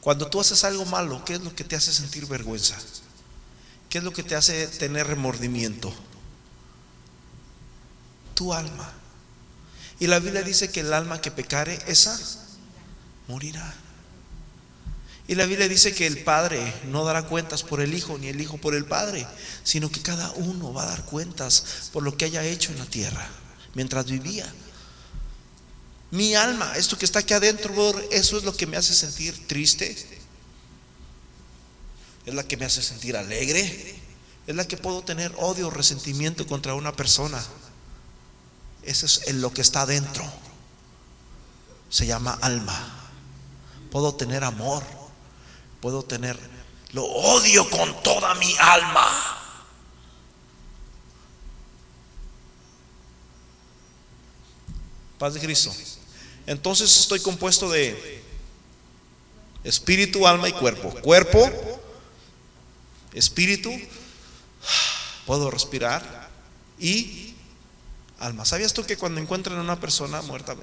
Cuando 0.01 0.27
tú 0.29 0.41
haces 0.41 0.65
algo 0.65 0.87
malo, 0.87 1.23
¿qué 1.27 1.35
es 1.35 1.43
lo 1.43 1.55
que 1.55 1.65
te 1.65 1.77
hace 1.77 1.93
sentir 1.93 2.25
vergüenza? 2.25 2.79
¿Qué 3.91 3.99
es 3.99 4.05
lo 4.05 4.15
que 4.15 4.23
te 4.23 4.35
hace 4.35 4.69
tener 4.69 5.07
remordimiento? 5.07 5.93
Tu 8.33 8.55
alma. 8.55 8.91
Y 10.01 10.07
la 10.07 10.19
Biblia 10.19 10.43
dice 10.43 10.73
que 10.73 10.81
el 10.81 10.95
alma 10.95 11.21
que 11.21 11.31
pecare, 11.31 11.79
esa 11.87 12.19
morirá. 13.29 13.75
Y 15.29 15.35
la 15.35 15.45
Biblia 15.45 15.69
dice 15.69 15.95
que 15.95 16.07
el 16.07 16.25
Padre 16.25 16.73
no 16.87 17.05
dará 17.05 17.27
cuentas 17.27 17.63
por 17.63 17.83
el 17.83 17.93
Hijo, 17.93 18.17
ni 18.17 18.29
el 18.29 18.41
Hijo 18.41 18.57
por 18.57 18.75
el 18.75 18.87
Padre, 18.87 19.27
sino 19.63 19.93
que 19.93 20.01
cada 20.01 20.31
uno 20.33 20.73
va 20.73 20.85
a 20.85 20.87
dar 20.87 21.05
cuentas 21.05 21.91
por 21.93 22.03
lo 22.03 22.17
que 22.17 22.25
haya 22.25 22.43
hecho 22.45 22.73
en 22.73 22.79
la 22.79 22.87
tierra 22.87 23.42
mientras 23.75 24.07
vivía. 24.07 24.53
Mi 26.11 26.35
alma, 26.35 26.77
esto 26.77 26.99
que 26.99 27.05
está 27.05 27.21
aquí 27.21 27.33
adentro, 27.33 27.73
eso 28.11 28.37
es 28.37 28.45
lo 28.45 28.55
que 28.55 28.67
me 28.67 28.77
hace 28.77 28.95
sentir 28.95 29.47
triste. 29.47 29.97
Es 32.27 32.35
la 32.35 32.45
que 32.45 32.57
me 32.57 32.67
hace 32.67 32.83
sentir 32.83 33.17
alegre. 33.17 34.01
Es 34.47 34.55
la 34.55 34.67
que 34.67 34.77
puedo 34.77 35.03
tener 35.03 35.35
odio 35.39 35.71
resentimiento 35.71 36.47
contra 36.47 36.75
una 36.75 36.93
persona. 36.93 37.43
Eso 38.83 39.07
es 39.07 39.35
lo 39.35 39.53
que 39.53 39.63
está 39.63 39.83
adentro. 39.83 40.25
Se 41.89 42.07
llama 42.07 42.39
alma. 42.43 43.11
Puedo 43.91 44.15
tener 44.15 44.45
amor. 44.45 44.85
Puedo 45.81 46.03
tener 46.03 46.39
lo 46.93 47.05
odio 47.05 47.69
con 47.71 48.03
toda 48.03 48.35
mi 48.35 48.55
alma. 48.59 49.32
Paz 55.23 55.35
de 55.35 55.41
Cristo. 55.41 55.73
Entonces 56.49 56.99
estoy 56.99 57.21
compuesto 57.21 57.71
de 57.71 58.21
espíritu, 59.63 60.27
alma 60.27 60.49
y 60.49 60.53
cuerpo. 60.53 60.91
Cuerpo, 61.01 61.49
espíritu, 63.15 63.71
puedo 65.25 65.49
respirar 65.49 66.29
y 66.77 67.37
alma. 68.19 68.45
¿Sabías 68.45 68.73
tú 68.73 68.85
que 68.85 68.97
cuando 68.97 69.21
encuentran 69.21 69.59
a 69.59 69.61
una 69.61 69.79
persona 69.79 70.23
muerta, 70.23 70.57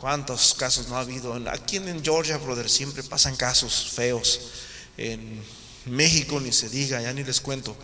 cuántos 0.00 0.54
casos 0.54 0.88
no 0.88 0.96
ha 0.96 1.02
habido? 1.02 1.34
Aquí 1.48 1.76
en 1.76 2.02
Georgia, 2.02 2.38
brother, 2.38 2.68
siempre 2.68 3.04
pasan 3.04 3.36
casos 3.36 3.92
feos. 3.94 4.40
En 4.96 5.40
México 5.86 6.40
ni 6.40 6.50
se 6.50 6.68
diga, 6.68 7.00
ya 7.00 7.12
ni 7.12 7.22
les 7.22 7.40
cuento 7.40 7.76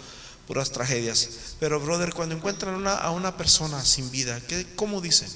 puras 0.49 0.73
tragedias. 0.73 1.29
Pero, 1.61 1.79
brother, 1.79 2.15
cuando 2.15 2.35
encuentran 2.35 2.85
a 2.87 3.11
una 3.11 3.37
persona 3.37 3.85
sin 3.85 4.11
vida, 4.11 4.41
¿qué, 4.49 4.67
¿cómo 4.75 5.03
dicen? 5.03 5.31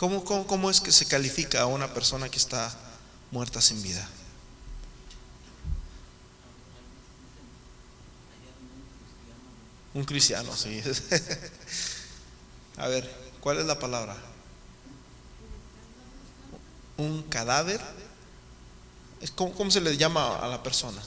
¿Cómo, 0.00 0.70
es 0.70 0.80
que 0.80 0.92
se 0.92 1.04
califica 1.04 1.60
a 1.60 1.66
una 1.66 1.92
persona 1.92 2.30
que 2.30 2.38
está 2.38 2.74
muerta 3.30 3.60
sin 3.60 3.82
vida? 3.82 4.08
Un 9.92 10.04
cristiano, 10.04 10.56
sí. 10.56 10.80
a 12.78 12.88
ver, 12.88 13.14
¿cuál 13.42 13.58
es 13.58 13.66
la 13.66 13.78
palabra? 13.78 14.29
Un 17.00 17.22
cadáver. 17.24 17.80
¿Cómo, 19.34 19.52
cómo 19.54 19.70
se 19.70 19.80
le 19.80 19.96
llama 19.96 20.36
a 20.36 20.48
la 20.48 20.62
persona? 20.62 21.00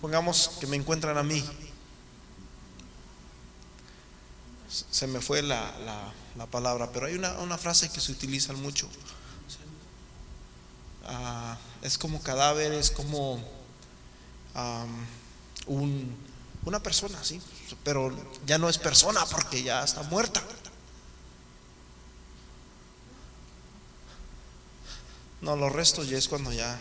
Pongamos 0.00 0.50
que 0.60 0.66
me 0.66 0.76
encuentran 0.76 1.16
a 1.16 1.22
mí. 1.22 1.44
Se 4.68 5.06
me 5.06 5.20
fue 5.20 5.42
la, 5.42 5.70
la 6.36 6.46
palabra, 6.46 6.90
pero 6.92 7.06
hay 7.06 7.14
una, 7.14 7.58
frase 7.58 7.90
que 7.90 8.00
se 8.00 8.12
utiliza 8.12 8.52
mucho. 8.54 8.88
Ah, 11.04 11.58
es 11.82 11.98
como 11.98 12.22
cadáver, 12.22 12.72
es 12.72 12.90
como 12.90 13.42
un, 15.66 16.16
una 16.64 16.82
persona, 16.82 17.22
sí, 17.22 17.40
pero 17.84 18.14
ya 18.46 18.58
no 18.58 18.68
es 18.68 18.78
persona 18.78 19.24
porque 19.26 19.62
ya 19.62 19.84
está 19.84 20.02
muerta. 20.04 20.42
No, 25.42 25.56
los 25.56 25.72
restos 25.72 26.08
ya 26.08 26.16
es 26.16 26.28
cuando 26.28 26.52
ya 26.52 26.80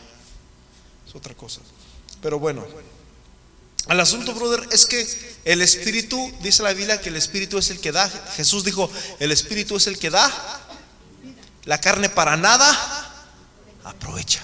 es 1.08 1.15
otra 1.15 1.36
cosa. 1.36 1.62
Pero 2.21 2.39
bueno. 2.39 2.65
El 3.89 4.00
asunto, 4.00 4.34
brother, 4.36 4.69
es 4.71 4.86
que 4.86 5.06
el 5.43 5.62
Espíritu, 5.63 6.32
dice 6.41 6.62
la 6.62 6.71
Biblia 6.71 7.02
que 7.02 7.10
el 7.10 7.15
Espíritu 7.15 7.58
es 7.58 7.71
el 7.71 7.80
que 7.80 7.91
da. 7.91 8.08
Jesús 8.36 8.63
dijo, 8.63 8.89
el 9.19 9.32
Espíritu 9.32 9.76
es 9.76 9.88
el 9.88 9.97
que 9.97 10.12
da. 10.12 10.32
La 11.65 11.82
carne 11.82 12.08
para 12.08 12.38
nada 12.38 13.28
aprovecha. 13.84 14.43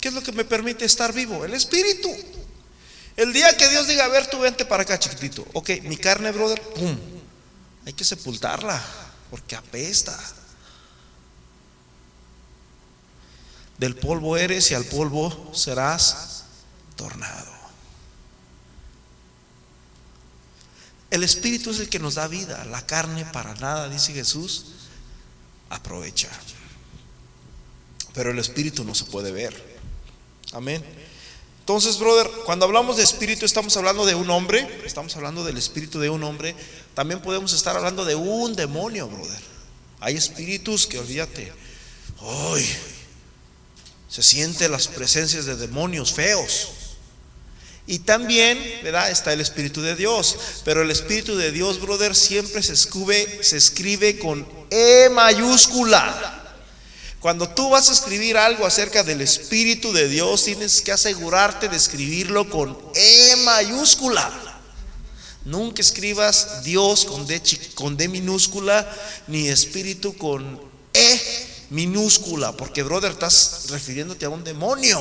¿Qué 0.00 0.08
es 0.08 0.14
lo 0.14 0.22
que 0.22 0.32
me 0.32 0.46
permite 0.46 0.86
estar 0.86 1.12
vivo? 1.12 1.44
El 1.44 1.52
Espíritu. 1.52 2.10
El 3.16 3.34
día 3.34 3.54
que 3.54 3.68
Dios 3.68 3.86
diga, 3.86 4.06
a 4.06 4.08
ver, 4.08 4.28
tú 4.28 4.38
vente 4.38 4.64
para 4.64 4.84
acá, 4.84 4.98
chiquitito. 4.98 5.46
Ok, 5.52 5.70
mi 5.82 5.98
carne, 5.98 6.32
brother, 6.32 6.62
pum. 6.62 6.98
Hay 7.84 7.92
que 7.92 8.04
sepultarla, 8.04 8.82
porque 9.30 9.56
apesta. 9.56 10.18
Del 13.80 13.96
polvo 13.96 14.36
eres 14.36 14.70
y 14.70 14.74
al 14.74 14.84
polvo 14.84 15.52
serás 15.54 16.44
tornado. 16.96 17.50
El 21.10 21.24
Espíritu 21.24 21.70
es 21.70 21.80
el 21.80 21.88
que 21.88 21.98
nos 21.98 22.16
da 22.16 22.28
vida, 22.28 22.62
la 22.66 22.84
carne 22.84 23.24
para 23.32 23.54
nada, 23.54 23.88
dice 23.88 24.12
Jesús, 24.12 24.66
aprovecha. 25.70 26.28
Pero 28.12 28.32
el 28.32 28.38
Espíritu 28.38 28.84
no 28.84 28.94
se 28.94 29.06
puede 29.06 29.32
ver. 29.32 29.80
Amén. 30.52 30.84
Entonces, 31.60 31.98
brother, 31.98 32.30
cuando 32.44 32.66
hablamos 32.66 32.98
de 32.98 33.04
espíritu 33.04 33.46
estamos 33.46 33.74
hablando 33.78 34.04
de 34.04 34.14
un 34.14 34.28
hombre, 34.28 34.82
estamos 34.84 35.16
hablando 35.16 35.42
del 35.42 35.56
espíritu 35.56 36.00
de 36.00 36.10
un 36.10 36.22
hombre, 36.22 36.54
también 36.94 37.22
podemos 37.22 37.54
estar 37.54 37.76
hablando 37.76 38.04
de 38.04 38.14
un 38.14 38.54
demonio, 38.54 39.08
brother. 39.08 39.40
Hay 40.00 40.16
espíritus 40.16 40.86
que 40.86 40.98
olvídate, 40.98 41.50
hoy 42.18 42.66
se 44.10 44.24
sienten 44.24 44.72
las 44.72 44.88
presencias 44.88 45.46
de 45.46 45.54
demonios 45.54 46.12
feos. 46.12 46.70
Y 47.86 48.00
también, 48.00 48.58
¿verdad? 48.82 49.10
Está 49.10 49.32
el 49.32 49.40
Espíritu 49.40 49.82
de 49.82 49.94
Dios. 49.94 50.36
Pero 50.64 50.82
el 50.82 50.90
Espíritu 50.90 51.36
de 51.36 51.52
Dios, 51.52 51.80
brother, 51.80 52.14
siempre 52.16 52.62
se, 52.62 52.72
escribe, 52.72 53.42
se 53.42 53.56
escribe 53.56 54.18
con 54.18 54.46
E 54.70 55.08
mayúscula. 55.10 56.36
Cuando 57.20 57.48
tú 57.50 57.70
vas 57.70 57.88
a 57.88 57.92
escribir 57.92 58.36
algo 58.36 58.66
acerca 58.66 59.04
del 59.04 59.20
Espíritu 59.20 59.92
de 59.92 60.08
Dios, 60.08 60.44
tienes 60.44 60.80
que 60.80 60.92
asegurarte 60.92 61.68
de 61.68 61.76
escribirlo 61.76 62.50
con 62.50 62.76
E 62.94 63.36
mayúscula. 63.44 64.30
Nunca 65.44 65.82
escribas 65.82 66.64
Dios 66.64 67.04
con 67.04 67.26
D, 67.26 67.40
con 67.74 67.96
D 67.96 68.08
minúscula, 68.08 68.90
ni 69.28 69.48
Espíritu 69.48 70.16
con 70.16 70.60
E 70.94 71.59
minúscula, 71.70 72.52
porque, 72.52 72.82
brother, 72.82 73.12
estás 73.12 73.66
refiriéndote 73.70 74.26
a 74.26 74.28
un 74.28 74.44
demonio. 74.44 75.00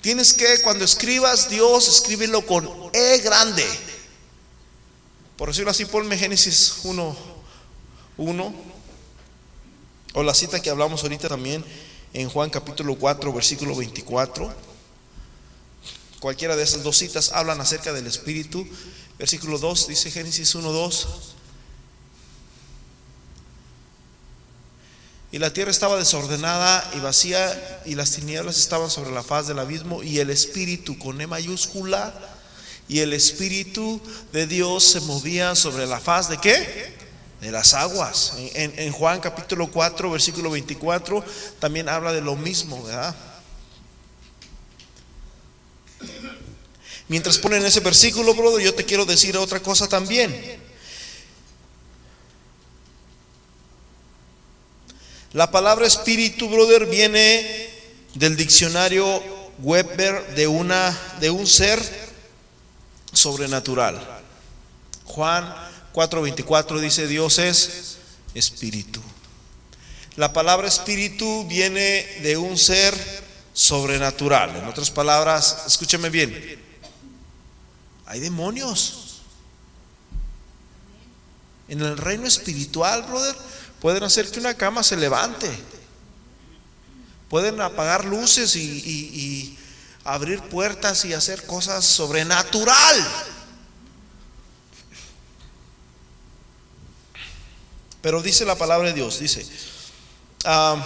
Tienes 0.00 0.34
que, 0.34 0.60
cuando 0.62 0.84
escribas 0.84 1.48
Dios, 1.48 1.88
escríbelo 1.88 2.44
con 2.44 2.68
E 2.92 3.18
grande. 3.18 3.64
Por 5.36 5.48
decirlo 5.48 5.70
así, 5.70 5.86
ponme 5.86 6.18
Génesis 6.18 6.80
1, 6.84 7.16
1. 8.18 8.54
O 10.12 10.22
la 10.22 10.34
cita 10.34 10.60
que 10.60 10.70
hablamos 10.70 11.02
ahorita 11.02 11.28
también 11.28 11.64
en 12.12 12.28
Juan 12.28 12.50
capítulo 12.50 12.96
4, 12.96 13.32
versículo 13.32 13.74
24. 13.74 14.54
Cualquiera 16.20 16.54
de 16.54 16.62
esas 16.62 16.82
dos 16.82 16.98
citas 16.98 17.32
hablan 17.32 17.60
acerca 17.60 17.92
del 17.92 18.06
Espíritu. 18.06 18.66
Versículo 19.18 19.58
2 19.58 19.88
dice 19.88 20.10
Génesis 20.10 20.54
1, 20.54 20.70
2. 20.70 21.08
Y 25.34 25.40
la 25.40 25.52
tierra 25.52 25.72
estaba 25.72 25.98
desordenada 25.98 26.88
y 26.94 27.00
vacía 27.00 27.82
y 27.84 27.96
las 27.96 28.12
tinieblas 28.12 28.56
estaban 28.56 28.88
sobre 28.88 29.10
la 29.10 29.24
faz 29.24 29.48
del 29.48 29.58
abismo 29.58 30.00
y 30.00 30.20
el 30.20 30.30
Espíritu 30.30 30.96
con 30.96 31.20
E 31.20 31.26
mayúscula 31.26 32.14
y 32.86 33.00
el 33.00 33.12
Espíritu 33.12 34.00
de 34.32 34.46
Dios 34.46 34.84
se 34.84 35.00
movía 35.00 35.56
sobre 35.56 35.88
la 35.88 35.98
faz 35.98 36.28
de 36.28 36.38
qué? 36.38 36.94
De 37.40 37.50
las 37.50 37.74
aguas. 37.74 38.34
En, 38.54 38.92
Juan 38.92 39.18
capítulo 39.18 39.72
4, 39.72 40.08
versículo 40.08 40.50
24 40.50 41.24
también 41.58 41.88
habla 41.88 42.12
de 42.12 42.20
lo 42.20 42.36
mismo, 42.36 42.80
¿verdad? 42.84 43.16
Mientras 47.08 47.38
ponen 47.38 47.66
ese 47.66 47.80
versículo, 47.80 48.36
brother, 48.36 48.64
yo 48.64 48.72
te 48.72 48.84
quiero 48.84 49.04
decir 49.04 49.36
otra 49.36 49.58
cosa 49.58 49.88
también. 49.88 50.62
La 55.34 55.50
palabra 55.50 55.84
espíritu, 55.84 56.48
brother, 56.48 56.86
viene 56.86 57.68
del 58.14 58.36
diccionario 58.36 59.20
Weber 59.58 60.36
de 60.36 60.46
una 60.46 60.96
de 61.18 61.28
un 61.28 61.44
ser 61.44 61.82
sobrenatural. 63.12 64.00
Juan 65.04 65.52
4:24 65.92 66.78
dice, 66.78 67.08
"Dios 67.08 67.40
es 67.40 67.96
espíritu." 68.32 69.02
La 70.14 70.32
palabra 70.32 70.68
espíritu 70.68 71.44
viene 71.48 72.06
de 72.22 72.36
un 72.36 72.56
ser 72.56 72.94
sobrenatural. 73.52 74.54
En 74.54 74.68
otras 74.68 74.92
palabras, 74.92 75.64
escúchame 75.66 76.10
bien. 76.10 76.62
Hay 78.06 78.20
demonios. 78.20 79.22
En 81.66 81.80
el 81.80 81.96
reino 81.96 82.28
espiritual, 82.28 83.02
brother, 83.02 83.34
Pueden 83.84 84.02
hacer 84.02 84.30
que 84.30 84.40
una 84.40 84.54
cama 84.54 84.82
se 84.82 84.96
levante. 84.96 85.46
Pueden 87.28 87.60
apagar 87.60 88.06
luces 88.06 88.56
y, 88.56 89.58
abrir 90.04 90.40
puertas 90.40 91.04
y 91.04 91.12
hacer 91.12 91.44
cosas 91.44 91.84
sobrenatural. 91.84 93.06
Pero 98.00 98.22
dice 98.22 98.46
la 98.46 98.54
palabra 98.54 98.88
de 98.88 98.94
Dios, 98.94 99.18
dice, 99.18 99.46
ah, 100.46 100.82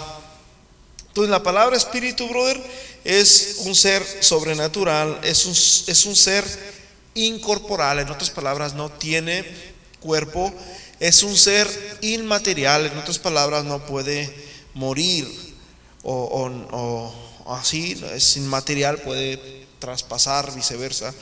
entonces 1.07 1.31
la 1.31 1.41
palabra 1.41 1.77
espíritu, 1.77 2.27
brother, 2.27 2.61
es 3.05 3.59
un 3.59 3.75
ser 3.75 4.05
sobrenatural, 4.21 5.21
es 5.23 5.45
un, 5.45 5.53
es 5.53 6.05
un 6.05 6.17
ser 6.17 6.43
incorporal, 7.13 7.99
en 7.99 8.09
otras 8.09 8.29
palabras, 8.29 8.73
no 8.73 8.89
tiene 8.91 9.45
cuerpo, 10.01 10.53
es 10.99 11.23
un 11.23 11.37
ser 11.37 11.67
inmaterial, 12.01 12.85
en 12.85 12.97
otras 12.97 13.19
palabras, 13.19 13.63
no 13.63 13.85
puede 13.85 14.33
morir 14.73 15.27
o, 16.03 17.13
así, 17.47 18.01
es 18.13 18.37
inmaterial, 18.37 18.97
puede 18.97 19.65
traspasar 19.79 20.53
viceversa 20.53 21.13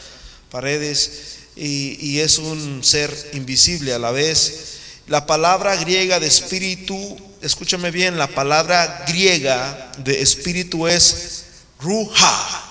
paredes 0.49 1.37
y, 1.55 1.97
y 1.99 2.19
es 2.19 2.37
un 2.37 2.83
ser 2.83 3.13
invisible 3.33 3.93
a 3.93 3.99
la 3.99 4.11
vez. 4.11 4.77
La 5.07 5.25
palabra 5.25 5.75
griega 5.75 6.19
de 6.19 6.27
espíritu, 6.27 7.17
escúchame 7.41 7.91
bien, 7.91 8.17
la 8.17 8.27
palabra 8.27 9.05
griega 9.07 9.91
de 9.99 10.21
espíritu 10.21 10.87
es 10.87 11.45
ruja, 11.79 12.63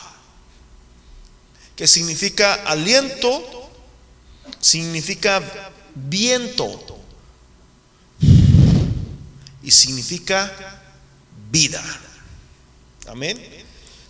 que 1.77 1.87
significa 1.87 2.55
aliento, 2.55 3.71
significa 4.61 5.43
viento 5.95 6.96
y 9.67 9.73
significa 9.73 10.81
vida. 11.51 11.83
Amén. 13.09 13.37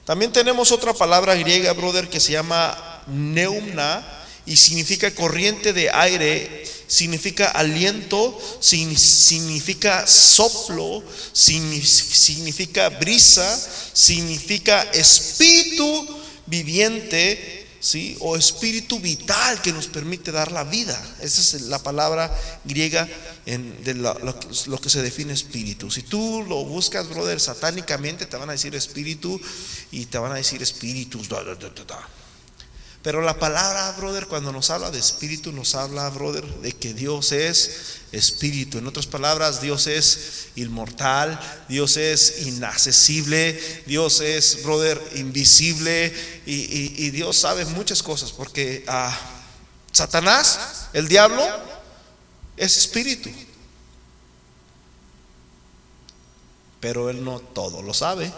También 0.05 0.31
tenemos 0.31 0.71
otra 0.71 0.93
palabra 0.93 1.35
griega, 1.35 1.73
brother, 1.73 2.11
que 2.11 2.21
se 2.21 2.33
llama 2.33 3.03
neumna 3.07 4.07
y 4.45 4.55
significa 4.55 5.11
corriente 5.15 5.73
de 5.73 5.91
aire, 5.91 6.69
significa 6.87 7.49
aliento, 7.49 8.39
significa 8.61 10.07
soplo, 10.07 11.03
significa 11.33 12.91
brisa, 12.91 13.59
significa 13.95 14.83
espíritu 14.93 16.07
viviente 16.45 17.66
¿sí? 17.87 18.17
o 18.21 18.37
espíritu 18.37 18.99
vital 18.99 19.63
que 19.63 19.73
nos 19.73 19.87
permite 19.87 20.33
dar 20.33 20.51
la 20.51 20.65
vida. 20.65 21.01
Esa 21.21 21.41
es 21.41 21.63
la 21.63 21.79
palabra 21.79 22.35
griega 22.65 23.09
en, 23.47 23.83
de 23.85 23.95
lo, 23.95 24.81
que 24.81 24.91
se 24.91 25.03
define 25.03 25.33
espíritu. 25.33 25.91
Si 25.91 26.03
tú 26.03 26.45
lo 26.49 26.65
buscas, 26.65 27.09
brother, 27.09 27.41
satánicamente, 27.41 28.27
te 28.27 28.37
van 28.37 28.49
a 28.49 28.53
decir 28.53 28.75
espíritu 28.75 29.41
y 29.93 30.07
te 30.07 30.19
van 30.19 30.33
a 30.33 30.37
decir 30.37 30.63
espíritus. 30.63 31.29
Pero 33.07 33.23
la 33.23 33.39
palabra, 33.39 33.93
brother, 33.93 34.27
cuando 34.27 34.51
nos 34.51 34.69
habla 34.69 34.91
de 34.91 34.99
espíritu, 34.99 35.53
nos 35.53 35.77
habla, 35.77 36.11
brother, 36.11 36.45
de 36.45 36.73
que 36.73 36.93
Dios 36.93 37.31
es 37.31 38.01
espíritu. 38.11 38.79
En 38.79 38.87
otras 38.89 39.07
palabras, 39.07 39.61
Dios 39.61 39.87
es 39.87 40.49
inmortal, 40.57 41.39
Dios 41.69 41.99
es 41.99 42.49
inaccesible, 42.49 43.85
Dios 43.87 44.21
es, 44.21 44.65
brother, 44.65 45.01
invisible 45.15 46.13
y, 46.47 47.11
Dios 47.11 47.37
sabe 47.37 47.65
muchas 47.67 48.03
cosas 48.03 48.33
porque 48.33 48.85
a 48.89 49.17
Satanás, 49.93 50.89
el 50.93 51.07
diablo, 51.07 51.45
es 52.57 52.77
espíritu. 52.77 53.31
Pero 56.81 57.09
él 57.09 57.25
no 57.25 57.39
todo 57.39 57.83
lo 57.83 57.95
sabe. 57.95 58.33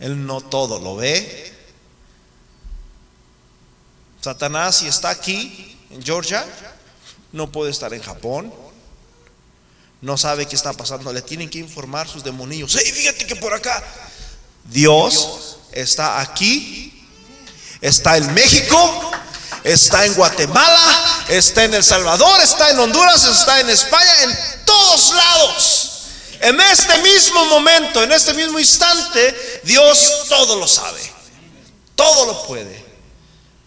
Él 0.00 0.26
no 0.26 0.40
todo 0.40 0.80
lo 0.80 0.96
ve. 0.96 1.54
Satanás, 4.26 4.78
si 4.78 4.88
está 4.88 5.10
aquí, 5.10 5.78
en 5.88 6.02
Georgia, 6.02 6.44
no 7.30 7.52
puede 7.52 7.70
estar 7.70 7.94
en 7.94 8.02
Japón. 8.02 8.52
No 10.00 10.18
sabe 10.18 10.46
qué 10.46 10.56
está 10.56 10.72
pasando. 10.72 11.12
Le 11.12 11.22
tienen 11.22 11.48
que 11.48 11.60
informar 11.60 12.08
sus 12.08 12.24
demonios. 12.24 12.76
Hey, 12.76 12.90
fíjate 12.90 13.24
que 13.24 13.36
por 13.36 13.54
acá 13.54 13.80
Dios 14.64 15.58
está 15.70 16.20
aquí, 16.20 17.06
está 17.80 18.16
en 18.16 18.34
México, 18.34 19.12
está 19.62 20.04
en 20.04 20.14
Guatemala, 20.14 21.24
está 21.28 21.62
en 21.62 21.74
El 21.74 21.84
Salvador, 21.84 22.40
está 22.42 22.70
en 22.70 22.80
Honduras, 22.80 23.24
está 23.26 23.60
en 23.60 23.70
España, 23.70 24.22
en 24.24 24.36
todos 24.64 25.14
lados. 25.14 25.90
En 26.40 26.60
este 26.60 26.98
mismo 26.98 27.44
momento, 27.44 28.02
en 28.02 28.10
este 28.10 28.34
mismo 28.34 28.58
instante, 28.58 29.60
Dios 29.62 30.24
todo 30.28 30.56
lo 30.56 30.66
sabe, 30.66 31.12
todo 31.94 32.26
lo 32.26 32.44
puede. 32.44 32.85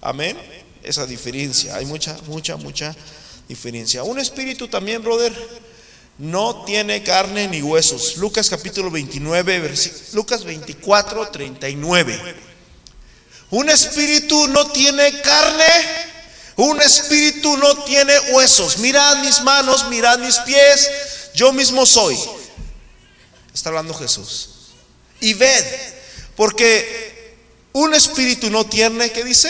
Amén. 0.01 0.37
Esa 0.81 1.05
diferencia, 1.05 1.75
hay 1.75 1.85
mucha, 1.85 2.17
mucha, 2.27 2.55
mucha 2.55 2.95
diferencia. 3.47 4.03
Un 4.03 4.19
espíritu 4.19 4.67
también, 4.67 5.03
brother, 5.03 5.33
no 6.17 6.63
tiene 6.65 7.03
carne 7.03 7.47
ni 7.47 7.61
huesos. 7.61 8.17
Lucas 8.17 8.49
capítulo 8.49 8.89
29, 8.89 9.73
Lucas 10.13 10.43
24, 10.43 11.29
39. 11.29 12.35
Un 13.51 13.69
espíritu 13.69 14.47
no 14.47 14.69
tiene 14.71 15.21
carne, 15.21 15.65
un 16.57 16.81
espíritu 16.81 17.57
no 17.57 17.83
tiene 17.83 18.13
huesos. 18.31 18.77
Mirad 18.77 19.17
mis 19.23 19.41
manos, 19.41 19.89
mirad 19.89 20.19
mis 20.19 20.37
pies, 20.39 20.89
yo 21.33 21.51
mismo 21.51 21.85
soy. 21.85 22.17
Está 23.53 23.69
hablando 23.69 23.93
Jesús. 23.93 24.49
Y 25.19 25.33
ved, 25.33 25.65
porque 26.35 27.37
un 27.73 27.93
espíritu 27.93 28.49
no 28.49 28.65
tiene, 28.65 29.11
¿qué 29.11 29.23
dice? 29.23 29.49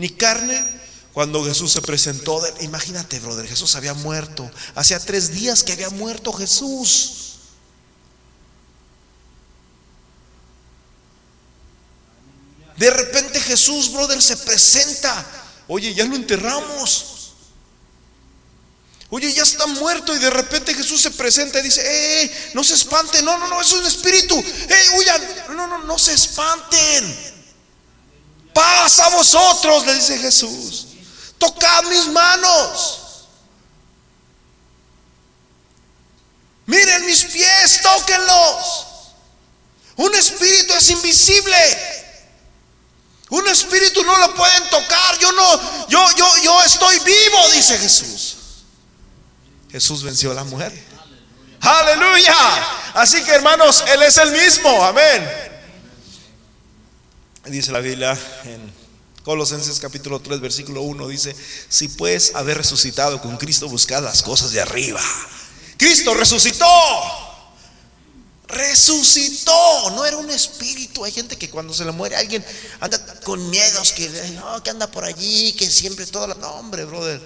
Ni 0.00 0.08
carne 0.08 0.64
cuando 1.12 1.44
Jesús 1.44 1.72
se 1.72 1.82
presentó, 1.82 2.42
imagínate, 2.60 3.20
brother, 3.20 3.46
Jesús 3.46 3.74
había 3.74 3.92
muerto. 3.92 4.50
Hacía 4.74 4.98
tres 4.98 5.30
días 5.30 5.62
que 5.62 5.74
había 5.74 5.90
muerto 5.90 6.32
Jesús. 6.32 7.34
De 12.78 12.90
repente 12.90 13.38
Jesús, 13.40 13.92
brother, 13.92 14.22
se 14.22 14.38
presenta. 14.38 15.26
Oye, 15.68 15.92
ya 15.92 16.06
lo 16.06 16.16
enterramos. 16.16 17.34
Oye, 19.10 19.30
ya 19.34 19.42
está 19.42 19.66
muerto 19.66 20.16
y 20.16 20.18
de 20.18 20.30
repente 20.30 20.72
Jesús 20.72 21.02
se 21.02 21.10
presenta 21.10 21.58
y 21.60 21.64
dice, 21.64 21.82
¡eh! 21.84 22.50
No 22.54 22.64
se 22.64 22.72
espanten, 22.72 23.22
no, 23.22 23.36
no, 23.36 23.48
no, 23.48 23.60
es 23.60 23.70
un 23.72 23.84
espíritu. 23.84 24.38
¡Eh, 24.38 24.86
huyan! 24.96 25.28
No, 25.50 25.66
no, 25.66 25.84
no 25.84 25.98
se 25.98 26.14
espanten. 26.14 27.39
Pasa 28.52 29.06
a 29.06 29.10
vosotros, 29.10 29.86
le 29.86 29.94
dice 29.94 30.18
Jesús. 30.18 30.86
Tocad 31.38 31.84
mis 31.84 32.06
manos. 32.08 33.00
Miren 36.66 37.06
mis 37.06 37.24
pies, 37.24 37.80
tóquenlos. 37.82 38.86
Un 39.96 40.14
espíritu 40.14 40.74
es 40.74 40.90
invisible. 40.90 41.56
Un 43.30 43.46
espíritu 43.48 44.02
no 44.04 44.16
lo 44.18 44.34
pueden 44.34 44.68
tocar. 44.70 45.18
Yo 45.18 45.32
no, 45.32 45.88
yo, 45.88 46.04
yo, 46.16 46.36
yo 46.42 46.62
estoy 46.62 46.98
vivo, 47.00 47.48
dice 47.54 47.78
Jesús. 47.78 48.36
Jesús 49.70 50.02
venció 50.02 50.34
la 50.34 50.44
muerte. 50.44 50.84
Aleluya. 51.60 52.36
Así 52.94 53.22
que 53.22 53.32
hermanos, 53.32 53.84
Él 53.86 54.02
es 54.02 54.16
el 54.18 54.32
mismo. 54.32 54.84
Amén. 54.84 55.49
Dice 57.46 57.72
la 57.72 57.80
Biblia 57.80 58.18
en 58.44 58.72
Colosenses 59.24 59.80
capítulo 59.80 60.20
3, 60.20 60.40
versículo 60.40 60.82
1 60.82 61.08
dice, 61.08 61.34
si 61.68 61.88
puedes 61.88 62.34
haber 62.34 62.58
resucitado 62.58 63.20
con 63.22 63.38
Cristo, 63.38 63.68
buscad 63.68 64.02
las 64.02 64.22
cosas 64.22 64.52
de 64.52 64.60
arriba. 64.60 65.00
Cristo 65.78 66.12
resucitó. 66.12 66.66
resucitó, 68.46 69.90
no 69.92 70.04
era 70.04 70.18
un 70.18 70.30
espíritu. 70.30 71.04
Hay 71.04 71.12
gente 71.12 71.38
que 71.38 71.48
cuando 71.48 71.72
se 71.72 71.84
le 71.86 71.92
muere 71.92 72.16
alguien 72.16 72.44
anda 72.78 73.02
con 73.20 73.48
miedos, 73.48 73.92
que, 73.92 74.10
que 74.62 74.70
anda 74.70 74.90
por 74.90 75.04
allí, 75.04 75.54
que 75.54 75.70
siempre 75.70 76.06
todo 76.06 76.26
la... 76.26 76.34
No, 76.34 76.48
hombre, 76.56 76.84
brother. 76.84 77.22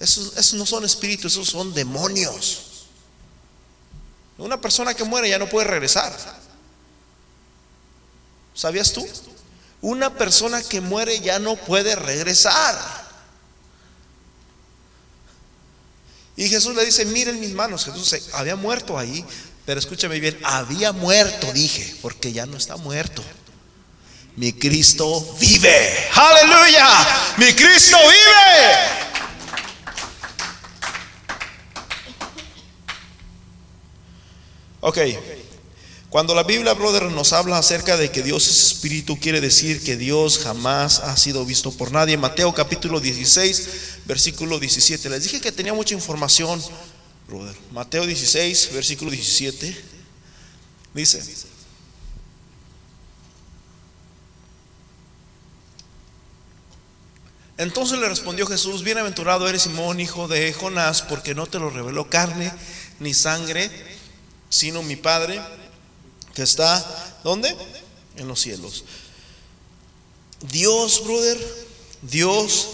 Esos, 0.00 0.36
esos 0.36 0.54
no 0.54 0.64
son 0.64 0.84
espíritus, 0.84 1.32
esos 1.32 1.48
son 1.48 1.74
demonios. 1.74 2.71
Una 4.38 4.60
persona 4.60 4.94
que 4.94 5.04
muere 5.04 5.28
ya 5.28 5.38
no 5.38 5.48
puede 5.48 5.66
regresar. 5.66 6.12
¿Sabías 8.54 8.92
tú? 8.92 9.06
Una 9.80 10.14
persona 10.14 10.62
que 10.62 10.80
muere 10.80 11.20
ya 11.20 11.38
no 11.38 11.56
puede 11.56 11.94
regresar. 11.96 13.02
Y 16.36 16.48
Jesús 16.48 16.74
le 16.74 16.84
dice, 16.84 17.04
miren 17.06 17.40
mis 17.40 17.52
manos. 17.52 17.84
Jesús 17.84 18.14
había 18.32 18.56
muerto 18.56 18.98
ahí, 18.98 19.24
pero 19.66 19.78
escúchame 19.78 20.18
bien, 20.18 20.38
había 20.42 20.92
muerto, 20.92 21.52
dije, 21.52 21.96
porque 22.00 22.32
ya 22.32 22.46
no 22.46 22.56
está 22.56 22.76
muerto. 22.76 23.22
Mi 24.36 24.52
Cristo 24.52 25.36
vive. 25.38 26.08
Aleluya. 26.14 26.88
Mi 27.36 27.52
Cristo 27.52 27.98
vive. 27.98 29.01
Ok. 34.82 34.98
Cuando 36.10 36.34
la 36.34 36.42
Biblia, 36.42 36.74
brother, 36.74 37.04
nos 37.04 37.32
habla 37.32 37.56
acerca 37.56 37.96
de 37.96 38.10
que 38.10 38.22
Dios 38.22 38.48
es 38.48 38.66
espíritu, 38.66 39.18
quiere 39.18 39.40
decir 39.40 39.82
que 39.82 39.96
Dios 39.96 40.40
jamás 40.40 40.98
ha 40.98 41.16
sido 41.16 41.46
visto 41.46 41.70
por 41.70 41.92
nadie. 41.92 42.16
Mateo 42.16 42.52
capítulo 42.52 42.98
16, 42.98 44.00
versículo 44.06 44.58
17. 44.58 45.08
Les 45.08 45.22
dije 45.22 45.40
que 45.40 45.52
tenía 45.52 45.72
mucha 45.72 45.94
información, 45.94 46.60
brother. 47.28 47.56
Mateo 47.70 48.04
16, 48.04 48.70
versículo 48.74 49.12
17. 49.12 49.84
Dice, 50.94 51.22
Entonces 57.56 58.00
le 58.00 58.08
respondió 58.08 58.48
Jesús, 58.48 58.82
bienaventurado 58.82 59.48
eres 59.48 59.62
Simón, 59.62 60.00
hijo 60.00 60.26
de 60.26 60.52
Jonás, 60.52 61.02
porque 61.02 61.36
no 61.36 61.46
te 61.46 61.60
lo 61.60 61.70
reveló 61.70 62.10
carne 62.10 62.52
ni 62.98 63.14
sangre, 63.14 63.70
sino 64.52 64.82
mi 64.82 64.96
Padre 64.96 65.40
que 66.34 66.42
está, 66.42 67.18
¿dónde? 67.24 67.56
En 68.16 68.28
los 68.28 68.40
cielos. 68.40 68.84
Dios, 70.42 71.02
brother, 71.04 71.66
Dios 72.02 72.68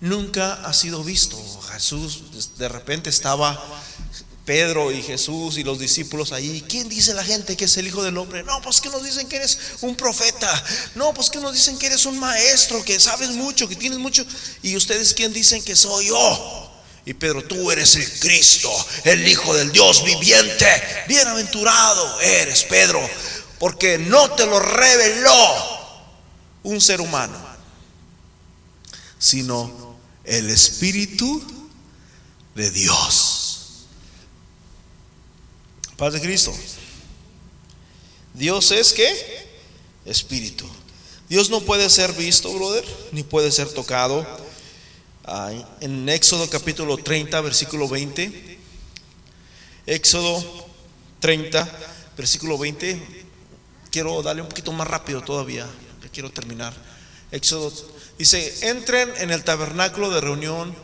nunca 0.00 0.54
ha 0.64 0.72
sido 0.72 1.04
visto. 1.04 1.36
Jesús 1.72 2.56
de 2.56 2.68
repente 2.68 3.10
estaba 3.10 3.62
Pedro 4.46 4.90
y 4.90 5.02
Jesús 5.02 5.58
y 5.58 5.62
los 5.62 5.78
discípulos 5.78 6.32
ahí. 6.32 6.64
¿Quién 6.66 6.88
dice 6.88 7.12
la 7.12 7.22
gente 7.22 7.54
que 7.54 7.66
es 7.66 7.76
el 7.76 7.86
Hijo 7.86 8.02
del 8.02 8.16
Hombre? 8.16 8.42
No, 8.44 8.62
pues 8.62 8.80
que 8.80 8.88
nos 8.88 9.04
dicen 9.04 9.28
que 9.28 9.36
eres 9.36 9.58
un 9.82 9.94
profeta. 9.94 10.64
No, 10.94 11.12
pues 11.12 11.28
que 11.28 11.38
nos 11.38 11.52
dicen 11.52 11.78
que 11.78 11.88
eres 11.88 12.06
un 12.06 12.18
maestro, 12.18 12.82
que 12.82 12.98
sabes 12.98 13.28
mucho, 13.32 13.68
que 13.68 13.76
tienes 13.76 13.98
mucho. 13.98 14.24
¿Y 14.62 14.74
ustedes 14.74 15.12
quién 15.12 15.34
dicen 15.34 15.62
que 15.62 15.76
soy 15.76 16.06
yo? 16.06 16.67
Y 17.08 17.14
Pedro, 17.14 17.42
tú 17.42 17.70
eres 17.70 17.96
el 17.96 18.20
Cristo, 18.20 18.70
el 19.04 19.26
Hijo 19.26 19.54
del 19.54 19.72
Dios 19.72 20.04
viviente. 20.04 20.66
Bienaventurado 21.08 22.20
eres, 22.20 22.64
Pedro, 22.64 23.00
porque 23.58 23.96
no 23.96 24.30
te 24.32 24.44
lo 24.44 24.60
reveló 24.60 25.54
un 26.64 26.78
ser 26.82 27.00
humano, 27.00 27.34
sino 29.18 29.96
el 30.22 30.50
Espíritu 30.50 31.42
de 32.54 32.70
Dios. 32.72 33.86
Paz 35.96 36.12
de 36.12 36.20
Cristo. 36.20 36.54
Dios 38.34 38.70
es 38.70 38.92
que 38.92 39.48
espíritu. 40.04 40.68
Dios 41.30 41.48
no 41.48 41.62
puede 41.62 41.88
ser 41.88 42.12
visto, 42.12 42.52
brother, 42.52 42.84
ni 43.12 43.22
puede 43.22 43.50
ser 43.50 43.72
tocado 43.72 44.47
en 45.80 46.08
Éxodo 46.08 46.48
capítulo 46.48 46.96
30, 46.96 47.40
versículo 47.40 47.88
20. 47.88 48.58
Éxodo 49.86 50.68
30, 51.20 51.68
versículo 52.16 52.56
20. 52.56 53.26
Quiero 53.90 54.22
darle 54.22 54.42
un 54.42 54.48
poquito 54.48 54.72
más 54.72 54.86
rápido 54.86 55.22
todavía, 55.22 55.66
quiero 56.12 56.30
terminar. 56.30 56.72
Éxodo 57.30 57.72
dice, 58.18 58.68
entren 58.68 59.10
en 59.18 59.30
el 59.30 59.44
tabernáculo 59.44 60.10
de 60.10 60.20
reunión. 60.20 60.74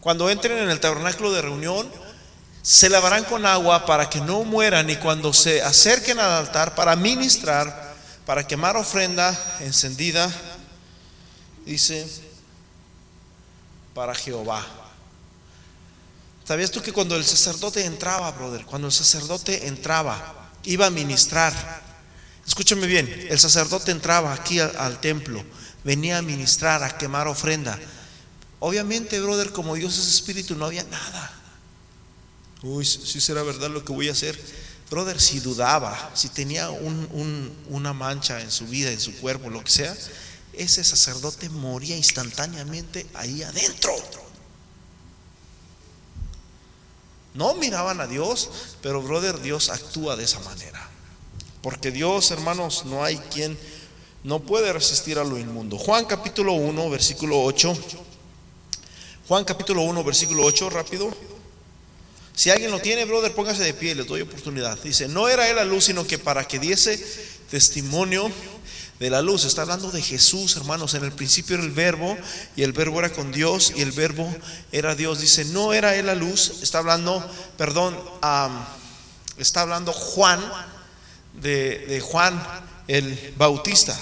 Cuando 0.00 0.30
entren 0.30 0.58
en 0.58 0.70
el 0.70 0.80
tabernáculo 0.80 1.32
de 1.32 1.42
reunión, 1.42 1.88
se 2.62 2.88
lavarán 2.88 3.24
con 3.24 3.46
agua 3.46 3.86
para 3.86 4.10
que 4.10 4.20
no 4.20 4.44
mueran 4.44 4.90
y 4.90 4.96
cuando 4.96 5.32
se 5.32 5.62
acerquen 5.62 6.18
al 6.18 6.30
altar 6.30 6.74
para 6.74 6.96
ministrar, 6.96 7.94
para 8.26 8.46
quemar 8.46 8.76
ofrenda 8.76 9.58
encendida, 9.60 10.30
dice, 11.64 12.31
para 13.94 14.14
Jehová. 14.14 14.64
¿Sabías 16.44 16.70
tú 16.70 16.82
que 16.82 16.92
cuando 16.92 17.16
el 17.16 17.24
sacerdote 17.24 17.84
entraba, 17.84 18.30
brother, 18.32 18.64
cuando 18.64 18.88
el 18.88 18.92
sacerdote 18.92 19.66
entraba, 19.68 20.50
iba 20.64 20.86
a 20.86 20.90
ministrar? 20.90 21.82
Escúchame 22.46 22.86
bien, 22.86 23.26
el 23.30 23.38
sacerdote 23.38 23.92
entraba 23.92 24.32
aquí 24.32 24.58
al, 24.58 25.00
templo, 25.00 25.44
venía 25.84 26.18
a 26.18 26.22
ministrar, 26.22 26.82
a 26.82 26.98
quemar 26.98 27.28
ofrenda. 27.28 27.78
Obviamente, 28.58 29.20
brother, 29.20 29.52
como 29.52 29.74
Dios 29.76 29.98
es 29.98 30.08
espíritu, 30.08 30.56
no 30.56 30.66
había 30.66 30.84
nada. 30.84 31.32
Uy, 32.62 32.84
si 32.84 33.20
será 33.20 33.42
verdad 33.42 33.70
lo 33.70 33.84
que 33.84 33.92
voy 33.92 34.08
a 34.08 34.12
hacer. 34.12 34.38
Brother, 34.90 35.20
si 35.20 35.40
dudaba, 35.40 36.10
si 36.14 36.28
tenía 36.28 36.68
una 36.70 37.92
mancha 37.92 38.40
en 38.40 38.50
su 38.50 38.66
vida, 38.66 38.90
en 38.90 39.00
su 39.00 39.16
cuerpo, 39.16 39.48
lo 39.48 39.64
que 39.64 39.70
sea, 39.70 39.96
ese 40.52 40.84
sacerdote 40.84 41.48
moría 41.48 41.96
instantáneamente 41.96 43.06
ahí 43.14 43.42
adentro. 43.42 43.94
No 47.34 47.54
miraban 47.54 48.00
a 48.00 48.06
Dios, 48.06 48.50
pero 48.82 49.02
brother, 49.02 49.40
Dios 49.40 49.70
actúa 49.70 50.16
de 50.16 50.24
esa 50.24 50.40
manera. 50.40 50.88
Porque 51.62 51.90
Dios, 51.90 52.30
hermanos, 52.30 52.84
no 52.84 53.04
hay 53.04 53.16
quien 53.16 53.58
no 54.24 54.40
puede 54.40 54.72
resistir 54.72 55.18
a 55.18 55.24
lo 55.24 55.38
inmundo. 55.38 55.78
Juan 55.78 56.04
capítulo 56.04 56.52
1, 56.52 56.90
versículo 56.90 57.42
8. 57.42 57.74
Juan 59.28 59.44
capítulo 59.44 59.82
1, 59.82 60.04
versículo 60.04 60.44
8, 60.44 60.70
rápido. 60.70 61.10
Si 62.34 62.50
alguien 62.50 62.70
lo 62.70 62.80
tiene, 62.80 63.04
brother, 63.04 63.34
póngase 63.34 63.62
de 63.62 63.74
pie, 63.74 63.94
les 63.94 64.06
doy 64.06 64.22
oportunidad. 64.22 64.78
Dice, 64.82 65.08
no 65.08 65.28
era 65.28 65.48
él 65.48 65.56
la 65.56 65.64
luz, 65.64 65.84
sino 65.84 66.06
que 66.06 66.18
para 66.18 66.46
que 66.46 66.58
diese 66.58 66.98
testimonio 67.50 68.30
de 69.02 69.10
la 69.10 69.20
luz. 69.20 69.44
Está 69.44 69.62
hablando 69.62 69.90
de 69.90 70.00
Jesús, 70.00 70.56
hermanos. 70.56 70.94
En 70.94 71.02
el 71.02 71.10
principio 71.10 71.56
era 71.56 71.64
el 71.64 71.72
verbo 71.72 72.16
y 72.54 72.62
el 72.62 72.72
verbo 72.72 73.00
era 73.00 73.12
con 73.12 73.32
Dios 73.32 73.72
y 73.74 73.82
el 73.82 73.90
verbo 73.90 74.32
era 74.70 74.94
Dios. 74.94 75.20
Dice, 75.20 75.44
no 75.46 75.72
era 75.72 75.96
él 75.96 76.06
la 76.06 76.14
luz. 76.14 76.60
Está 76.62 76.78
hablando, 76.78 77.28
perdón, 77.58 77.98
está 79.36 79.62
hablando 79.62 79.92
Juan, 79.92 80.40
de, 81.34 82.00
Juan 82.00 82.40
el 82.86 83.34
Bautista. 83.36 83.98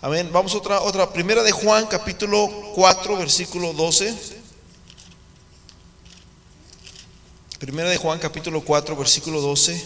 Amén. 0.00 0.30
Vamos 0.32 0.52
a 0.54 0.58
otra, 0.58 0.80
otra. 0.80 1.12
Primera 1.12 1.44
de 1.44 1.52
Juan, 1.52 1.86
capítulo 1.86 2.72
4, 2.74 3.16
versículo 3.16 3.72
12. 3.72 4.42
Primera 7.60 7.88
de 7.88 7.98
Juan, 7.98 8.18
capítulo 8.18 8.62
4, 8.62 8.96
versículo 8.96 9.40
12. 9.40 9.80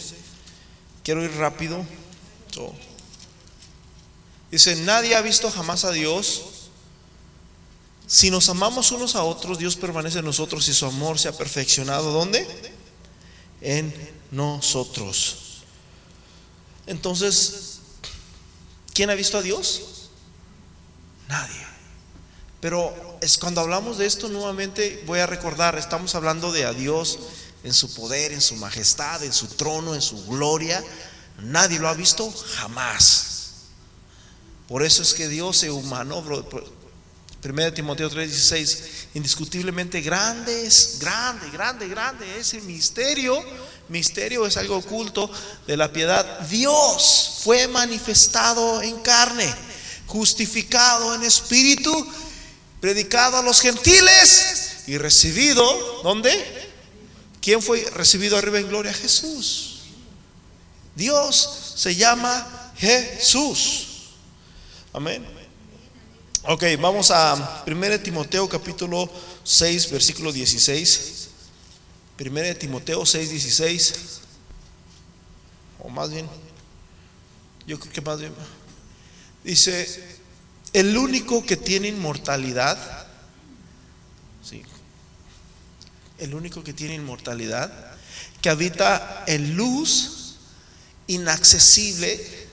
Quiero 1.04 1.22
ir 1.22 1.36
rápido. 1.36 1.84
Dice, 4.50 4.76
nadie 4.76 5.14
ha 5.16 5.22
visto 5.22 5.50
jamás 5.50 5.84
a 5.84 5.92
Dios. 5.92 6.42
Si 8.06 8.30
nos 8.30 8.48
amamos 8.48 8.92
unos 8.92 9.16
a 9.16 9.24
otros, 9.24 9.58
Dios 9.58 9.76
permanece 9.76 10.20
en 10.20 10.24
nosotros 10.24 10.68
y 10.68 10.74
su 10.74 10.86
amor 10.86 11.18
se 11.18 11.28
ha 11.28 11.32
perfeccionado. 11.32 12.12
¿Dónde? 12.12 12.46
En 13.60 13.92
nosotros. 14.30 15.62
Entonces, 16.86 17.80
¿quién 18.94 19.10
ha 19.10 19.14
visto 19.14 19.38
a 19.38 19.42
Dios? 19.42 20.10
Nadie. 21.28 21.66
Pero 22.60 23.18
es 23.20 23.38
cuando 23.38 23.60
hablamos 23.60 23.98
de 23.98 24.06
esto 24.06 24.28
nuevamente, 24.28 25.02
voy 25.06 25.18
a 25.18 25.26
recordar, 25.26 25.76
estamos 25.76 26.14
hablando 26.14 26.52
de 26.52 26.64
a 26.64 26.72
Dios 26.72 27.18
en 27.64 27.74
su 27.74 27.92
poder, 27.94 28.32
en 28.32 28.40
su 28.40 28.54
majestad, 28.56 29.22
en 29.24 29.32
su 29.32 29.48
trono, 29.48 29.94
en 29.94 30.02
su 30.02 30.24
gloria. 30.26 30.82
Nadie 31.38 31.80
lo 31.80 31.88
ha 31.88 31.94
visto 31.94 32.32
jamás. 32.54 33.35
Por 34.68 34.82
eso 34.82 35.02
es 35.02 35.14
que 35.14 35.28
Dios 35.28 35.58
se 35.58 35.70
humanó, 35.70 36.22
1 37.42 37.72
Timoteo 37.74 38.10
3:16, 38.10 38.78
indiscutiblemente 39.14 40.00
grande 40.00 40.68
grande, 40.98 41.50
grande, 41.50 41.88
grande 41.88 42.38
es 42.38 42.54
el 42.54 42.62
misterio. 42.62 43.40
Misterio 43.88 44.46
es 44.46 44.56
algo 44.56 44.78
oculto 44.78 45.30
de 45.66 45.76
la 45.76 45.92
piedad. 45.92 46.40
Dios 46.48 47.40
fue 47.44 47.68
manifestado 47.68 48.82
en 48.82 48.98
carne, 48.98 49.54
justificado 50.06 51.14
en 51.14 51.22
espíritu, 51.22 51.92
predicado 52.80 53.36
a 53.36 53.42
los 53.42 53.60
gentiles 53.60 54.78
y 54.88 54.98
recibido, 54.98 56.02
¿dónde? 56.02 56.32
¿Quién 57.40 57.62
fue 57.62 57.84
recibido 57.92 58.36
arriba 58.36 58.58
en 58.58 58.68
gloria? 58.68 58.92
Jesús. 58.92 59.82
Dios 60.96 61.74
se 61.76 61.94
llama 61.94 62.72
Jesús. 62.76 63.85
Amén. 64.96 65.22
Ok, 66.44 66.64
vamos 66.80 67.10
a 67.10 67.62
1 67.66 68.00
Timoteo 68.00 68.48
capítulo 68.48 69.10
6, 69.44 69.90
versículo 69.90 70.32
16. 70.32 71.28
1 72.18 72.56
Timoteo 72.56 73.04
6, 73.04 73.28
16. 73.28 73.94
O 75.80 75.90
más 75.90 76.08
bien, 76.08 76.26
yo 77.66 77.78
creo 77.78 77.92
que 77.92 78.00
más 78.00 78.20
bien. 78.20 78.32
Dice, 79.44 80.18
el 80.72 80.96
único 80.96 81.44
que 81.44 81.58
tiene 81.58 81.88
inmortalidad 81.88 83.06
el 86.18 86.34
único 86.34 86.64
que 86.64 86.72
tiene 86.72 86.94
inmortalidad, 86.94 87.70
que 88.40 88.48
habita 88.48 89.24
en 89.26 89.54
luz 89.54 90.36
inaccesible. 91.06 92.46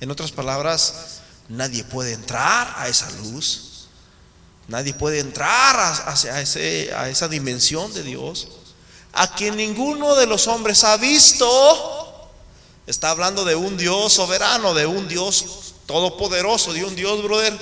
En 0.00 0.10
otras 0.10 0.32
palabras, 0.32 1.13
nadie 1.48 1.84
puede 1.84 2.12
entrar 2.12 2.74
a 2.76 2.88
esa 2.88 3.10
luz. 3.12 3.88
Nadie 4.68 4.94
puede 4.94 5.18
entrar 5.18 5.76
hacia 6.06 6.40
ese, 6.40 6.92
a 6.94 7.08
esa 7.08 7.28
dimensión 7.28 7.92
de 7.92 8.02
Dios. 8.02 8.48
A 9.12 9.34
quien 9.34 9.56
ninguno 9.56 10.14
de 10.16 10.26
los 10.26 10.46
hombres 10.46 10.84
ha 10.84 10.96
visto. 10.96 12.30
Está 12.86 13.10
hablando 13.10 13.44
de 13.44 13.54
un 13.54 13.76
Dios 13.76 14.12
soberano, 14.12 14.74
de 14.74 14.86
un 14.86 15.06
Dios 15.08 15.74
todopoderoso, 15.86 16.72
de 16.72 16.84
un 16.84 16.94
Dios, 16.96 17.22
brother. 17.22 17.58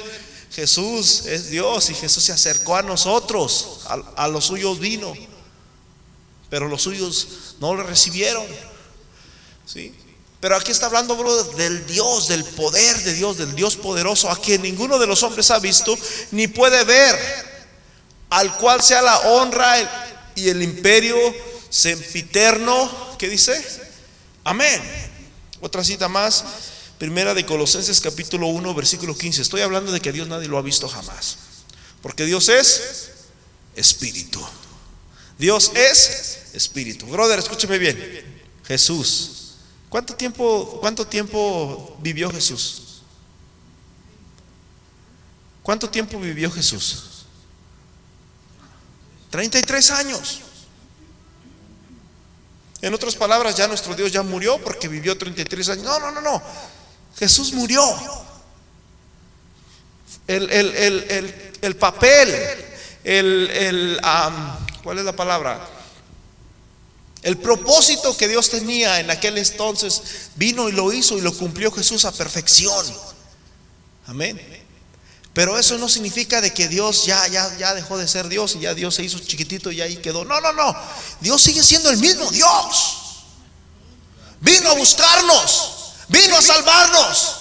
Jesús 0.52 1.26
es 1.26 1.50
Dios 1.50 1.90
y 1.90 1.94
Jesús 1.94 2.24
se 2.24 2.32
acercó 2.32 2.76
a 2.76 2.82
nosotros, 2.82 3.80
a, 3.86 4.24
a 4.24 4.28
los 4.28 4.44
suyos 4.44 4.78
vino 4.78 5.14
pero 6.52 6.68
los 6.68 6.82
suyos 6.82 7.54
no 7.60 7.72
lo 7.72 7.82
recibieron. 7.82 8.44
¿Sí? 9.64 9.94
Pero 10.42 10.56
aquí 10.56 10.72
está 10.72 10.86
hablando, 10.86 11.14
del 11.56 11.86
Dios, 11.86 12.26
del 12.26 12.42
poder 12.42 12.98
de 13.04 13.14
Dios, 13.14 13.38
del 13.38 13.54
Dios 13.54 13.76
poderoso, 13.76 14.28
a 14.28 14.36
quien 14.40 14.60
ninguno 14.60 14.98
de 14.98 15.06
los 15.06 15.22
hombres 15.22 15.52
ha 15.52 15.60
visto 15.60 15.96
ni 16.32 16.48
puede 16.48 16.82
ver, 16.82 17.16
al 18.28 18.56
cual 18.56 18.82
sea 18.82 19.02
la 19.02 19.20
honra 19.20 20.28
y 20.34 20.48
el 20.48 20.60
imperio 20.60 21.16
sempiterno. 21.70 22.90
¿Qué 23.18 23.28
dice? 23.28 23.54
Amén. 24.42 24.82
Otra 25.60 25.84
cita 25.84 26.08
más, 26.08 26.42
primera 26.98 27.34
de 27.34 27.46
Colosenses 27.46 28.00
capítulo 28.00 28.48
1, 28.48 28.74
versículo 28.74 29.16
15. 29.16 29.42
Estoy 29.42 29.60
hablando 29.60 29.92
de 29.92 30.00
que 30.00 30.10
Dios 30.10 30.26
nadie 30.26 30.48
lo 30.48 30.58
ha 30.58 30.62
visto 30.62 30.88
jamás, 30.88 31.36
porque 32.02 32.24
Dios 32.24 32.48
es 32.48 33.12
espíritu. 33.76 34.44
Dios 35.38 35.70
es 35.76 36.38
espíritu. 36.52 37.06
Brother, 37.06 37.38
escúcheme 37.38 37.78
bien. 37.78 38.42
Jesús. 38.66 39.38
¿Cuánto 39.92 40.14
tiempo, 40.14 40.78
cuánto 40.80 41.06
tiempo 41.06 41.98
vivió 42.00 42.30
Jesús? 42.30 43.02
¿Cuánto 45.62 45.90
tiempo 45.90 46.18
vivió 46.18 46.50
Jesús? 46.50 47.26
33 49.28 49.90
años. 49.90 50.40
En 52.80 52.94
otras 52.94 53.14
palabras, 53.16 53.54
ya 53.54 53.68
nuestro 53.68 53.94
Dios 53.94 54.10
ya 54.10 54.22
murió 54.22 54.56
porque 54.64 54.88
vivió 54.88 55.18
33 55.18 55.68
años. 55.68 55.84
No, 55.84 56.00
no, 56.00 56.10
no, 56.10 56.22
no. 56.22 56.42
Jesús 57.18 57.52
murió. 57.52 57.84
El, 60.26 60.50
el, 61.60 61.76
papel, 61.76 62.34
el, 63.04 64.00
¿cuál 64.82 64.98
es 65.00 65.04
la 65.04 65.12
palabra? 65.14 65.81
El 67.22 67.38
propósito 67.38 68.16
que 68.16 68.26
Dios 68.26 68.50
tenía 68.50 68.98
en 68.98 69.10
aquel 69.10 69.38
entonces 69.38 70.02
vino 70.34 70.68
y 70.68 70.72
lo 70.72 70.92
hizo 70.92 71.16
y 71.16 71.20
lo 71.20 71.32
cumplió 71.32 71.70
Jesús 71.70 72.04
a 72.04 72.12
perfección. 72.12 72.84
Amén. 74.06 74.40
Pero 75.32 75.58
eso 75.58 75.78
no 75.78 75.88
significa 75.88 76.40
de 76.40 76.52
que 76.52 76.68
Dios 76.68 77.06
ya, 77.06 77.26
ya, 77.28 77.56
ya 77.56 77.74
dejó 77.74 77.96
de 77.96 78.06
ser 78.06 78.28
Dios 78.28 78.56
y 78.56 78.60
ya 78.60 78.74
Dios 78.74 78.96
se 78.96 79.04
hizo 79.04 79.18
chiquitito 79.20 79.70
y 79.70 79.80
ahí 79.80 79.96
quedó. 79.98 80.24
No, 80.24 80.40
no, 80.40 80.52
no. 80.52 80.76
Dios 81.20 81.40
sigue 81.40 81.62
siendo 81.62 81.90
el 81.90 81.96
mismo 81.98 82.28
Dios. 82.30 82.98
Vino 84.40 84.70
a 84.70 84.74
buscarnos. 84.74 85.94
Vino 86.08 86.36
a 86.36 86.42
salvarnos. 86.42 87.36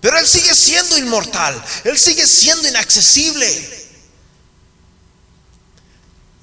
Pero 0.00 0.18
Él 0.18 0.26
sigue 0.26 0.54
siendo 0.54 0.98
inmortal. 0.98 1.62
Él 1.84 1.98
sigue 1.98 2.26
siendo 2.26 2.66
inaccesible. 2.68 3.83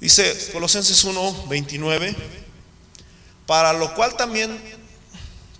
Dice 0.02 0.50
Colosenses 0.50 1.04
1, 1.04 1.46
29, 1.46 2.16
para 3.46 3.72
lo 3.72 3.94
cual 3.94 4.16
también 4.16 4.60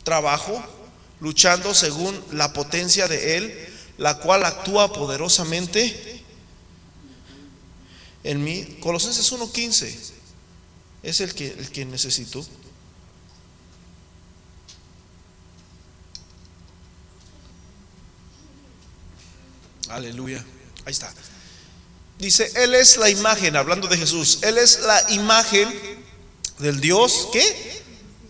trabajo, 0.02 0.60
luchando 1.20 1.72
según 1.72 2.20
la 2.32 2.52
potencia 2.52 3.06
de 3.06 3.36
Él, 3.36 3.68
la 3.98 4.18
cual 4.18 4.44
actúa 4.44 4.92
poderosamente 4.92 6.24
en 8.24 8.42
mí. 8.42 8.64
Colosenses 8.80 9.32
1.15 9.32 9.94
es 11.04 11.20
el 11.20 11.34
que, 11.34 11.46
el 11.46 11.70
que 11.70 11.84
necesito. 11.84 12.44
Aleluya. 19.88 20.44
Ahí 20.84 20.90
está. 20.90 21.14
Dice, 22.22 22.52
Él 22.54 22.76
es 22.76 22.98
la 22.98 23.10
imagen, 23.10 23.56
hablando 23.56 23.88
de 23.88 23.98
Jesús, 23.98 24.38
Él 24.42 24.56
es 24.56 24.82
la 24.82 25.10
imagen 25.10 25.68
del 26.60 26.80
Dios, 26.80 27.26
¿qué? 27.32 27.82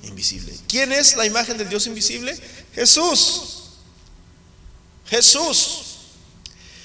Invisible. 0.05 0.51
¿Quién 0.67 0.93
es 0.93 1.15
la 1.15 1.27
imagen 1.27 1.59
del 1.59 1.69
Dios 1.69 1.87
invisible? 1.87 2.35
Jesús. 2.75 3.65
Jesús. 5.11 5.83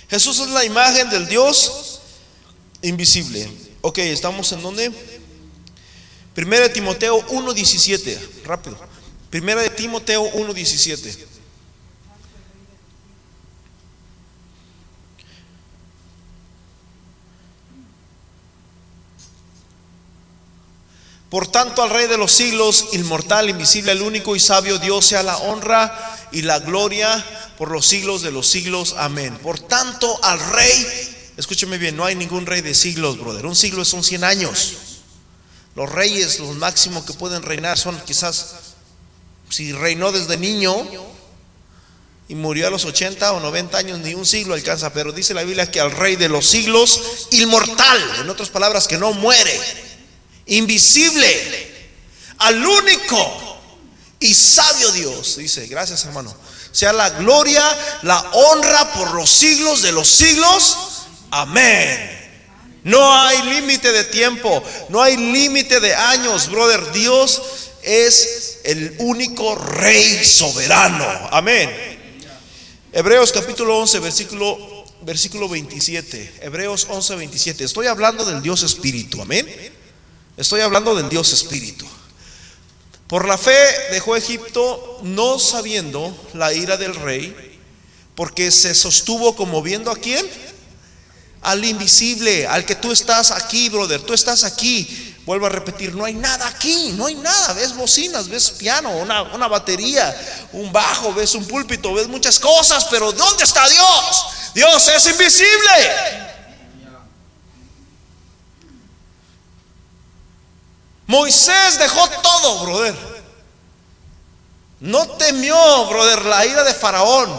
Jesús 0.10 0.40
es 0.40 0.50
la 0.50 0.66
imagen 0.66 1.10
del 1.10 1.30
Dios 1.30 2.02
invisible. 2.82 3.50
Ok, 3.80 4.00
estamos 4.00 4.52
en 4.52 4.62
donde? 4.62 4.92
Primera 6.36 6.64
de 6.64 6.74
Timoteo 6.74 7.26
1.17. 7.28 8.18
Rápido. 8.44 8.78
Primera 9.30 9.62
de 9.62 9.70
Timoteo 9.70 10.30
1.17. 10.34 11.37
Por 21.30 21.48
tanto, 21.48 21.84
al 21.84 21.90
Rey 21.90 22.08
de 22.08 22.18
los 22.18 22.32
siglos, 22.32 22.88
inmortal, 22.94 23.50
invisible, 23.50 23.92
el 23.92 24.02
único 24.02 24.36
y 24.36 24.40
sabio 24.40 24.80
Dios, 24.80 25.08
sea 25.08 25.24
la 25.24 25.38
honra 25.38 26.30
y 26.32 26.42
la 26.42 26.60
gloria 26.60 27.24
por 27.58 27.70
los 27.70 27.86
siglos 27.86 28.22
de 28.22 28.32
los 28.32 28.48
siglos. 28.48 28.96
Amén. 28.98 29.38
Por 29.44 29.60
tanto, 29.60 30.18
al 30.24 30.40
Rey, 30.52 31.32
escúcheme 31.36 31.78
bien, 31.78 31.98
no 31.98 32.06
hay 32.06 32.16
ningún 32.16 32.46
rey 32.46 32.62
de 32.62 32.74
siglos, 32.74 33.20
brother. 33.20 33.46
Un 33.46 33.58
siglo 33.58 33.84
son 33.84 34.06
100 34.06 34.24
años. 34.24 34.74
Los 35.76 35.92
reyes, 35.92 36.40
los 36.40 36.56
máximos 36.56 37.04
que 37.04 37.14
pueden 37.14 37.44
reinar 37.44 37.78
son 37.78 38.00
quizás, 38.06 38.56
si 39.50 39.74
reinó 39.74 40.14
desde 40.14 40.38
niño 40.38 40.76
y 42.30 42.36
murió 42.36 42.68
a 42.68 42.70
los 42.70 42.86
80 42.86 43.34
o 43.34 43.42
90 43.42 43.78
años, 43.78 44.00
ni 44.00 44.14
un 44.14 44.26
siglo 44.26 44.54
alcanza. 44.54 44.94
Pero 44.94 45.12
dice 45.12 45.34
la 45.34 45.44
Biblia 45.44 45.70
que 45.70 45.82
al 45.82 45.92
Rey 45.92 46.16
de 46.16 46.30
los 46.30 46.48
siglos, 46.48 47.28
inmortal, 47.32 48.02
en 48.22 48.30
otras 48.30 48.50
palabras, 48.50 48.88
que 48.88 48.98
no 48.98 49.12
muere 49.12 49.87
invisible, 50.48 51.68
al 52.40 52.66
único 52.66 53.58
y 54.20 54.34
sabio 54.34 54.92
Dios. 54.92 55.38
Dice, 55.38 55.68
gracias 55.68 56.06
hermano. 56.06 56.36
Sea 56.72 56.94
la 56.94 57.10
gloria, 57.12 57.64
la 58.04 58.20
honra 58.34 58.94
por 58.94 59.14
los 59.14 59.30
siglos 59.30 59.82
de 59.82 59.92
los 59.92 60.08
siglos. 60.08 60.78
Amén. 61.32 62.16
No 62.84 63.14
hay 63.14 63.42
límite 63.44 63.92
de 63.92 64.06
tiempo, 64.06 64.64
no 64.90 65.02
hay 65.02 65.18
límite 65.18 65.80
de 65.80 65.94
años, 65.94 66.50
brother. 66.50 66.92
Dios 66.94 67.42
es 67.84 68.60
el 68.64 68.96
único 69.00 69.56
rey 69.56 70.24
soberano. 70.24 71.06
Amén. 71.32 71.70
Hebreos 72.94 73.32
capítulo 73.32 73.78
11, 73.80 74.00
versículo, 74.00 74.86
versículo 75.02 75.50
27. 75.50 76.36
Hebreos 76.42 76.88
11, 76.90 77.16
27. 77.16 77.64
Estoy 77.66 77.88
hablando 77.88 78.24
del 78.24 78.42
Dios 78.42 78.64
Espíritu. 78.64 79.22
Amén. 79.22 79.48
Estoy 80.38 80.62
hablando 80.62 80.94
del 80.94 81.10
Dios 81.10 81.34
Espíritu. 81.34 81.88
Por 83.08 83.28
la 83.28 83.40
fe 83.40 83.58
dejó 83.92 84.16
Egipto 84.16 85.00
no 85.02 85.40
sabiendo 85.40 86.16
la 86.36 86.54
ira 86.54 86.78
del 86.78 86.94
rey, 86.94 87.60
porque 88.14 88.52
se 88.52 88.76
sostuvo 88.76 89.36
como 89.36 89.64
viendo 89.64 89.90
a 89.90 89.96
quién? 89.96 90.24
Al 91.42 91.66
invisible, 91.66 92.46
al 92.46 92.66
que 92.66 92.76
tú 92.76 92.92
estás 92.92 93.32
aquí, 93.32 93.70
brother, 93.70 94.00
tú 94.02 94.14
estás 94.14 94.44
aquí. 94.44 95.16
Vuelvo 95.26 95.48
a 95.48 95.50
repetir, 95.50 95.96
no 95.96 96.06
hay 96.06 96.14
nada 96.14 96.48
aquí, 96.48 96.94
no 96.96 97.08
hay 97.08 97.16
nada. 97.16 97.54
Ves 97.54 97.76
bocinas, 97.76 98.28
ves 98.28 98.52
piano, 98.52 98.92
una, 98.92 99.24
una 99.24 99.48
batería, 99.48 100.16
un 100.54 100.72
bajo, 100.72 101.16
ves 101.16 101.34
un 101.34 101.48
púlpito, 101.48 101.96
ves 101.96 102.08
muchas 102.08 102.38
cosas, 102.38 102.86
pero 102.92 103.12
¿dónde 103.12 103.44
está 103.44 103.68
Dios? 103.68 104.26
Dios 104.54 104.88
es 104.88 105.06
invisible. 105.08 106.27
Moisés 111.08 111.80
dejó 111.80 112.08
todo, 112.22 112.66
brother. 112.66 112.96
No 114.80 115.08
temió, 115.18 115.86
brother, 115.88 116.26
la 116.26 116.46
ira 116.46 116.64
de 116.64 116.74
Faraón, 116.74 117.34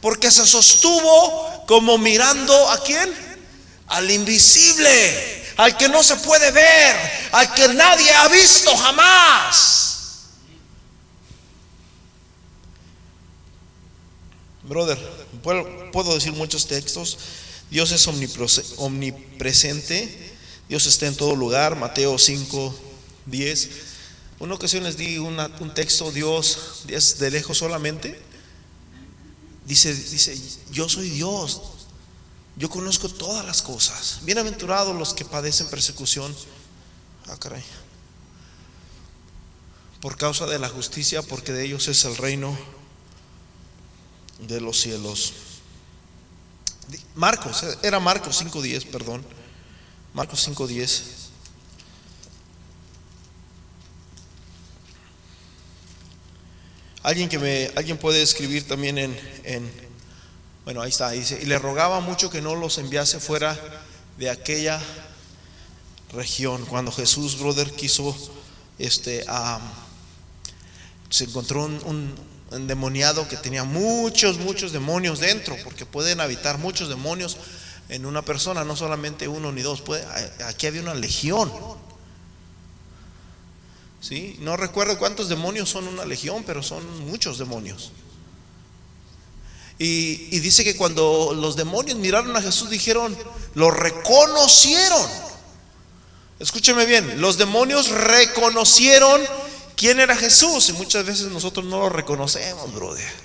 porque 0.00 0.30
se 0.30 0.46
sostuvo 0.46 1.64
como 1.66 1.98
mirando 1.98 2.70
a 2.70 2.82
quién? 2.82 3.14
Al 3.86 4.10
invisible, 4.10 5.52
al 5.58 5.76
que 5.76 5.88
no 5.88 6.02
se 6.02 6.16
puede 6.16 6.50
ver, 6.50 6.96
al 7.32 7.52
que 7.54 7.68
nadie 7.68 8.10
ha 8.12 8.28
visto 8.28 8.74
jamás. 8.76 9.84
Brother, 14.62 14.98
puedo, 15.42 16.14
decir 16.14 16.32
muchos 16.32 16.66
textos. 16.66 17.18
Dios 17.70 17.92
es 17.92 18.08
omnipresente. 18.78 20.32
Dios 20.68 20.86
está 20.86 21.06
en 21.06 21.16
todo 21.16 21.36
lugar. 21.36 21.76
Mateo 21.76 22.18
5, 22.18 22.74
10. 23.26 23.70
Una 24.40 24.54
ocasión 24.54 24.84
les 24.84 24.96
di 24.96 25.18
un 25.18 25.74
texto, 25.74 26.10
Dios 26.10 26.84
es 26.88 27.18
de 27.18 27.30
lejos 27.30 27.58
solamente. 27.58 28.20
Dice, 29.66 29.94
dice, 29.94 30.38
yo 30.70 30.88
soy 30.88 31.10
Dios. 31.10 31.62
Yo 32.56 32.68
conozco 32.68 33.08
todas 33.08 33.44
las 33.44 33.62
cosas. 33.62 34.20
Bienaventurados 34.22 34.94
los 34.96 35.14
que 35.14 35.24
padecen 35.24 35.68
persecución. 35.68 36.34
Ah, 37.26 37.36
caray. 37.36 37.64
Por 40.00 40.16
causa 40.16 40.46
de 40.46 40.58
la 40.58 40.68
justicia, 40.68 41.22
porque 41.22 41.52
de 41.52 41.64
ellos 41.64 41.88
es 41.88 42.04
el 42.04 42.16
reino 42.16 42.56
de 44.40 44.60
los 44.60 44.80
cielos. 44.80 45.32
Marcos, 47.14 47.64
era 47.82 47.98
Marcos 47.98 48.42
5.10, 48.42 48.90
perdón. 48.90 49.24
Marcos 50.12 50.46
5.10. 50.46 51.23
Alguien 57.04 57.28
que 57.28 57.38
me, 57.38 57.70
alguien 57.76 57.98
puede 57.98 58.22
escribir 58.22 58.66
también 58.66 58.96
en, 58.96 59.16
en, 59.44 59.70
bueno, 60.64 60.80
ahí 60.80 60.88
está, 60.88 61.10
dice, 61.10 61.38
y 61.40 61.44
le 61.44 61.58
rogaba 61.58 62.00
mucho 62.00 62.30
que 62.30 62.40
no 62.40 62.54
los 62.54 62.78
enviase 62.78 63.20
fuera 63.20 63.60
de 64.16 64.30
aquella 64.30 64.80
región. 66.14 66.64
Cuando 66.64 66.90
Jesús, 66.90 67.38
brother, 67.38 67.70
quiso, 67.72 68.16
este, 68.78 69.22
se 71.10 71.24
encontró 71.24 71.66
un 71.66 72.14
endemoniado 72.52 73.28
que 73.28 73.36
tenía 73.36 73.64
muchos, 73.64 74.38
muchos 74.38 74.72
demonios 74.72 75.20
dentro, 75.20 75.58
porque 75.62 75.84
pueden 75.84 76.20
habitar 76.20 76.56
muchos 76.56 76.88
demonios 76.88 77.36
en 77.90 78.06
una 78.06 78.22
persona, 78.22 78.64
no 78.64 78.76
solamente 78.76 79.28
uno 79.28 79.52
ni 79.52 79.60
dos, 79.60 79.82
puede, 79.82 80.06
aquí 80.46 80.66
había 80.66 80.80
una 80.80 80.94
legión. 80.94 81.52
¿Sí? 84.06 84.36
No 84.40 84.58
recuerdo 84.58 84.98
cuántos 84.98 85.30
demonios 85.30 85.70
son 85.70 85.88
una 85.88 86.04
legión, 86.04 86.44
pero 86.44 86.62
son 86.62 87.06
muchos 87.06 87.38
demonios. 87.38 87.90
Y, 89.78 90.28
y 90.30 90.40
dice 90.40 90.62
que 90.62 90.76
cuando 90.76 91.32
los 91.34 91.56
demonios 91.56 91.96
miraron 91.96 92.36
a 92.36 92.42
Jesús 92.42 92.68
dijeron, 92.68 93.16
lo 93.54 93.70
reconocieron. 93.70 95.08
Escúcheme 96.38 96.84
bien, 96.84 97.18
los 97.22 97.38
demonios 97.38 97.88
reconocieron 97.88 99.22
quién 99.74 99.98
era 99.98 100.14
Jesús 100.14 100.68
y 100.68 100.74
muchas 100.74 101.06
veces 101.06 101.28
nosotros 101.28 101.64
no 101.64 101.78
lo 101.78 101.88
reconocemos, 101.88 102.74
brother. 102.74 103.24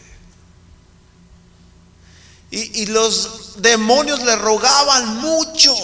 Y, 2.51 2.85
los 2.85 3.61
demonios 3.61 4.23
le 4.23 4.35
rogaban 4.37 5.17
mucho. 5.17 5.75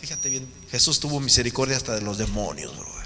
Fíjate 0.00 0.28
bien, 0.28 0.46
Jesús 0.70 1.00
tuvo 1.00 1.20
misericordia 1.20 1.76
hasta 1.78 1.94
de 1.94 2.02
los 2.02 2.18
demonios, 2.18 2.76
brother. 2.76 3.01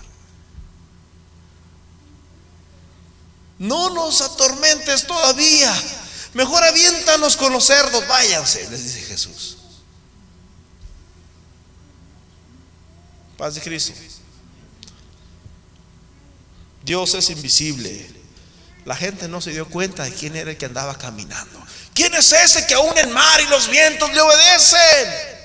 No 3.59 3.91
nos 3.91 4.21
atormentes 4.21 5.07
todavía. 5.07 5.75
Mejor 6.35 6.63
aviéntanos 6.65 7.37
con 7.37 7.53
los 7.53 7.65
cerdos, 7.65 8.07
váyanse, 8.07 8.69
les 8.69 8.85
dice 8.85 9.01
Jesús. 9.03 9.57
Paz 13.39 13.55
de 13.55 13.61
Cristo. 13.61 13.93
Dios 16.83 17.15
es 17.15 17.31
invisible. 17.31 18.09
La 18.85 18.95
gente 18.95 19.29
no 19.29 19.41
se 19.41 19.51
dio 19.51 19.69
cuenta 19.69 20.05
de 20.05 20.13
quién 20.13 20.37
era 20.37 20.51
el 20.51 20.57
que 20.57 20.67
andaba 20.67 20.97
caminando. 20.97 21.61
¿Quién 21.93 22.15
es 22.15 22.31
ese 22.33 22.67
que 22.67 22.75
aún 22.75 22.97
el 22.99 23.09
mar 23.09 23.41
y 23.41 23.47
los 23.47 23.69
vientos 23.69 24.13
le 24.13 24.21
obedecen? 24.21 25.36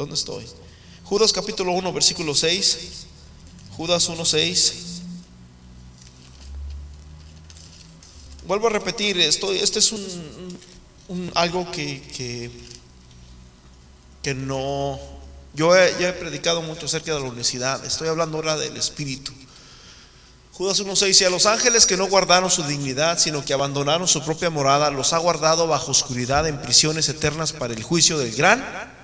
¿Dónde 0.00 0.14
estoy? 0.14 0.46
Judas 1.04 1.30
capítulo 1.30 1.72
1, 1.72 1.92
versículo 1.92 2.34
6. 2.34 2.78
Judas 3.76 4.08
1, 4.08 4.24
6. 4.24 4.74
Vuelvo 8.46 8.68
a 8.68 8.70
repetir, 8.70 9.20
esto, 9.20 9.52
este 9.52 9.78
es 9.78 9.92
un, 9.92 11.30
algo 11.34 11.70
que 11.70 12.50
que 14.22 14.34
no... 14.34 14.98
Yo 15.52 15.76
he, 15.76 16.02
he 16.02 16.12
predicado 16.14 16.62
mucho 16.62 16.86
acerca 16.86 17.12
de 17.12 17.20
la 17.20 17.26
unicidad, 17.26 17.84
estoy 17.84 18.08
hablando 18.08 18.38
ahora 18.38 18.56
del 18.56 18.78
Espíritu. 18.78 19.32
Judas 20.52 20.80
1.6 20.80 21.06
dice, 21.08 21.26
a 21.26 21.30
los 21.30 21.44
ángeles 21.44 21.84
que 21.84 21.98
no 21.98 22.08
guardaron 22.08 22.50
su 22.50 22.62
dignidad, 22.62 23.18
sino 23.18 23.44
que 23.44 23.52
abandonaron 23.52 24.08
su 24.08 24.24
propia 24.24 24.48
morada, 24.48 24.90
los 24.90 25.12
ha 25.12 25.18
guardado 25.18 25.66
bajo 25.66 25.90
oscuridad 25.90 26.48
en 26.48 26.62
prisiones 26.62 27.06
eternas 27.10 27.52
para 27.52 27.74
el 27.74 27.82
juicio 27.82 28.16
del 28.16 28.34
gran 28.34 28.98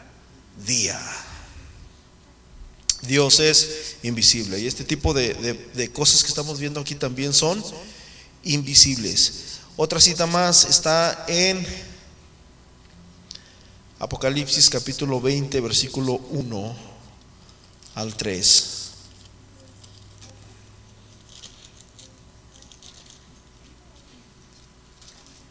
día. 0.65 1.01
Dios 3.03 3.41
es 3.41 3.97
invisible. 4.03 4.59
Y 4.59 4.67
este 4.67 4.85
tipo 4.85 5.13
de, 5.13 5.35
de, 5.75 5.93
cosas 5.93 6.23
que 6.23 6.29
estamos 6.29 6.59
viendo 6.59 6.81
aquí 6.81 6.95
también 6.95 7.33
son 7.33 7.63
invisibles. 8.43 9.61
Otra 9.77 10.01
cita 10.01 10.27
más 10.27 10.65
está 10.65 11.25
en 11.29 11.67
Apocalipsis 13.99 14.69
capítulo 14.71 15.21
20, 15.21 15.61
versículo 15.61 16.15
1 16.31 16.77
al 17.95 18.15
3. 18.15 18.76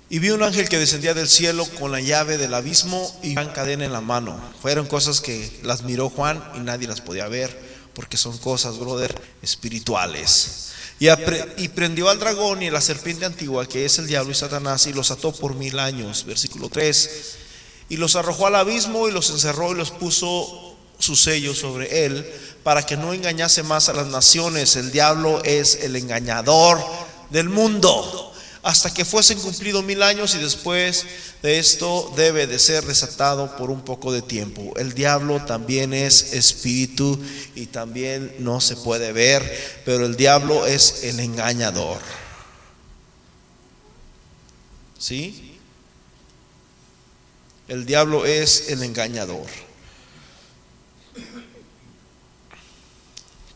Y 0.10 0.20
vi 0.20 0.30
un 0.30 0.44
ángel 0.44 0.70
que 0.70 0.78
descendía 0.78 1.14
del 1.14 1.28
cielo 1.28 1.66
con 1.80 1.92
la 1.92 2.00
llave 2.00 2.38
del 2.38 2.54
abismo 2.54 3.12
y 3.24 3.34
gran 3.34 3.52
cadena 3.52 3.86
en 3.86 3.94
la 3.94 4.02
mano. 4.02 4.40
Fueron 4.62 4.86
cosas 4.86 5.20
que 5.20 5.60
las 5.64 5.82
miró 5.84 6.10
Juan 6.10 6.44
y 6.56 6.60
nadie 6.60 6.88
las 6.88 7.02
podía 7.02 7.28
ver, 7.28 7.58
porque 7.94 8.18
son 8.18 8.38
cosas, 8.38 8.78
brother, 8.78 9.20
espirituales. 9.42 10.72
Y, 11.00 11.08
y 11.58 11.68
prendió 11.70 12.10
al 12.10 12.20
dragón 12.20 12.62
y 12.62 12.68
a 12.68 12.72
la 12.72 12.82
serpiente 12.82 13.26
antigua, 13.26 13.68
que 13.68 13.86
es 13.86 13.98
el 13.98 14.08
diablo 14.08 14.32
y 14.32 14.36
Satanás, 14.36 14.86
y 14.86 14.94
los 14.94 15.10
ató 15.10 15.32
por 15.32 15.56
mil 15.56 15.80
años. 15.80 16.24
Versículo 16.26 16.70
3 16.70 17.38
y 17.90 17.98
los 17.98 18.16
arrojó 18.16 18.48
al 18.48 18.56
abismo 18.56 19.08
y 19.08 19.12
los 19.12 19.30
encerró 19.30 19.72
y 19.72 19.76
los 19.76 19.92
puso 19.92 20.76
su 20.98 21.16
sello 21.16 21.54
sobre 21.54 22.06
él 22.06 22.26
para 22.64 22.84
que 22.84 22.98
no 22.98 23.14
engañase 23.14 23.64
más 23.64 23.90
a 23.90 23.94
las 23.94 24.08
naciones. 24.08 24.76
El 24.76 24.92
diablo 24.92 25.44
es 25.44 25.76
el 25.84 25.96
engañador 25.96 26.84
del 27.30 27.50
mundo 27.50 28.34
hasta 28.66 28.92
que 28.92 29.06
fuesen 29.06 29.40
cumplidos 29.40 29.84
mil 29.84 30.02
años 30.02 30.34
y 30.34 30.40
después 30.40 31.06
de 31.44 31.60
esto 31.60 32.12
debe 32.18 32.48
de 32.48 32.58
ser 32.58 32.84
desatado 32.84 33.56
por 33.58 33.70
un 33.70 33.86
poco 33.86 34.12
de 34.12 34.24
tiempo. 34.24 34.74
El 34.76 34.96
diablo 34.96 35.46
también 35.46 35.94
es 35.94 36.34
espíritu 36.34 37.24
y 37.54 37.68
también 37.68 38.34
no 38.40 38.60
se 38.60 38.76
puede 38.76 39.14
ver, 39.14 39.84
pero 39.86 40.08
el 40.08 40.16
diablo 40.16 40.66
es 40.66 41.04
el 41.04 41.20
engañador. 41.20 42.00
¿Sí? 44.98 45.60
El 47.68 47.86
diablo 47.86 48.26
es 48.26 48.70
el 48.70 48.82
engañador. 48.82 49.46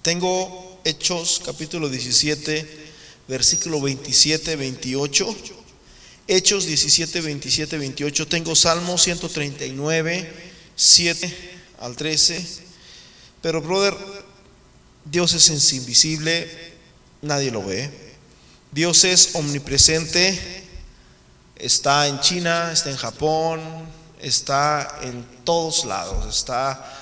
Tengo 0.03 0.79
Hechos 0.83 1.41
capítulo 1.43 1.89
17, 1.89 2.88
versículo 3.29 3.79
27, 3.79 4.55
28. 4.55 5.35
Hechos 6.27 6.65
17, 6.65 7.21
27, 7.21 7.77
28. 7.77 8.27
Tengo 8.27 8.55
Salmo 8.55 8.97
139, 8.97 10.33
7 10.75 11.51
al 11.79 11.95
13. 11.95 12.45
Pero, 13.41 13.61
brother, 13.61 13.95
Dios 15.05 15.33
es 15.33 15.73
invisible, 15.73 16.49
nadie 17.21 17.51
lo 17.51 17.63
ve. 17.63 17.89
Dios 18.71 19.03
es 19.03 19.31
omnipresente, 19.33 20.37
está 21.55 22.07
en 22.07 22.19
China, 22.19 22.71
está 22.71 22.89
en 22.89 22.97
Japón, 22.97 23.61
está 24.19 24.99
en 25.03 25.25
todos 25.43 25.85
lados, 25.85 26.35
está 26.35 26.98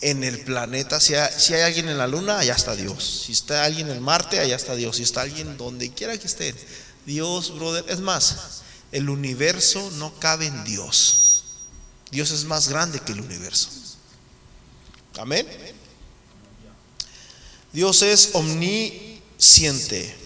en 0.00 0.24
el 0.24 0.40
planeta. 0.40 1.00
Si 1.00 1.14
hay, 1.14 1.60
alguien 1.62 1.88
en 1.88 1.98
la 1.98 2.06
luna, 2.06 2.38
allá 2.38 2.54
está 2.54 2.74
Dios. 2.74 3.24
Si 3.26 3.32
está 3.32 3.64
alguien 3.64 3.90
en 3.90 4.02
Marte, 4.02 4.40
allá 4.40 4.56
está 4.56 4.74
Dios. 4.74 4.96
Si 4.96 5.02
está 5.02 5.22
alguien 5.22 5.56
donde 5.56 5.90
quiera 5.92 6.16
que 6.16 6.26
esté, 6.26 6.54
Dios, 7.06 7.54
brother. 7.54 7.84
Es 7.88 8.00
más, 8.00 8.62
el 8.92 9.08
universo 9.08 9.90
no 9.96 10.18
cabe 10.18 10.46
en 10.46 10.64
Dios. 10.64 11.44
Dios 12.10 12.30
es 12.30 12.44
más 12.44 12.68
grande 12.68 13.00
que 13.00 13.12
el 13.12 13.20
universo. 13.20 13.68
Amén. 15.18 15.46
Dios 17.72 18.02
es 18.02 18.30
omnisciente. 18.32 20.16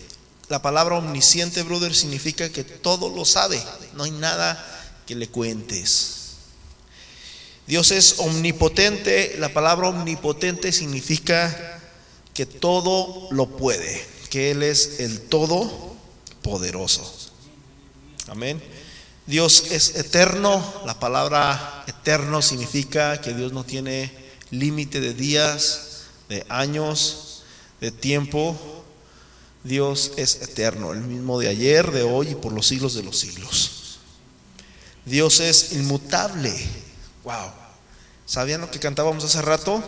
La 0.49 0.63
palabra 0.63 0.97
omnisciente, 0.97 1.63
brother, 1.63 1.95
significa 1.95 2.49
que 2.51 2.65
todo 2.65 3.09
lo 3.09 3.25
sabe. 3.25 3.63
No 3.95 4.05
hay 4.05 4.11
nada 4.13 4.63
que 5.07 5.15
le 5.15 5.29
cuentes. 5.29 6.24
Dios 7.67 7.91
es 7.91 8.17
omnipotente. 8.19 9.37
La 9.39 9.53
palabra 9.53 9.89
omnipotente 9.89 10.73
significa 10.73 11.81
que 12.35 12.47
todo 12.47 13.29
lo 13.31 13.57
puede, 13.57 14.05
que 14.31 14.51
Él 14.51 14.63
es 14.63 15.01
el 15.01 15.21
todopoderoso. 15.21 17.11
Amén. 18.29 18.63
Dios 19.27 19.65
es 19.71 19.97
eterno. 19.97 20.63
La 20.85 21.01
palabra 21.01 21.85
eterno 21.87 22.43
significa 22.43 23.21
que 23.21 23.33
Dios 23.33 23.53
no 23.53 23.65
tiene 23.65 24.13
límite 24.51 25.01
de 25.01 25.15
días, 25.15 26.03
de 26.29 26.45
años, 26.49 27.45
de 27.81 27.91
tiempo. 27.91 28.57
Dios 29.63 30.13
es 30.17 30.43
eterno, 30.43 30.93
el 30.93 31.01
mismo 31.01 31.41
de 31.41 31.49
ayer, 31.49 31.91
de 31.91 32.03
hoy 32.03 32.31
y 32.31 32.35
por 32.35 32.53
los 32.53 32.67
siglos 32.67 32.95
de 32.95 33.03
los 33.03 33.19
siglos. 33.19 33.99
Dios 35.07 35.41
es 35.41 35.73
inmutable. 35.73 36.55
Wow. 37.25 37.51
¿Sabían 38.27 38.61
lo 38.61 38.71
que 38.71 38.79
cantábamos 38.79 39.25
hace 39.25 39.43
rato? 39.43 39.83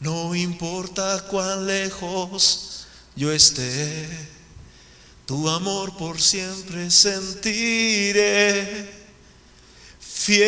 No 0.00 0.34
importa 0.34 1.24
cuán 1.28 1.66
lejos 1.66 2.86
yo 3.16 3.32
esté 3.32 4.34
tu 5.26 5.48
amor 5.48 5.96
por 5.96 6.20
siempre 6.20 6.90
sentiré. 6.90 9.02
Fiel, 9.98 10.44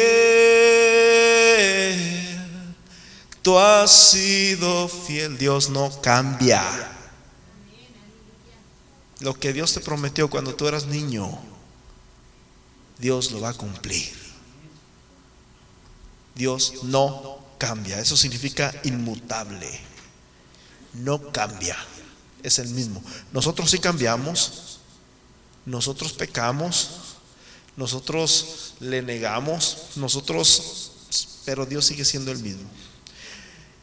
tú 3.43 3.59
has 3.59 4.11
sido 4.11 4.87
fiel, 4.89 5.39
Dios 5.39 5.71
no 5.71 5.91
cambia. 6.01 6.63
Lo 9.21 9.33
que 9.35 9.55
Dios 9.55 9.73
te 9.73 9.81
prometió 9.81 10.29
cuando 10.29 10.55
tú 10.55 10.69
eras 10.69 10.85
niño, 10.87 11.39
Dios 12.99 13.31
lo 13.33 13.41
va 13.41 13.51
a 13.51 13.55
cumplir. 13.55 14.15
Dios 16.35 16.85
no 16.85 17.39
cambia, 17.59 17.99
eso 17.99 18.17
significa 18.17 18.75
inmutable. 18.85 19.69
No 20.95 21.33
cambia, 21.33 21.77
es 22.43 22.59
el 22.59 22.69
mismo. 22.69 23.03
Nosotros 23.33 23.71
sí 23.71 23.79
cambiamos, 23.79 24.81
nosotros 25.65 26.13
pecamos, 26.13 26.91
nosotros 27.77 28.75
le 28.81 29.03
negamos, 29.03 29.89
nosotros, 29.97 30.93
pero 31.45 31.67
Dios 31.67 31.87
sigue 31.87 32.05
siendo 32.05 32.33
el 32.33 32.39
mismo. 32.39 32.69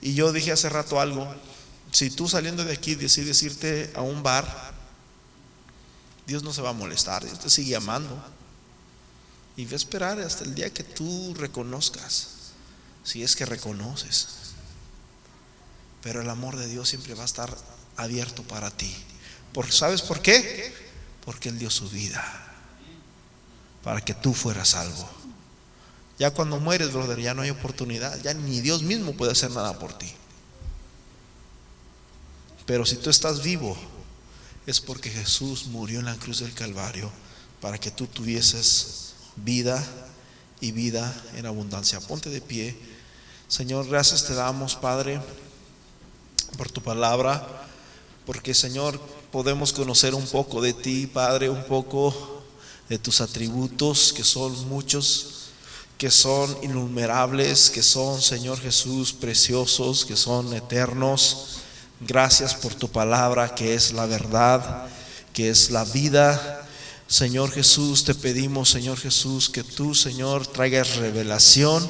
Y 0.02 0.16
yo 0.16 0.32
dije 0.32 0.52
hace 0.52 0.70
rato 0.70 1.00
algo, 1.00 1.28
si 1.92 2.10
tú 2.10 2.28
saliendo 2.28 2.64
de 2.66 2.74
aquí 2.74 2.96
decides 2.96 3.42
irte 3.44 3.92
a 3.96 4.02
un 4.02 4.24
bar, 4.24 4.74
Dios 6.26 6.44
no 6.44 6.54
se 6.54 6.62
va 6.62 6.70
a 6.70 6.74
molestar, 6.74 7.24
Dios 7.24 7.40
te 7.40 7.50
sigue 7.50 7.76
amando. 7.76 8.22
Y 9.56 9.66
va 9.66 9.74
a 9.74 9.76
esperar 9.76 10.20
hasta 10.20 10.44
el 10.44 10.56
día 10.56 10.74
que 10.74 10.84
tú 10.84 11.34
reconozcas, 11.36 12.28
si 13.04 13.24
es 13.24 13.36
que 13.36 13.46
reconoces. 13.46 14.28
Pero 16.02 16.22
el 16.22 16.30
amor 16.30 16.58
de 16.58 16.68
Dios 16.68 16.90
siempre 16.90 17.14
va 17.14 17.24
a 17.24 17.26
estar 17.26 17.56
abierto 17.98 18.44
para 18.44 18.72
ti. 18.72 18.94
¿Sabes 19.70 20.02
por 20.02 20.22
qué? 20.22 20.74
Porque 21.24 21.50
Él 21.50 21.60
dio 21.60 21.70
su 21.70 21.90
vida 21.90 22.24
para 23.84 24.02
que 24.02 24.14
tú 24.14 24.34
fueras 24.34 24.70
salvo. 24.70 25.08
Ya 26.18 26.32
cuando 26.32 26.60
mueres, 26.60 26.94
brother, 26.94 27.20
ya 27.20 27.34
no 27.34 27.42
hay 27.42 27.50
oportunidad, 27.50 28.20
ya 28.22 28.34
ni 28.34 28.62
Dios 28.62 28.82
mismo 28.82 29.14
puede 29.14 29.32
hacer 29.32 29.52
nada 29.52 29.78
por 29.78 29.98
ti. 29.98 30.12
Pero 32.66 32.86
si 32.86 32.96
tú 32.96 33.10
estás 33.10 33.44
vivo, 33.44 33.78
es 34.66 34.80
porque 34.80 35.10
Jesús 35.10 35.66
murió 35.68 36.00
en 36.00 36.06
la 36.06 36.16
cruz 36.16 36.40
del 36.40 36.54
Calvario 36.54 37.12
para 37.60 37.78
que 37.78 37.92
tú 37.92 38.08
tuvieses 38.08 39.13
vida 39.36 39.84
y 40.62 40.72
vida 40.72 41.14
en 41.36 41.46
abundancia. 41.46 42.00
Ponte 42.00 42.30
de 42.30 42.42
pie. 42.42 42.78
Señor, 43.48 43.88
gracias 43.88 44.26
te 44.26 44.34
damos, 44.34 44.76
Padre, 44.76 45.22
por 46.58 46.72
tu 46.72 46.82
palabra, 46.82 47.46
porque 48.26 48.54
Señor, 48.54 49.00
podemos 49.32 49.74
conocer 49.74 50.16
un 50.16 50.26
poco 50.26 50.62
de 50.62 50.74
ti, 50.74 51.08
Padre, 51.08 51.50
un 51.50 51.64
poco 51.64 52.44
de 52.88 52.98
tus 52.98 53.22
atributos, 53.22 54.14
que 54.14 54.24
son 54.24 54.70
muchos, 54.70 55.50
que 55.98 56.12
son 56.12 56.56
innumerables, 56.64 57.70
que 57.70 57.84
son, 57.84 58.22
Señor 58.22 58.60
Jesús, 58.60 59.14
preciosos, 59.14 60.06
que 60.06 60.16
son 60.16 60.54
eternos. 60.54 61.60
Gracias 62.00 62.54
por 62.54 62.76
tu 62.76 62.90
palabra, 62.90 63.56
que 63.56 63.74
es 63.74 63.94
la 63.94 64.06
verdad, 64.06 64.88
que 65.34 65.50
es 65.50 65.72
la 65.72 65.86
vida. 65.86 66.63
Señor 67.08 67.52
Jesús, 67.52 68.04
te 68.04 68.16
pedimos, 68.16 68.70
Señor 68.70 68.98
Jesús, 68.98 69.50
que 69.50 69.64
tú, 69.64 69.94
Señor, 69.94 70.48
traigas 70.48 70.96
revelación, 70.96 71.88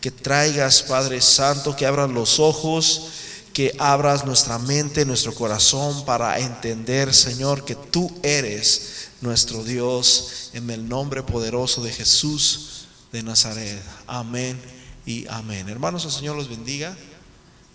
que 0.00 0.10
traigas, 0.10 0.82
Padre 0.82 1.20
Santo, 1.20 1.76
que 1.76 1.86
abras 1.86 2.10
los 2.10 2.38
ojos 2.40 3.10
que 3.56 3.74
abras 3.78 4.26
nuestra 4.26 4.58
mente, 4.58 5.06
nuestro 5.06 5.34
corazón 5.34 6.04
para 6.04 6.38
entender, 6.40 7.14
Señor, 7.14 7.64
que 7.64 7.74
tú 7.74 8.14
eres 8.22 9.08
nuestro 9.22 9.64
Dios 9.64 10.50
en 10.52 10.68
el 10.68 10.86
nombre 10.86 11.22
poderoso 11.22 11.82
de 11.82 11.90
Jesús 11.90 12.84
de 13.12 13.22
Nazaret. 13.22 13.82
Amén 14.06 14.60
y 15.06 15.26
amén. 15.28 15.70
Hermanos, 15.70 16.04
el 16.04 16.10
Señor 16.10 16.36
los 16.36 16.50
bendiga. 16.50 16.94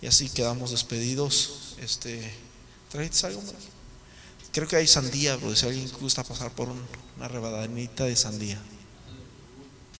Y 0.00 0.06
así 0.06 0.28
quedamos 0.28 0.70
despedidos. 0.70 1.74
Este, 1.80 2.32
algo 3.24 3.42
Creo 4.52 4.68
que 4.68 4.76
hay 4.76 4.86
sandía, 4.86 5.38
pero 5.38 5.56
si 5.56 5.66
alguien 5.66 5.90
gusta 5.98 6.22
pasar 6.22 6.50
por 6.50 6.68
una 7.16 7.28
rebadanita 7.28 8.04
de 8.04 8.14
sandía. 8.14 8.60